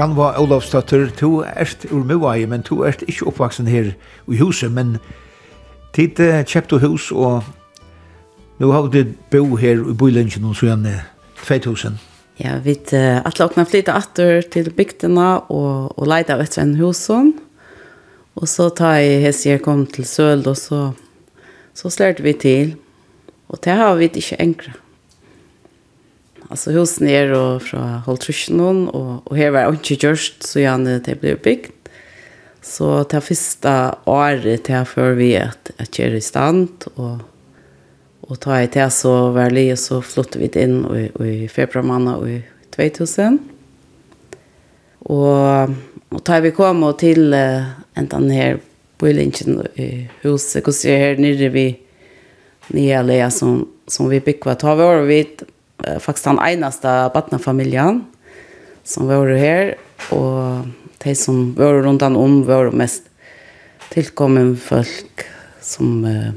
Ranva 0.00 0.32
Olavsdóttir, 0.40 1.10
du 1.20 1.42
ert 1.44 1.84
ur 1.92 2.04
Møvai, 2.08 2.46
men 2.48 2.62
du 2.64 2.78
ert 2.88 3.02
ikke 3.04 3.26
oppvaksen 3.28 3.66
her 3.68 3.90
i 4.32 4.38
huset, 4.40 4.72
men 4.72 4.94
tid 5.92 6.16
uh, 6.24 6.40
kjøpte 6.40 6.78
hus, 6.80 7.10
og 7.12 7.44
nu 8.62 8.70
har 8.72 8.88
du 8.88 9.12
bo 9.28 9.58
her 9.60 9.76
i 9.76 9.96
Bøylingen 10.00 10.46
og 10.48 10.56
sånn 10.56 10.88
2000. 11.42 12.00
Ja, 12.40 12.56
vi 12.64 12.78
uh, 12.94 13.20
atle 13.28 13.50
åkna 13.50 13.66
flytta 13.68 13.98
atter 14.00 14.40
til 14.48 14.72
bygdena 14.72 15.28
og, 15.52 15.92
og 15.92 16.08
leida 16.08 16.38
etter 16.40 16.64
en 16.64 16.78
husen. 16.80 17.34
Og 18.40 18.48
så 18.48 18.70
tar 18.72 19.02
jeg 19.02 19.20
hese 19.26 19.50
jeg 19.50 19.64
kom 19.66 19.84
til 19.84 20.08
Søl, 20.08 20.46
og 20.48 20.56
så, 20.56 20.94
så 21.76 21.92
slørte 21.92 22.24
vi 22.24 22.38
til. 22.40 22.78
Og 23.52 23.60
det 23.60 23.76
har 23.76 24.00
vi 24.00 24.08
ikke 24.08 24.40
enkret. 24.40 24.80
Alltså 26.50 26.70
husen 26.70 27.08
är 27.08 27.32
och 27.32 27.62
från 27.62 27.88
Holtrysjnon 27.88 28.88
och, 28.88 29.26
och 29.26 29.36
här 29.36 29.50
var 29.50 29.68
inte 29.68 30.06
just 30.06 30.42
så 30.42 30.60
gärna 30.60 30.98
det 30.98 31.20
blev 31.20 31.42
byggt. 31.42 31.88
Så 32.62 33.04
ta 33.04 33.20
första 33.20 33.98
året 34.04 34.64
det 34.64 34.84
för 34.84 35.12
vi 35.12 35.36
att, 35.36 35.70
att 35.78 35.94
köra 35.94 36.16
i 36.16 36.20
stand 36.20 36.68
och 36.94 37.18
och 38.20 38.40
ta 38.40 38.62
i 38.62 38.66
till 38.66 38.90
så 38.90 39.30
var 39.30 39.50
det 39.50 39.76
så 39.76 40.02
flyttade 40.02 40.48
vi 40.54 40.62
in 40.62 40.84
och, 40.84 41.26
i 41.26 41.48
februari 41.48 41.86
månad 41.86 42.16
och 42.16 42.28
i 42.28 42.42
2000. 42.70 43.38
Och 44.98 45.68
och 46.10 46.24
tar 46.24 46.40
vi 46.40 46.50
kom 46.50 46.94
till 46.98 47.34
uh, 47.34 47.62
den 47.94 48.30
här 48.30 48.58
på 48.98 49.08
i 49.08 50.08
huset 50.20 50.66
och 50.68 50.74
ser 50.74 50.98
här 50.98 51.16
nere 51.16 51.48
vi 51.48 51.78
nya 52.68 53.02
lea 53.02 53.30
som, 53.30 53.68
som 53.86 54.08
vi 54.08 54.20
byggde. 54.20 54.54
Tar 54.54 54.76
vi 54.76 54.82
och 54.82 55.10
vi 55.10 55.36
eh, 55.86 55.98
faktisk 55.98 56.24
den 56.24 56.38
eneste 56.38 57.10
barnfamiljen 57.14 58.04
som 58.84 59.06
var 59.06 59.26
här 59.26 59.74
och 60.10 60.66
de 60.98 61.14
som 61.14 61.54
var 61.54 61.72
runt 61.72 62.02
om 62.02 62.46
var 62.46 62.70
mest 62.70 63.02
tillkommen 63.88 64.56
folk 64.56 65.24
som 65.60 66.04
eh, 66.04 66.32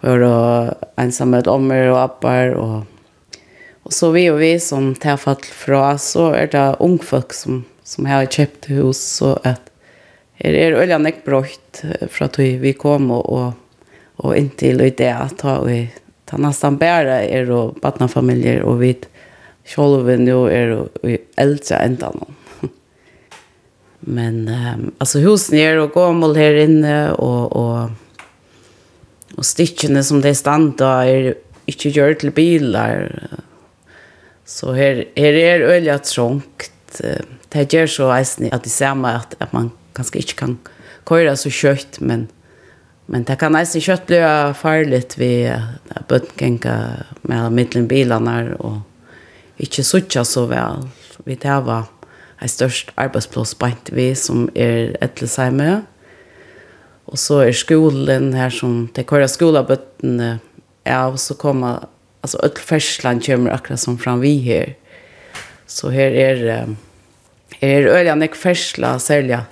var 0.00 0.74
ensamme 0.96 1.42
om 1.42 1.70
er 1.72 1.90
och 1.90 2.02
appar 2.02 2.48
och 2.48 2.84
Og 3.88 3.92
så 3.92 4.10
vi 4.10 4.30
och 4.30 4.40
vi 4.42 4.60
som 4.60 4.94
tar 4.94 5.16
fall 5.16 5.40
fra, 5.42 5.98
så 5.98 6.26
er 6.36 6.50
det 6.52 6.76
unge 6.84 7.00
folk 7.00 7.32
som, 7.32 7.62
som 7.80 8.04
har 8.04 8.26
kjøpt 8.28 8.66
hus, 8.68 8.98
så 9.00 9.30
at 9.48 9.70
her 10.42 10.52
er 10.52 10.76
øyne 10.76 11.08
ikke 11.08 11.24
brått 11.24 11.80
fra 12.12 12.28
at 12.28 12.36
vi 12.36 12.74
kom 12.76 13.08
og, 13.16 13.24
og, 13.32 13.88
og 14.20 14.36
inntil 14.36 14.84
i 14.84 14.90
det 14.92 15.08
at 15.08 15.40
vi 15.64 15.78
ta 16.30 16.36
nästan 16.36 16.76
bara 16.76 17.22
är 17.22 17.46
barna 17.80 18.08
familjer 18.08 18.62
och 18.62 18.82
vi 18.82 18.98
själva 19.64 20.16
nu 20.16 20.50
är 20.50 20.88
äldre 21.36 21.76
ända 21.76 22.06
någon. 22.06 22.34
Men 24.00 24.48
um, 24.48 24.92
alltså 24.98 25.18
husen 25.18 25.58
är 25.58 25.76
och 25.78 25.92
gammal 25.92 26.36
här 26.36 26.54
inne 26.54 27.12
och 27.12 27.52
och 27.52 27.90
och 29.36 29.46
styckene 29.46 30.04
som 30.04 30.20
det 30.20 30.34
standa 30.34 31.06
är 31.06 31.34
inte 31.66 31.88
gjort 31.88 32.18
till 32.18 32.30
bilar. 32.30 33.28
Så 34.44 34.72
här 34.72 35.04
här 35.16 35.32
är 35.32 35.60
öliga 35.60 35.98
trångt. 35.98 37.00
Det 37.48 37.72
gör 37.72 37.86
så 37.86 38.08
att 38.10 38.64
det 38.64 38.70
ser 38.70 38.94
man 38.94 39.16
att, 39.16 39.34
att 39.38 39.52
man 39.52 39.70
kanske 39.92 40.18
inte 40.18 40.32
kan 40.32 40.58
köra 41.08 41.36
så 41.36 41.50
kött 41.50 42.00
men 42.00 42.28
Men 43.10 43.24
det 43.24 43.36
kan 43.36 43.52
nästan 43.52 43.80
kött 43.80 44.06
bli 44.06 44.20
farligt 44.54 45.18
vid 45.18 45.52
att 45.88 46.08
bötgänka 46.08 46.90
med 47.22 47.52
mittlen 47.52 47.86
bilarna 47.86 48.54
och 48.58 48.76
inte 49.56 49.84
sucha 49.84 50.24
så 50.24 50.46
väl. 50.46 50.88
Vi 51.24 51.36
tar 51.36 51.60
var 51.60 51.82
en 52.38 52.48
störst 52.48 52.90
arbetsplats 52.94 53.54
på 53.54 53.70
vi 53.92 54.14
som 54.14 54.50
är 54.54 54.96
Ettlesheimö. 55.00 55.80
Och 57.04 57.18
så 57.18 57.38
är 57.38 57.52
skolan 57.52 58.34
här 58.34 58.50
som 58.50 58.88
det 58.94 59.10
kör 59.10 59.26
skolabötten 59.26 60.38
ja, 60.84 61.06
och 61.06 61.20
så 61.20 61.34
kommer 61.34 61.78
alltså 62.20 62.38
öll 62.38 62.58
färslan 62.58 63.20
kommer 63.20 63.50
akkurat 63.50 63.80
som 63.80 63.98
fram 63.98 64.20
vi 64.20 64.38
här. 64.38 64.74
Så 65.66 65.90
här 65.90 66.10
är 66.10 66.66
är 67.60 67.86
öliga 67.86 68.14
nek 68.14 68.34
färsla 68.34 68.98
sälja 68.98 69.44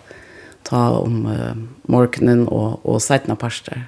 ta 0.66 0.88
om 0.98 1.22
uh, 1.30 1.52
morgenen 1.90 2.46
og, 2.48 2.80
og 2.84 2.98
setna 3.04 3.36
parster. 3.38 3.86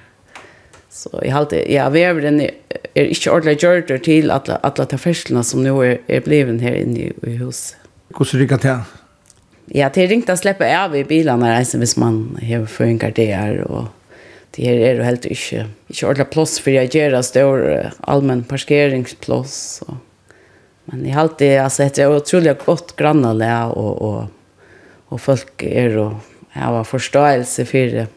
Så 0.89 1.11
jeg 1.21 1.33
halte, 1.35 1.59
ja, 1.69 1.85
veveren 1.93 2.41
er 2.41 3.11
ikke 3.11 3.31
ordentlig 3.31 3.59
gjørt 3.61 3.91
til 4.03 4.31
alle, 4.33 4.57
alle 4.65 4.87
de 4.89 4.97
ferslene 4.99 5.43
som 5.45 5.61
nå 5.63 5.75
er, 5.85 5.99
er 6.09 6.23
blevet 6.25 6.63
her 6.65 6.79
inne 6.79 7.05
i, 7.05 7.11
i 7.29 7.37
huset. 7.39 7.77
Hvordan 8.15 8.41
rikker 8.41 8.63
det? 8.63 8.75
Ja, 9.75 9.91
det 9.93 10.01
er 10.01 10.09
ringt 10.09 10.31
å 10.33 10.37
slippe 10.39 10.65
av 10.73 10.95
i 10.97 11.05
bilene 11.05 11.51
reisen 11.51 11.83
hvis 11.83 11.93
man 12.01 12.39
har 12.41 12.65
føringer 12.65 13.13
det 13.13 13.29
her, 13.29 13.61
og 13.69 13.91
det 14.57 14.65
her 14.65 14.81
er 14.81 14.97
jo 14.97 15.05
helt 15.05 15.27
ikke, 15.29 15.67
ikke 15.93 16.07
ordentlig 16.07 16.29
plass 16.33 16.57
for 16.57 16.73
jeg 16.73 16.89
gjør 16.95 17.13
det 17.13 17.21
stør 17.27 17.65
allmenn 18.09 18.41
parkeringsplass. 18.49 19.59
Og. 19.85 19.99
Men 20.89 21.05
jeg 21.05 21.13
halte, 21.19 21.51
altså, 21.61 21.85
det 21.85 22.01
er 22.01 22.17
utrolig 22.17 22.55
godt 22.63 22.95
grannene 22.97 23.51
og, 23.77 24.01
og, 24.09 24.65
og 25.13 25.21
folk 25.21 25.63
er 25.69 25.99
og 26.01 26.17
har 26.51 26.83
förståelse 26.83 27.65
för 27.65 27.77
det. 27.77 28.07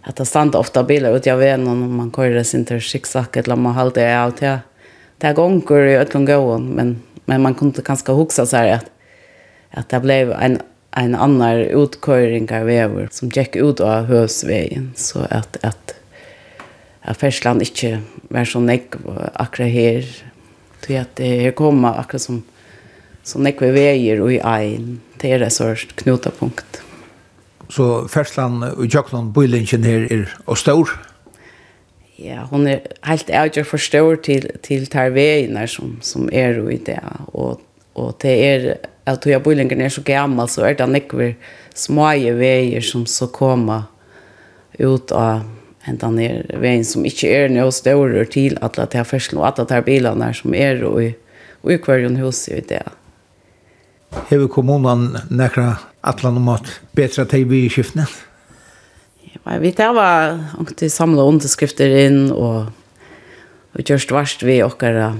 Att 0.00 0.16
det 0.16 0.24
stannar 0.24 0.58
ofta 0.58 0.82
bilar 0.82 1.16
ute 1.16 1.32
av 1.32 1.38
vet 1.38 1.58
och 1.58 1.76
man 1.76 2.12
kör 2.12 2.42
sin 2.42 2.64
tur 2.64 2.80
zigzag 2.80 3.36
eller 3.36 3.56
man 3.56 3.74
håller 3.74 3.94
det 3.94 4.22
av 4.22 4.30
till. 4.30 4.58
Det 5.18 5.26
här 5.26 5.34
gånger 5.34 5.86
i 5.86 5.96
ötlån 5.96 6.24
gåen, 6.24 6.68
men, 6.68 7.02
men 7.24 7.42
man 7.42 7.54
kunde 7.54 7.82
ganska 7.82 8.12
huxa 8.12 8.46
så 8.46 8.56
här 8.56 8.68
att, 8.72 8.90
att 9.70 9.88
det 9.88 10.00
blev 10.00 10.32
en, 10.32 10.58
en 10.90 11.14
annan 11.14 11.56
utköring 11.56 12.52
av 12.52 12.66
vägen 12.66 13.08
som 13.10 13.28
gick 13.28 13.56
ut 13.56 13.80
av 13.80 14.04
husvägen 14.04 14.92
Så 14.96 15.18
att, 15.30 15.64
att, 15.64 15.94
att 17.00 17.16
Färsland 17.16 17.62
inte 17.62 18.00
var 18.28 18.44
så 18.44 18.60
nekv 18.60 18.98
akkurat 19.34 19.70
här. 19.70 20.04
Så 20.86 20.96
att 20.96 21.16
det 21.16 21.50
kommer 21.56 22.00
akkurat 22.00 22.22
som, 22.22 22.42
som 23.22 23.42
nekv 23.42 23.64
väger 23.64 24.20
och 24.20 24.32
i 24.32 24.38
en 24.38 25.00
Det 25.20 25.32
är 25.32 25.38
det 25.38 25.50
sorts 25.50 25.88
knutapunkt. 25.94 26.83
Så 27.72 28.06
ferslan 28.12 28.62
og 28.62 28.86
jøkland 28.86 29.32
bøylingen 29.34 29.84
her 29.84 30.06
er 30.12 30.32
og 30.46 30.58
stor? 30.58 30.90
Ja, 32.20 32.44
hon 32.50 32.66
er 32.70 32.84
helt 33.08 33.30
avgjør 33.30 33.66
for 33.66 33.82
stor 33.82 34.20
til, 34.22 34.46
til 34.62 34.86
tarveiner 34.86 35.66
som, 35.66 35.96
som 36.04 36.28
er 36.32 36.60
i 36.70 36.78
det. 36.78 37.00
Og, 37.32 37.60
og 37.94 38.14
det 38.22 38.34
er, 38.44 38.68
at 39.06 39.24
tog 39.24 39.42
bøylingen 39.42 39.80
er 39.80 39.90
så 39.90 40.04
gammel, 40.04 40.48
så 40.48 40.68
er 40.68 40.78
det 40.78 40.88
nekver 40.92 41.34
små 41.74 42.12
veier 42.38 42.84
som 42.84 43.06
så 43.06 43.26
kommer 43.26 43.90
ut 44.78 45.12
av 45.12 45.44
en 45.84 45.98
den 46.00 46.18
er 46.22 46.44
veien 46.60 46.84
som 46.86 47.04
ikke 47.04 47.28
er 47.28 47.50
noe 47.52 47.72
større 47.74 48.24
til 48.32 48.56
at 48.64 48.78
det 48.78 49.00
er 49.00 49.08
ferslan 49.08 49.42
og 49.42 49.50
at 49.50 49.60
det 49.68 49.76
er 49.76 49.84
bilene 49.84 50.30
som 50.36 50.54
er 50.56 50.80
i, 51.02 51.10
i 51.12 51.76
hver 51.76 52.06
hus 52.22 52.46
i 52.48 52.62
det. 52.64 52.84
Hever 54.30 54.48
kommunen 54.48 55.18
nekra 55.28 55.74
atlan 56.04 56.38
om 56.40 56.52
at 56.54 56.70
betra 56.96 57.26
teg 57.28 57.48
vi 57.50 57.64
i 57.64 57.72
skiftene? 57.72 58.06
Ja, 59.34 59.58
vi 59.60 59.72
tar 59.76 59.94
var 59.96 60.38
alltid 60.60 60.92
samla 60.92 61.26
underskrifter 61.26 61.90
inn, 62.04 62.26
og, 62.32 62.70
og 63.74 63.88
gjørst 63.88 64.12
varst 64.14 64.44
vi 64.46 64.60
okkara 64.64 65.14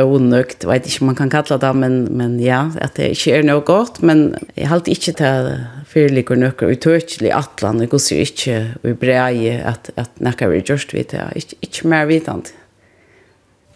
onøkt, 0.00 0.64
vet 0.64 0.86
ikke 0.88 1.02
om 1.04 1.10
man 1.10 1.18
kan 1.18 1.32
kalla 1.32 1.58
det, 1.60 1.72
men, 1.76 1.96
men 2.16 2.38
ja, 2.40 2.62
at 2.80 2.96
det 2.96 3.10
ikke 3.12 3.34
er 3.36 3.44
noe 3.44 3.60
godt, 3.66 4.00
men 4.00 4.30
jeg 4.56 4.70
halte 4.70 4.94
ikke 4.94 5.12
til 5.18 5.50
fyrligger 5.92 6.40
noe 6.40 6.70
utøkelig 6.72 7.32
atlan, 7.36 7.82
jeg 7.84 7.92
gosser 7.92 8.22
ikke 8.24 8.56
i 8.88 8.94
brei 8.96 9.52
at, 9.58 9.92
at 10.00 10.24
nekka 10.24 10.48
vi 10.48 10.62
gjørst 10.64 10.96
vi 10.96 11.04
til, 11.12 11.36
ikke, 11.36 11.60
ikke 11.68 11.92
mer 11.92 12.08
vidant. 12.08 12.54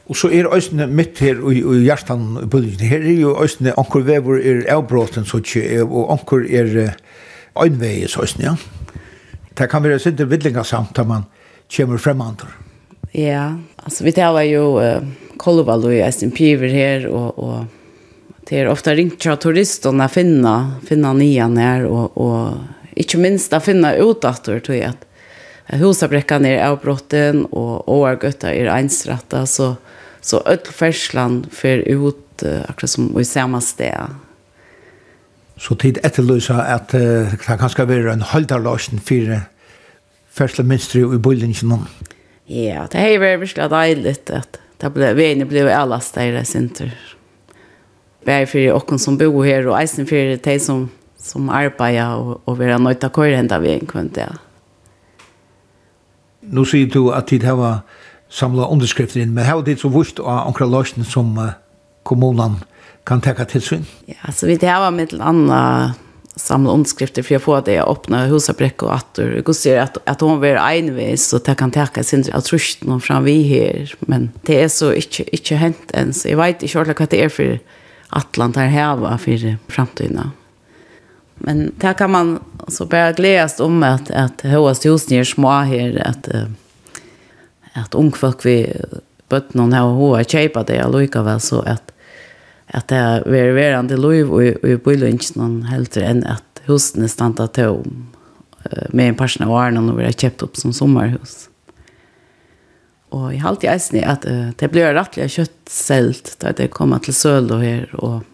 Og 0.06 0.16
så 0.16 0.30
er 0.30 0.46
øysene 0.54 0.86
mitt 0.86 1.18
her 1.18 1.40
i, 1.50 1.60
i 1.60 1.80
hjertan 1.86 2.36
i 2.44 2.46
politikken. 2.50 2.90
Her 2.92 3.02
er 3.02 3.20
jo 3.20 3.32
øysene, 3.42 3.74
anker 3.78 4.04
vever 4.06 4.38
er 4.38 4.60
avbråten, 4.76 5.26
så 5.26 5.40
ikke, 5.42 5.82
og 5.82 6.12
anker 6.14 6.46
er 6.46 6.94
øynveies 7.58 8.16
øysene, 8.16 8.52
ja. 8.52 8.54
Det 9.56 9.70
kan 9.72 9.82
være 9.82 9.98
sinte 9.98 10.26
vidlingasamt 10.28 10.96
samt 10.96 11.08
man 11.08 11.24
kommer 11.72 11.98
fremmantor. 11.98 12.50
Ja, 13.16 13.56
altså 13.76 14.04
vi 14.04 14.12
tar 14.12 14.36
jo 14.44 14.76
uh, 14.76 15.00
Kolval 15.40 15.86
og 15.88 16.12
SMP-ver 16.12 16.68
her, 16.68 17.08
og, 17.08 17.38
og 17.38 17.66
det 18.48 18.60
er 18.60 18.70
ofte 18.70 18.94
ringt 18.94 19.18
til 19.22 19.38
turisterne 19.40 20.08
finna, 20.12 20.56
finna 20.86 21.14
nian 21.16 21.56
her, 21.56 21.86
og, 21.88 22.12
og 22.20 22.96
ikke 22.96 23.18
minst 23.18 23.56
å 23.56 23.62
finna 23.64 23.94
utdatter, 24.04 24.60
tror 24.60 24.76
jeg 24.76 24.92
at 24.92 25.80
husabrekkan 25.80 26.46
er 26.46 26.62
avbrotten, 26.68 27.46
og 27.50 27.88
årgøtta 27.90 28.52
er 28.52 28.70
einsrettet, 28.76 29.48
så 29.50 29.74
Så 30.26 30.40
öll 30.40 30.58
färslan 30.58 31.46
för 31.50 31.78
ut 31.78 32.42
uh, 32.42 32.60
akkurat 32.68 32.90
som 32.90 33.20
i 33.20 33.24
samma 33.24 33.60
sted. 33.60 34.06
Så 35.56 35.74
tid 35.74 35.98
etterlysa 36.02 36.64
at 36.74 36.94
uh, 36.94 37.30
det 37.30 37.38
kan 37.38 37.70
skal 37.70 37.86
være 37.86 38.12
en 38.12 38.24
holdarlåsen 38.26 38.98
for 38.98 39.36
første 40.34 40.64
minstri 40.66 41.04
i 41.06 41.18
bøylingen. 41.22 41.86
Ja, 42.48 42.88
det 42.90 43.00
har 43.04 43.20
vært 43.22 43.40
virkelig 43.44 43.68
deilig 43.70 44.16
at 44.34 44.58
det 44.82 44.90
ble, 44.96 45.12
vene 45.14 45.46
ble 45.46 45.62
alle 45.70 46.00
større 46.02 46.42
sinter. 46.44 46.90
Bare 48.26 48.48
for 48.50 48.58
dere 48.58 48.98
som 48.98 49.18
bor 49.18 49.44
her, 49.46 49.68
og 49.70 49.78
eisen 49.78 50.10
for 50.10 50.34
de 50.42 50.56
som, 50.58 50.88
som 51.22 51.46
arbeider 51.54 52.18
og, 52.18 52.40
og 52.46 52.58
være 52.58 52.80
nøyta 52.82 53.12
køyre 53.14 53.38
enda 53.38 53.60
vi 53.62 53.76
en 53.76 53.86
kvend, 53.86 54.18
ja. 54.18 54.32
Nå 56.42 56.66
sier 56.66 56.90
du 56.90 57.12
at 57.14 57.30
tid 57.30 57.46
har 57.46 57.54
vært 57.62 57.95
samla 58.36 58.68
underskrifter 58.68 59.20
inn, 59.20 59.34
men 59.34 59.44
her 59.44 59.62
det 59.64 59.78
så 59.80 59.88
vurst 59.88 60.20
av 60.20 60.46
omkring 60.50 60.70
løsning 60.70 61.06
som 61.08 61.38
kommunen 62.04 62.60
kan 63.06 63.22
teka 63.24 63.46
til 63.48 63.62
sin. 63.62 63.86
Ja, 64.08 64.32
så 64.32 64.46
vi 64.46 64.58
det 64.60 64.68
her 64.68 64.82
var 64.84 64.90
med 64.90 65.08
til 65.08 65.22
andre 65.22 65.94
samla 66.36 66.70
underskrifter 66.70 67.22
för 67.22 67.34
jag 67.34 67.42
får 67.42 67.62
det 67.64 67.78
att 67.78 67.88
öppna 67.88 68.26
husabräck 68.26 68.82
och 68.82 68.94
att 68.94 69.14
det 69.14 69.44
går 69.44 69.52
ser 69.52 69.80
att 69.80 69.98
att 70.04 70.20
hon 70.20 70.40
vill 70.40 70.56
envis 70.56 71.28
så 71.28 71.36
att 71.36 71.56
kan 71.56 71.70
täcka 71.70 72.02
sin 72.02 72.24
jag 72.28 72.44
trusten 72.44 72.88
någon 72.88 73.00
fram 73.00 73.24
vi 73.24 73.42
här 73.42 73.94
men 74.00 74.30
det 74.42 74.62
är 74.62 74.68
så 74.68 74.92
inte 74.92 75.36
inte 75.36 75.54
hänt 75.54 75.90
ens. 75.94 76.26
Jag 76.26 76.36
vet 76.36 76.62
inte 76.62 76.68
själva 76.68 77.06
det 77.06 77.24
är 77.24 77.28
för 77.28 77.58
Atlant 78.08 78.56
här 78.56 78.66
här 78.66 78.96
var 78.96 79.18
för 79.18 79.56
framtiden 79.68 80.30
men 81.34 81.72
där 81.80 81.92
kan 81.92 82.10
man 82.10 82.38
så 82.68 82.86
bara 82.86 83.12
glädjas 83.12 83.60
om 83.60 83.82
att 83.82 84.10
att 84.10 84.42
hos 84.42 84.86
husnir 84.86 85.24
små 85.24 85.50
här 85.50 86.02
att 86.06 86.28
at 87.76 87.94
ung 87.98 88.12
folk 88.16 88.44
vi 88.46 88.62
bøtt 88.66 89.02
bøtten 89.26 89.58
hon 89.58 89.72
har 89.74 89.88
hoa 89.98 90.20
kjeipa 90.22 90.62
det 90.62 90.78
allikevel 90.78 91.40
så 91.42 91.64
at 91.66 91.92
at 92.74 92.88
det 92.90 92.98
er 92.98 93.24
ververande 93.30 93.96
lov 93.98 94.32
og, 94.34 94.60
og 94.62 94.80
bøylunchen 94.82 95.42
hon 95.42 95.56
helter 95.70 96.02
enn 96.06 96.24
at 96.26 96.62
husene 96.66 97.08
standa 97.10 97.46
til 97.46 97.80
om 97.80 98.04
med 98.92 99.08
en 99.08 99.18
person 99.18 99.46
av 99.46 99.52
årene 99.54 99.82
når 99.84 99.98
vi 99.98 100.06
har 100.06 100.16
kjøpt 100.16 100.44
opp 100.46 100.56
som 100.60 100.72
sommerhus. 100.74 101.46
Og 103.14 103.28
jeg 103.32 103.42
har 103.42 103.52
alltid 103.52 103.70
eisen 103.70 103.98
i 104.00 104.06
at 104.06 104.26
uh, 104.28 104.48
det 104.58 104.70
blir 104.72 104.94
rettelig 104.96 105.30
kjøtt 105.36 105.70
selv 105.70 106.32
da 106.42 106.52
det 106.56 106.72
kommer 106.74 107.02
til 107.02 107.14
Søl 107.16 107.52
og 107.54 107.62
her. 107.62 107.86
Og 108.02 108.24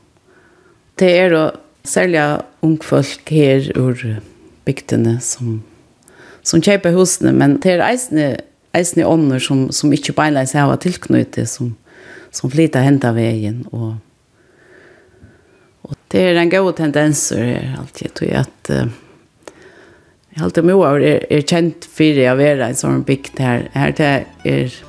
det 1.01 1.11
er 1.19 1.37
å 1.37 1.45
selge 1.87 2.25
ungfolk 2.65 3.33
her 3.35 3.69
ur 3.77 3.99
bygdene 4.67 5.19
som, 5.23 5.61
som 6.47 6.63
kjøper 6.63 6.97
husene, 6.97 7.35
men 7.37 7.59
det 7.63 7.77
er 7.77 7.85
eisen 7.91 8.21
i 8.23 8.31
eisne 8.77 9.07
ånder 9.09 9.43
som, 9.43 9.67
som 9.75 9.93
ikke 9.93 10.15
beinleis 10.17 10.55
hava 10.57 10.79
tilknyttet, 10.81 11.51
som, 11.51 11.75
som 12.33 12.53
flyter 12.53 12.85
henta 12.87 13.13
veien. 13.17 13.63
Og, 13.73 13.97
og 15.89 15.99
det 16.13 16.27
er 16.31 16.41
en 16.41 16.53
god 16.53 16.73
tendens 16.81 17.31
er 17.37 17.75
alltid, 17.81 18.15
tror 18.17 18.31
jeg 18.31 18.47
at 18.47 18.73
uh, 18.73 19.01
Jeg 20.33 20.41
har 20.41 20.47
alltid 20.47 20.65
mye 20.65 20.95
er, 20.97 21.27
er 21.29 21.43
kjent 21.45 21.85
for 21.85 22.17
det 22.17 22.31
å 22.31 22.39
være 22.39 22.71
en 22.71 22.79
sånn 22.79 23.05
bygd 23.05 23.43
her. 23.45 23.67
Her 23.77 23.93
det 23.99 24.13
er 24.49 24.81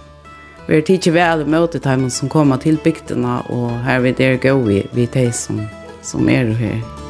vi 0.67 0.77
er 0.77 0.81
tidlig 0.87 1.11
vel 1.17 1.41
i 1.43 1.49
møte 1.51 1.81
dem 1.83 2.05
som 2.07 2.31
kommer 2.31 2.55
til 2.63 2.79
bygdene, 2.79 3.41
og 3.51 3.83
her 3.83 3.99
vil 4.05 4.15
der 4.15 4.39
gå 4.39 4.55
vi, 4.63 4.79
vi 4.95 5.09
de 5.11 5.27
som, 5.35 5.59
som 6.01 6.29
er 6.31 6.55
her. 6.55 7.02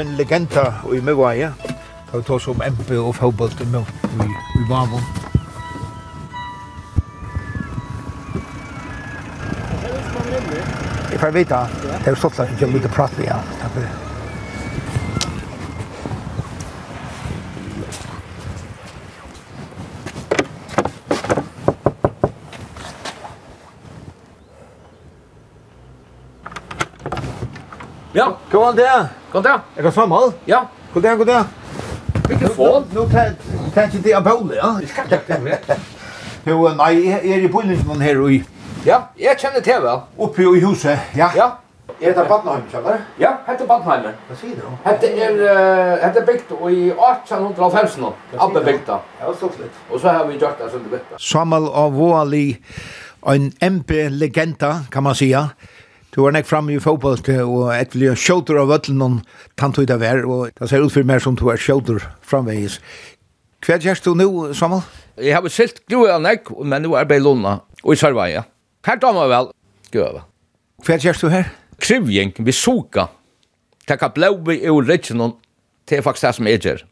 en 0.00 0.16
legenda 0.18 0.64
i 0.94 1.00
Møvaja. 1.00 1.52
Det 2.08 2.12
var 2.12 2.20
tås 2.26 2.48
om 2.48 2.62
MP 2.62 2.90
og 2.96 3.14
fotbolt 3.16 3.60
i 3.60 3.68
Møgvaie 3.68 4.42
i 4.56 4.66
Vavon. 4.70 5.02
Jeg 11.12 11.20
får 11.20 11.30
vite, 11.34 11.62
det 11.82 12.04
er 12.06 12.12
jo 12.14 12.20
sånn 12.20 12.36
at 12.36 12.44
jeg 12.44 12.54
ikke 12.54 12.66
har 12.66 12.76
lyst 12.76 12.86
til 12.86 12.92
å 12.92 12.98
prate 13.00 13.24
med 13.24 13.32
han. 13.32 14.07
Ja. 28.14 28.26
Kom 28.50 28.62
an 28.62 28.76
der. 28.76 29.08
Kom 29.32 29.42
der. 29.42 29.58
Jeg 29.76 29.82
kan 29.82 29.92
svare 29.92 30.08
meget. 30.08 30.34
Ja. 30.46 30.58
Kom 30.92 31.02
der, 31.02 31.16
kom 31.16 31.26
der. 31.26 31.44
Mikrofon. 32.28 32.88
Nu 32.94 33.06
kan 33.06 33.36
jeg 33.76 34.00
det 34.04 34.12
er 34.12 34.20
bolle, 34.20 34.54
ja. 34.54 34.80
Vi 34.80 34.86
skal 34.86 35.04
ikke 35.12 35.32
det 35.32 35.42
med. 35.42 35.76
Jo, 36.46 36.68
nei, 36.76 37.08
jeg 37.08 37.20
er 37.30 37.44
i 37.44 37.48
Bullinsmann 37.48 38.00
her 38.00 38.18
og. 38.18 38.32
Ja, 38.86 38.98
jeg 39.20 39.36
kjenner 39.38 39.60
til 39.60 39.82
vel. 39.82 40.00
Oppe 40.18 40.42
i 40.42 40.60
huset, 40.60 40.98
ja. 41.16 41.28
Ja. 41.36 41.48
Er 42.00 42.14
det 42.14 42.24
Badnheim, 42.28 42.62
kjenner 42.70 43.00
Ja, 43.18 43.30
hette 43.46 43.66
Badenheim. 43.66 44.12
Hva 44.28 44.36
sier 44.38 44.56
du? 44.56 44.66
Hette 44.84 45.08
er, 45.08 45.40
uh, 45.40 45.94
hette 46.04 46.22
bygd 46.26 46.52
i 46.70 46.90
1850 46.92 47.96
nå, 47.98 48.12
Abbe 48.38 48.62
bygda. 48.64 49.00
Ja, 49.20 49.32
stort 49.34 49.58
litt. 49.58 49.80
Og 49.90 50.00
så 50.00 50.12
har 50.14 50.28
vi 50.28 50.38
gjort 50.38 50.60
det 50.62 50.70
som 50.70 50.84
du 50.84 50.92
vet. 50.94 51.16
Samuel 51.18 51.68
av 51.74 51.96
Voali, 51.98 52.46
en 53.26 53.50
MP-legenda, 53.60 54.72
kan 54.92 55.02
man 55.02 55.14
sige. 55.18 55.42
Du 56.14 56.22
var 56.24 56.32
nek 56.32 56.46
framme 56.48 56.72
i 56.72 56.80
fotboll 56.80 57.18
og 57.44 57.68
et 57.74 57.92
vilja 57.94 58.14
sjåter 58.16 58.56
av 58.62 58.70
vøtlen 58.70 58.96
noen 59.00 59.18
tantøyda 59.60 59.98
vær, 60.00 60.24
og 60.24 60.48
det 60.56 60.70
ser 60.70 60.84
ut 60.84 60.94
for 60.94 61.04
mer 61.06 61.20
som 61.20 61.36
du 61.36 61.44
er 61.52 61.60
sjåter 61.60 62.00
framvegis. 62.24 62.78
Hva 63.66 63.76
gjørs 63.82 64.00
du 64.04 64.14
nå, 64.16 64.28
Samuel? 64.56 64.86
Jeg 65.18 65.34
har 65.34 65.52
silt 65.52 65.82
grua 65.90 66.16
nek, 66.22 66.48
men 66.64 66.86
nå 66.86 66.94
er 66.96 67.08
jeg 67.10 67.24
låna, 67.24 67.58
og 67.82 67.92
i 67.92 67.98
Sørveia. 67.98 68.46
Her 68.86 69.00
tar 69.02 69.16
man 69.16 69.28
vel, 69.28 69.52
grua. 69.92 70.24
Hva 70.86 70.98
gjørs 71.02 71.20
du 71.20 71.28
her? 71.32 71.50
Krivjeng, 71.82 72.32
vi 72.38 72.54
soka. 72.56 73.08
Tekka 73.88 74.12
blåbi 74.14 74.60
i 74.62 74.72
original, 74.72 75.34
til 75.88 76.04
faktisk 76.04 76.28
det 76.28 76.34
som 76.38 76.48
jeg 76.48 76.64
gjør. 76.64 76.84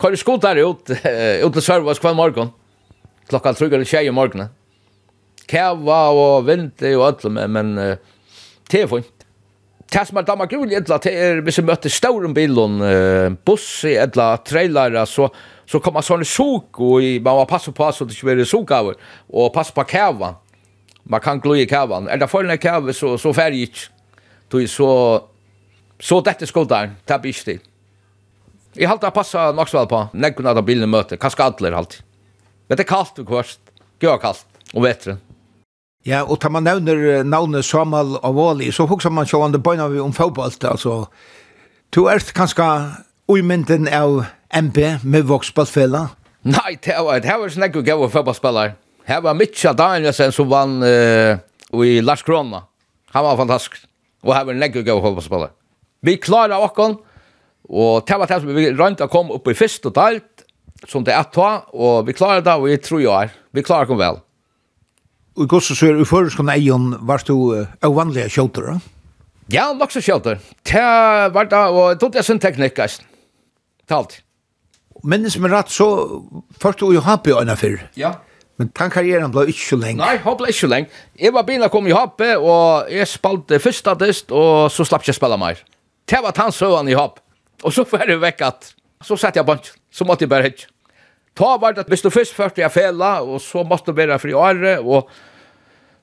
Kvar 0.00 0.16
skotar 0.16 0.60
ut, 0.60 0.90
ut 0.90 1.54
til 1.56 1.64
Sørveia 1.64 1.96
hver 1.96 2.16
morgon, 2.18 2.52
klokka 3.30 3.54
tryggar 3.56 3.80
i 3.80 3.88
tjej 3.88 4.10
i 4.10 4.14
morgonen 4.14 4.52
kæva 5.50 6.02
og 6.16 6.46
vinti 6.48 6.92
og 6.96 7.06
alt, 7.08 7.24
men, 7.32 7.56
men 7.56 7.72
uh, 7.78 7.94
det 8.70 8.84
er 8.84 8.90
fint. 8.90 9.26
Det 9.90 10.04
som 10.06 10.20
er 10.20 10.26
damer 10.26 10.50
rolig, 10.54 10.76
etla, 10.78 11.00
det 11.02 11.12
er 11.18 11.40
hvis 11.42 11.58
vi 11.58 11.66
møtte 11.66 11.90
stauren 11.90 12.34
bilen, 12.36 12.78
uh, 12.84 13.32
bussi, 13.46 13.96
etla, 13.98 14.36
trailere, 14.46 15.02
så, 15.10 15.26
så 15.66 15.80
kom 15.82 15.98
man 15.98 16.06
sånne 16.06 16.28
suk, 16.28 16.78
og 16.78 17.02
i, 17.02 17.16
man 17.18 17.40
må 17.40 17.48
passe 17.50 17.74
på 17.74 17.88
så 17.92 18.06
det 18.06 18.14
ikke 18.14 18.30
blir 18.30 18.48
suk 18.48 18.70
av, 18.76 18.92
og 19.30 19.50
passe 19.54 19.74
på 19.74 19.86
kæva. 19.90 20.36
Man 21.10 21.22
kan 21.24 21.40
gløye 21.42 21.66
kævan. 21.66 22.06
Er 22.06 22.20
det 22.20 22.30
foran 22.30 22.58
kæva, 22.60 22.94
så, 22.94 23.16
så 23.18 23.32
færg 23.34 23.56
ikke. 23.58 23.88
Så, 24.50 24.62
så, 24.70 24.90
så 25.98 26.20
dette 26.26 26.46
skoddar, 26.46 26.94
det 27.06 27.16
er 27.16 27.26
ikke 27.32 27.46
til. 27.48 27.66
Jeg 28.78 28.86
halte 28.86 29.08
jeg 29.08 29.14
passet 29.16 29.56
nok 29.58 29.70
så 29.70 29.80
vel 29.80 29.88
på. 29.90 30.04
Nekken 30.14 30.46
av 30.46 30.60
bilen 30.66 30.90
møter. 30.90 31.18
Kanskje 31.18 31.42
alle 31.48 31.70
er 31.70 31.76
halte. 31.78 32.04
Men 32.68 32.78
det 32.78 32.84
er 32.84 32.90
kaldt 32.92 33.18
og 33.18 33.26
kvørst. 33.26 33.72
Gjør 34.02 34.20
kaldt. 34.22 34.46
Og 34.70 34.84
vetren. 34.86 35.18
Ja, 36.06 36.22
og 36.24 36.38
tar 36.40 36.52
man 36.54 36.64
nevner 36.64 37.24
navnet 37.28 37.64
Samuel 37.64 38.16
Avali, 38.24 38.70
så 38.72 38.86
husker 38.88 39.12
man 39.12 39.28
sjående 39.28 39.60
bøyna 39.60 39.90
vi 39.92 40.00
om 40.00 40.14
fotballt, 40.16 40.64
altså. 40.64 41.04
Du 41.92 42.06
er 42.08 42.22
kanskje 42.34 42.64
uimynden 43.28 43.88
av 43.92 44.22
MP 44.56 44.78
med 45.04 45.28
voksballfella? 45.28 46.06
Nei, 46.48 46.78
det 46.80 46.96
var, 46.96 47.20
det 47.20 47.36
var 47.36 47.52
snakk 47.52 47.76
og 47.76 47.84
gav 47.84 48.06
fotballspillere. 48.14 48.74
Det 49.10 49.18
var 49.26 49.36
Mitchell 49.36 49.76
Danielsen 49.76 50.32
som 50.32 50.48
vann 50.48 50.78
uh, 50.80 51.36
i 51.84 52.00
Lars 52.00 52.24
Krona. 52.24 52.62
Han 53.12 53.26
var 53.26 53.36
fantastisk. 53.42 53.82
Og 54.24 54.32
det 54.32 54.46
var 54.48 54.56
snakk 54.56 54.80
og 54.80 54.88
gav 54.88 55.02
fotballspillere. 55.04 55.52
Vi 56.06 56.16
klarer 56.16 56.64
åkken, 56.64 56.96
og 57.68 58.08
det 58.08 58.18
var 58.22 58.30
det 58.30 58.40
som 58.40 58.56
vi 58.56 58.70
rønt 58.72 59.04
å 59.04 59.10
komme 59.12 59.36
opp 59.36 59.52
i 59.52 59.56
fyrst 59.58 59.84
og 59.90 59.98
dalt, 59.98 60.46
som 60.88 61.04
det 61.04 61.12
er 61.12 61.28
ta, 61.28 61.50
og 61.76 62.08
vi 62.08 62.16
klarer 62.16 62.40
det, 62.46 62.56
og 62.56 62.70
vi 62.70 62.80
tror 62.80 63.04
jeg 63.04 63.28
er. 63.28 63.34
Vi 63.52 63.66
klarer 63.66 63.90
det 63.90 64.00
vel. 64.00 64.22
Og 65.36 65.44
i 65.46 65.50
gosse 65.50 65.76
så 65.78 65.90
er 65.90 66.00
i 66.00 66.08
føreskående 66.08 66.56
egen 66.58 66.94
var 67.06 67.22
du 67.26 67.34
uh, 67.54 67.68
avvanlige 67.86 68.30
kjøter, 68.34 68.72
da? 68.72 68.96
Ja, 69.50 69.70
nok 69.74 69.90
så 69.90 70.02
kjøter. 70.02 70.38
Det 70.66 70.82
var 71.34 71.48
da, 71.50 71.66
og 71.74 71.98
det 71.98 72.20
er 72.20 72.26
sin 72.26 72.38
teknikk, 72.42 72.76
guys. 72.76 72.98
Det 72.98 73.04
er 73.04 73.06
eisen. 73.06 73.06
Talt. 73.90 74.20
som 75.32 75.44
er 75.44 75.54
rett, 75.56 75.70
så 75.70 75.86
først 76.60 76.80
du 76.80 76.92
i 76.92 77.00
Happy 77.02 77.32
øyne 77.34 77.56
før. 77.56 77.80
Ja. 77.96 78.12
Men 78.58 78.70
den 78.78 78.90
karrieren 78.90 79.32
ble 79.32 79.46
ikke 79.48 79.66
så 79.70 79.76
lenge. 79.80 79.98
Nei, 80.02 80.18
han 80.20 80.36
ble 80.36 80.50
ikke 80.52 80.60
så 80.60 80.68
lenge. 80.68 80.90
Jeg 81.18 81.32
var 81.32 81.46
begynner 81.48 81.70
å 81.70 81.72
komme 81.72 81.90
i 81.90 81.96
hoppe, 81.96 82.36
og 82.36 82.90
jeg 82.92 83.08
spalte 83.08 83.58
første 83.58 83.94
dist, 84.02 84.30
og 84.30 84.70
så 84.70 84.84
slapp 84.84 85.06
jeg 85.08 85.16
spille 85.16 85.38
mer. 85.40 85.62
Det 86.04 86.20
var 86.22 86.36
tannsøvann 86.36 86.90
i 86.90 86.98
hopp. 86.98 87.18
Og 87.64 87.72
så 87.72 87.86
var 87.88 88.06
det 88.06 88.20
vekk 88.20 88.44
at, 88.46 88.70
så 89.02 89.16
sette 89.16 89.40
jeg 89.40 89.48
bunch, 89.48 89.72
så 89.90 90.04
måtte 90.04 90.26
jeg 90.26 90.32
bare 90.32 90.50
hitt. 90.50 90.66
Ta 91.40 91.54
var 91.56 91.72
det 91.72 91.86
at 91.86 91.88
hvis 91.88 92.02
du 92.04 92.10
først 92.12 92.34
først 92.36 92.58
jeg 92.60 92.72
fela, 92.72 93.20
og 93.24 93.40
så 93.40 93.62
måtte 93.64 93.88
du 93.88 93.96
være 93.96 94.18
fri 94.20 94.34
åre, 94.36 94.76
og 94.80 95.08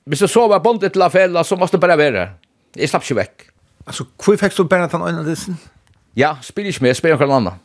hvis 0.08 0.24
du 0.24 0.26
så 0.26 0.48
var 0.50 0.62
bondet 0.64 0.92
til 0.94 1.04
å 1.04 1.10
fela, 1.12 1.44
så 1.46 1.56
måtte 1.56 1.78
du 1.78 1.82
bare 1.82 1.98
være. 2.00 2.24
Jeg 2.74 2.90
slapp 2.90 3.04
ikke 3.06 3.20
vekk. 3.20 3.44
Altså, 3.86 4.06
hvor 4.18 4.38
fikk 4.40 4.56
du 4.56 4.64
bare 4.64 4.88
den 4.90 5.04
øynene 5.04 5.26
dissen? 5.28 5.58
Ja, 6.18 6.34
spiller 6.42 6.72
ikke 6.72 6.88
med, 6.88 6.96
spiller 6.98 7.20
noen 7.22 7.36
annen. 7.36 7.60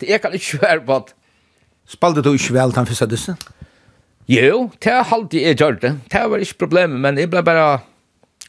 det 0.00 0.10
er 0.14 0.18
kan 0.24 0.34
ikke 0.34 0.62
være 0.62 0.82
på 0.88 0.98
at... 0.98 1.14
Spalte 1.86 2.24
du 2.24 2.32
ikke 2.34 2.56
vel 2.56 2.74
den 2.74 2.88
første 2.88 3.06
dissen? 3.06 3.36
Jo, 4.26 4.64
det 4.82 4.90
er 4.90 5.12
alltid 5.14 5.44
jeg 5.44 5.60
gjør 5.60 5.76
det. 5.84 5.92
Det 6.10 6.24
var 6.30 6.42
ikke 6.42 6.64
problemet, 6.64 6.98
men 6.98 7.20
jeg 7.20 7.30
ble 7.30 7.44
bare 7.46 7.68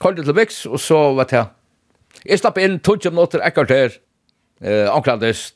kallet 0.01 0.25
til 0.25 0.33
veks, 0.33 0.63
og 0.65 0.81
så 0.81 0.97
var 1.13 1.29
det. 1.29 1.43
Jeg 2.25 2.41
slapp 2.41 2.57
inn 2.57 2.79
20 2.81 3.13
minutter, 3.13 3.43
ekkert 3.45 3.69
her, 3.69 3.99
eh, 4.65 4.87
ankladdest, 4.89 5.53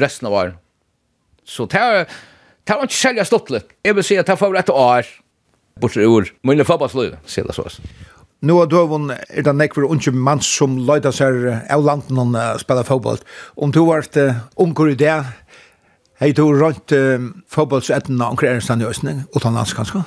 resten 0.00 0.30
av 0.30 0.32
åren. 0.32 0.56
Så 1.44 1.66
det 1.70 1.80
er, 1.80 2.08
det 2.64 2.76
var 2.76 2.88
ikke 2.88 2.96
særlig 2.96 3.52
litt. 3.52 3.76
Jeg 3.84 3.96
vil 3.96 4.06
si 4.06 4.16
at 4.16 4.26
det 4.26 4.40
var 4.40 4.58
et 4.58 4.72
år, 4.72 5.12
bortsett 5.80 6.08
ur, 6.08 6.28
mine 6.42 6.64
fabbasliv, 6.64 7.16
sier 7.26 7.46
det 7.46 7.56
så. 7.56 7.68
Nå 8.44 8.58
er 8.60 8.68
døven, 8.68 9.08
er 9.10 9.44
det 9.44 9.54
nekver 9.56 9.86
unge 9.88 10.12
mann 10.12 10.42
som 10.44 10.76
løyda 10.76 11.12
seg 11.14 11.46
av 11.72 11.84
landen 11.84 12.20
han 12.20 12.58
spiller 12.60 12.84
fotball. 12.84 13.20
Om 13.56 13.72
du 13.72 13.80
har 13.84 14.02
vært 14.02 14.18
unger 14.60 14.92
i 14.92 14.98
det, 15.00 15.14
hei 16.20 16.32
du 16.36 16.44
rønt 16.52 16.92
fotballsetten 17.48 18.20
av 18.20 18.34
omkring 18.34 18.56
Ernstad 18.56 18.84
i 18.84 18.88
Østning, 18.88 19.24
utenlands 19.36 19.72
kanskje? 19.76 20.04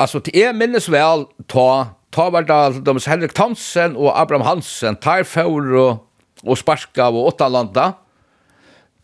Altså, 0.00 0.20
det 0.20 0.34
er 0.36 0.56
minnes 0.56 0.88
vel 0.90 1.24
ta, 1.48 1.94
ta 2.12 2.28
var 2.34 2.46
det 2.48 2.84
de 2.84 2.94
Henrik 3.06 3.34
Thomsen 3.36 3.96
og 3.96 4.12
Abraham 4.12 4.46
Hansen, 4.46 4.96
tar 5.00 5.24
for 5.28 5.76
og, 5.80 6.02
og 6.44 6.58
sparka 6.60 7.08
og 7.12 7.32
åttalanda 7.32 7.92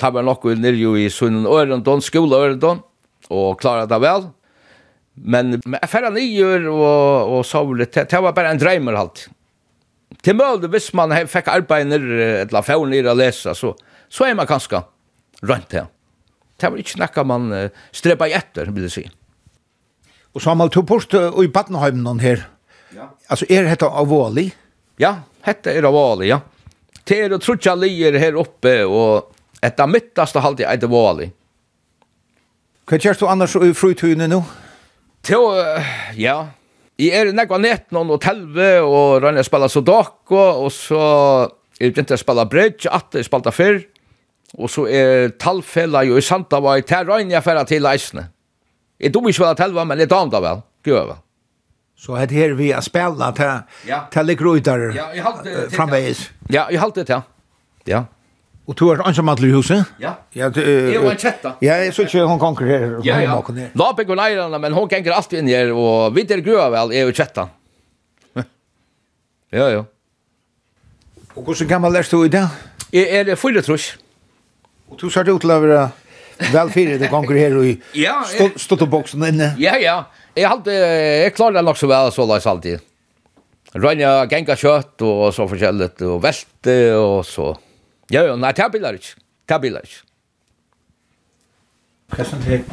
tabbar 0.01 0.25
nokku 0.27 0.55
nirju 0.57 0.97
i 1.01 1.09
sunnen 1.13 1.49
Ørendon, 1.49 2.03
skola 2.05 2.41
Ørendon, 2.47 2.83
og 3.31 3.59
klara 3.61 3.87
det 3.91 4.01
vel. 4.03 4.29
Men 5.21 5.59
affæra 5.81 6.11
nyer 6.15 6.67
og, 6.71 7.37
og 7.37 7.45
sovle, 7.45 7.85
det 7.85 8.07
det 8.09 8.23
var 8.25 8.35
bare 8.37 8.55
en 8.55 8.61
dreimer 8.61 8.97
halt. 8.97 9.27
Til 10.25 10.37
mølle, 10.37 10.69
hvis 10.73 10.91
man 10.97 11.13
fikk 11.31 11.49
arbeid 11.53 11.89
nirri, 11.89 12.21
eller 12.43 12.67
fjord 12.67 12.91
nirri 12.91 13.09
a 13.11 13.15
läsa 13.15 13.55
så, 13.55 13.75
så 14.11 14.27
er 14.27 14.37
man 14.37 14.49
kanska 14.49 14.83
rønt 15.47 15.73
her. 15.77 15.89
Det 16.61 16.69
var 16.69 16.81
ikke 16.83 17.01
nekka 17.01 17.25
man 17.25 17.53
streba 17.93 18.29
i 18.29 18.35
etter, 18.37 18.73
vil 18.75 18.89
jeg 18.89 18.97
si. 18.97 19.05
Og 20.35 20.43
Samuel, 20.45 20.71
du 20.71 20.83
bort 20.87 21.15
i 21.15 21.49
Badenheimen 21.51 22.21
her. 22.23 22.45
Ja. 22.95 23.09
Altså, 23.31 23.47
er 23.49 23.67
dette 23.67 23.89
avålig? 23.89 24.51
Ja, 25.01 25.23
dette 25.47 25.73
er 25.73 25.87
avålig, 25.89 26.31
ja. 26.31 26.41
Det 27.07 27.17
er 27.25 27.35
å 27.35 27.41
trutja 27.43 27.75
lier 27.79 28.19
her 28.21 28.37
oppe, 28.39 28.83
og 28.87 29.40
Etta 29.63 29.87
mittast 29.87 30.37
og 30.37 30.45
halde 30.45 30.67
eit 30.69 30.85
vålig. 30.89 31.31
Hva 32.89 32.99
gjør 32.99 33.19
du 33.21 33.27
annars 33.31 33.55
i 33.61 33.75
frutøyene 33.77 34.27
nå? 34.31 34.41
Til, 35.27 35.45
uh, 35.53 35.91
ja, 36.17 36.39
jeg 37.01 37.17
er 37.17 37.31
nekva 37.37 37.59
nett 37.61 37.91
noen 37.95 38.11
og 38.13 38.21
telve 38.25 38.73
og 38.85 39.21
rann 39.23 39.39
jeg 39.39 39.47
spela 39.49 39.69
sudoku 39.73 40.37
og 40.37 40.69
så 40.73 41.01
jeg 41.81 41.95
begynt 41.95 42.13
å 42.13 42.19
spela 42.21 42.45
bridge, 42.49 42.91
at 42.93 43.17
jeg 43.17 43.29
spela 43.29 43.53
fyrr 43.55 43.83
og 44.59 44.71
så 44.73 44.87
er 44.91 45.33
talfella 45.39 46.03
jo 46.09 46.19
i 46.19 46.25
Santavai, 46.25 46.81
til 46.83 47.07
rann 47.07 47.31
jeg 47.31 47.45
færa 47.47 47.63
til 47.69 47.87
eisne. 47.87 48.27
Jeg 49.01 49.15
dum 49.15 49.29
ikke 49.31 49.45
vel 49.45 49.53
at 49.53 49.61
telva, 49.63 49.85
men 49.87 50.03
jeg 50.03 50.11
damda 50.11 50.41
vel, 50.43 50.65
gøy 50.85 50.97
vel. 50.99 51.21
Så 52.01 52.17
er 52.19 52.27
det 52.27 52.37
her 52.37 52.57
vi 52.59 52.71
har 52.73 52.83
spela 52.85 53.31
til, 53.37 53.63
ja. 53.89 54.01
til 54.13 54.27
litt 54.27 54.43
røyder 54.43 54.87
ja, 54.97 55.07
framveis. 55.73 56.27
Ja, 56.49 56.67
jeg 56.73 56.81
halte 56.83 57.05
det, 57.05 57.15
ja. 57.15 57.23
Ja. 57.89 58.03
Og 58.71 58.77
du 58.79 58.85
er 58.93 59.01
ansamantler 59.03 59.51
i 59.51 59.55
huset? 59.57 59.89
Ja. 59.99 60.13
ja 60.37 60.47
du, 60.55 60.61
uh, 60.63 60.91
jeg 60.93 61.03
var 61.03 61.17
en 61.17 61.19
kjetta. 61.19 61.51
Ja, 61.65 61.81
jeg 61.83 61.95
så 61.97 62.05
ikke 62.07 62.27
hun 62.31 62.39
konger 62.39 62.69
her. 62.71 62.85
Ja, 63.03 63.17
ja. 63.25 63.39
Lapek 63.75 64.13
og 64.15 64.21
leirene, 64.21 64.61
men 64.63 64.77
hun 64.77 64.87
konger 64.91 65.17
alltid 65.17 65.41
inn 65.41 65.51
her, 65.51 65.73
og 65.75 66.15
vi 66.15 66.23
der 66.29 66.43
grøa 66.47 66.69
vel, 66.71 66.95
jeg 66.95 67.09
er 67.09 67.17
kjetta. 67.17 67.49
Ja, 69.51 69.65
ja. 69.67 69.81
Og 71.35 71.43
hvordan 71.43 71.67
gammel 71.67 71.99
er 71.99 72.07
du 72.07 72.21
i 72.23 72.31
dag? 72.31 72.53
Jeg 72.95 73.25
er 73.27 73.35
fyra 73.35 73.63
trus. 73.67 73.97
Og 74.91 74.99
du 75.01 75.09
ser 75.11 75.27
ut 75.27 75.43
til 75.43 75.51
å 75.51 75.57
være 75.65 75.81
vel 76.53 76.71
fire, 76.71 76.99
det 77.01 77.11
konger 77.11 77.39
her 77.39 77.57
i 77.67 77.73
ja, 77.99 78.21
ståtteboksen 78.55 79.27
inne. 79.27 79.51
Ja, 79.59 79.75
ja. 79.83 79.97
Jeg, 80.37 80.47
halte, 80.47 80.75
jeg 80.75 81.35
klarer 81.35 81.59
det 81.59 81.65
nok 81.67 81.81
så 81.81 81.91
vel, 81.91 82.13
så 82.15 82.27
la 82.31 82.39
jeg 82.39 82.51
alltid. 82.53 82.87
Rønja 83.75 84.13
genga 84.31 84.55
kjøtt 84.59 85.03
og 85.07 85.25
så 85.35 85.49
forskjellig, 85.51 85.91
og 86.07 86.23
velte 86.23 86.79
og 86.99 87.27
så. 87.27 87.51
Ja, 88.11 88.25
ja, 88.27 88.37
nei, 88.37 88.53
det 88.57 88.65
er 88.65 88.73
bilar 88.75 88.97
ikke. 88.99 89.19
Det 89.47 89.55
er 89.55 89.63
bilar 89.63 89.87
ikke. 89.87 90.05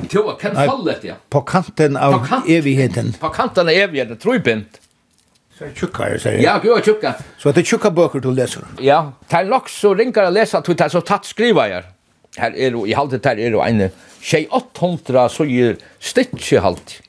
Tjoa, 0.09 0.33
kan 0.39 0.55
falle 0.57 0.95
etter, 0.95 1.11
ja. 1.11 1.15
På 1.29 1.43
kanten 1.45 1.97
av 1.97 2.25
evigheten. 2.49 3.13
På 3.21 3.29
kanten 3.33 3.69
av 3.69 3.73
evigheten, 3.73 4.17
tror 4.21 4.39
jeg. 4.39 4.63
Så 5.57 5.65
er 5.65 5.69
det 5.71 5.77
tjukka, 5.81 6.07
jeg 6.13 6.21
sier. 6.21 6.39
Ja, 6.41 6.57
du 6.61 6.71
er 6.73 6.81
tjukka. 6.85 7.13
Så 7.41 7.53
det 7.53 7.63
er 7.63 7.69
tjukka 7.69 7.91
bøker 7.93 8.21
du 8.21 8.31
leser. 8.33 8.65
Ja, 8.81 9.11
det 9.29 9.39
er 9.39 9.49
nok 9.49 9.69
så 9.73 9.93
ringer 9.97 10.27
jeg 10.27 10.35
leser 10.39 10.61
at 10.61 10.69
det 10.69 10.85
er 10.85 10.93
så 10.93 11.03
tatt 11.05 11.29
skriva 11.29 11.67
jeg. 11.69 11.85
Her 12.37 12.53
er 12.53 12.77
jo, 12.77 12.83
i 12.85 12.93
halte 12.97 13.21
her 13.23 13.39
er 13.41 13.53
jo 13.53 13.61
en 13.65 13.87
tjej 14.21 14.45
800 14.53 15.29
så 15.33 15.47
gir 15.49 15.77
stitje 15.97 16.61
halte. 16.61 17.01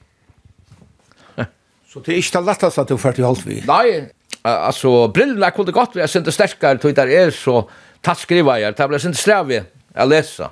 Så 1.89 2.01
det 2.05 2.13
er 2.15 2.21
ikke 2.21 2.39
det 2.39 2.49
letteste 2.49 2.85
at 2.85 2.93
du 2.93 3.01
fyrt 3.01 3.21
i 3.21 3.25
halte 3.25 3.49
vi? 3.49 3.61
Nei, 3.69 4.09
altså, 4.45 5.09
brillene 5.13 5.49
kunne 5.57 5.73
godt 5.73 5.97
være 5.97 6.09
sinde 6.13 6.33
sterkere 6.33 6.81
tog 6.81 6.97
der 6.97 7.17
er 7.25 7.33
så... 7.33 7.63
So, 7.65 7.87
tatt 8.05 8.23
skriva 8.23 8.59
jeg, 8.61 8.77
det 8.77 8.89
blir 8.91 9.03
sin 9.03 9.17
strevi 9.17 9.61
å 9.99 10.09
lese. 10.09 10.51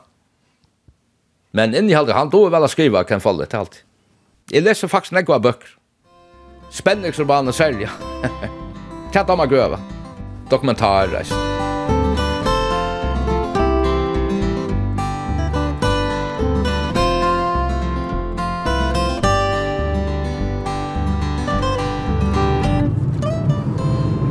Men 1.57 1.75
inni 1.75 1.97
halde, 1.97 2.17
han 2.17 2.31
tog 2.31 2.51
vel 2.53 2.67
å 2.67 2.71
skriva, 2.71 3.05
kan 3.09 3.23
falle 3.25 3.47
til 3.49 3.65
alt. 3.65 3.83
Jeg 4.53 4.67
leser 4.67 4.93
faktisk 4.93 5.17
nekva 5.17 5.41
bøkker. 5.43 5.73
Spenningsromaner 6.77 7.57
særlig. 7.57 7.89
Tatt 9.15 9.31
om 9.33 9.43
å 9.43 9.49
grøve. 9.51 9.81
Dokumentarreist. 10.51 11.56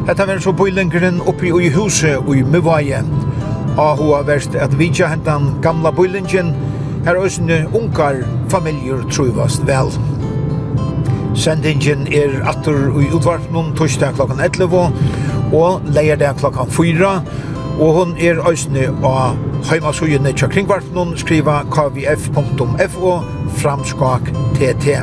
Hetta 0.06 0.28
verður 0.30 0.44
so 0.46 0.52
bøylingren 0.54 1.16
uppi 1.26 1.50
í 1.50 1.70
huset 1.74 2.20
og 2.20 2.36
í 2.38 2.44
Mivaje. 2.46 3.00
Og 3.82 4.02
hua 4.04 4.20
verst 4.28 4.54
at 4.54 4.76
vitja 4.78 5.08
hentan 5.10 5.56
gamla 5.66 5.90
bøylingen 5.98 6.52
her 7.08 7.18
øsne 7.18 7.64
unkar 7.74 8.20
familjur 8.54 9.02
trúvast 9.10 9.66
vel. 9.66 9.90
Sendingen 11.34 12.06
er 12.14 12.38
atter 12.46 12.86
i 13.02 13.08
utvarpnum 13.18 13.74
torsdag 13.80 14.14
klokkan 14.20 14.44
11 14.46 14.78
og 15.58 15.90
leierdag 15.98 16.38
klokkan 16.38 16.70
4 16.70 17.12
og 17.80 17.98
hon 17.98 18.14
er 18.22 18.46
øsne 18.46 18.86
av 19.02 19.42
heimasugene 19.72 20.36
tja 20.38 20.48
kringvartnum 20.54 21.18
skriva 21.18 21.64
kvf.fo 21.74 23.18
framskak 23.58 24.30
tt 24.62 25.02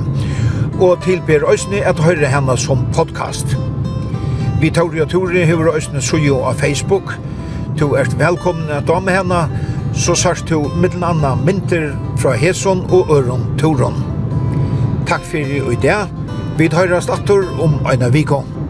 og 0.78 1.02
tilbyr 1.02 1.50
øsne 1.50 1.82
at 1.90 2.00
høyre 2.06 2.30
henne 2.30 2.54
som 2.56 2.86
podcast. 2.94 3.58
Vi 4.62 4.70
Tauri 4.70 5.00
og 5.02 5.08
Turi 5.10 5.40
hever 5.42 5.72
Østene 5.74 5.98
Sujo 5.98 6.36
av 6.46 6.60
Facebook. 6.60 7.16
Du 7.80 7.96
er 7.98 8.06
velkommen 8.14 8.68
at 8.70 8.86
dame 8.86 9.10
henne, 9.10 9.40
så 9.90 10.14
sørst 10.14 10.52
du 10.52 10.68
middelen 10.78 11.02
anna 11.02 11.32
mynter 11.34 11.88
fra 12.22 12.36
Heson 12.38 12.84
og 12.94 13.10
Øron 13.10 13.42
Toron. 13.58 13.98
Takk 15.08 15.26
for 15.26 15.72
i 15.72 15.80
dag. 15.82 16.06
Vi 16.58 16.68
tar 16.70 16.94
oss 16.94 17.10
atur 17.10 17.42
om 17.58 17.80
Aina 17.90 18.12
Vikon. 18.14 18.61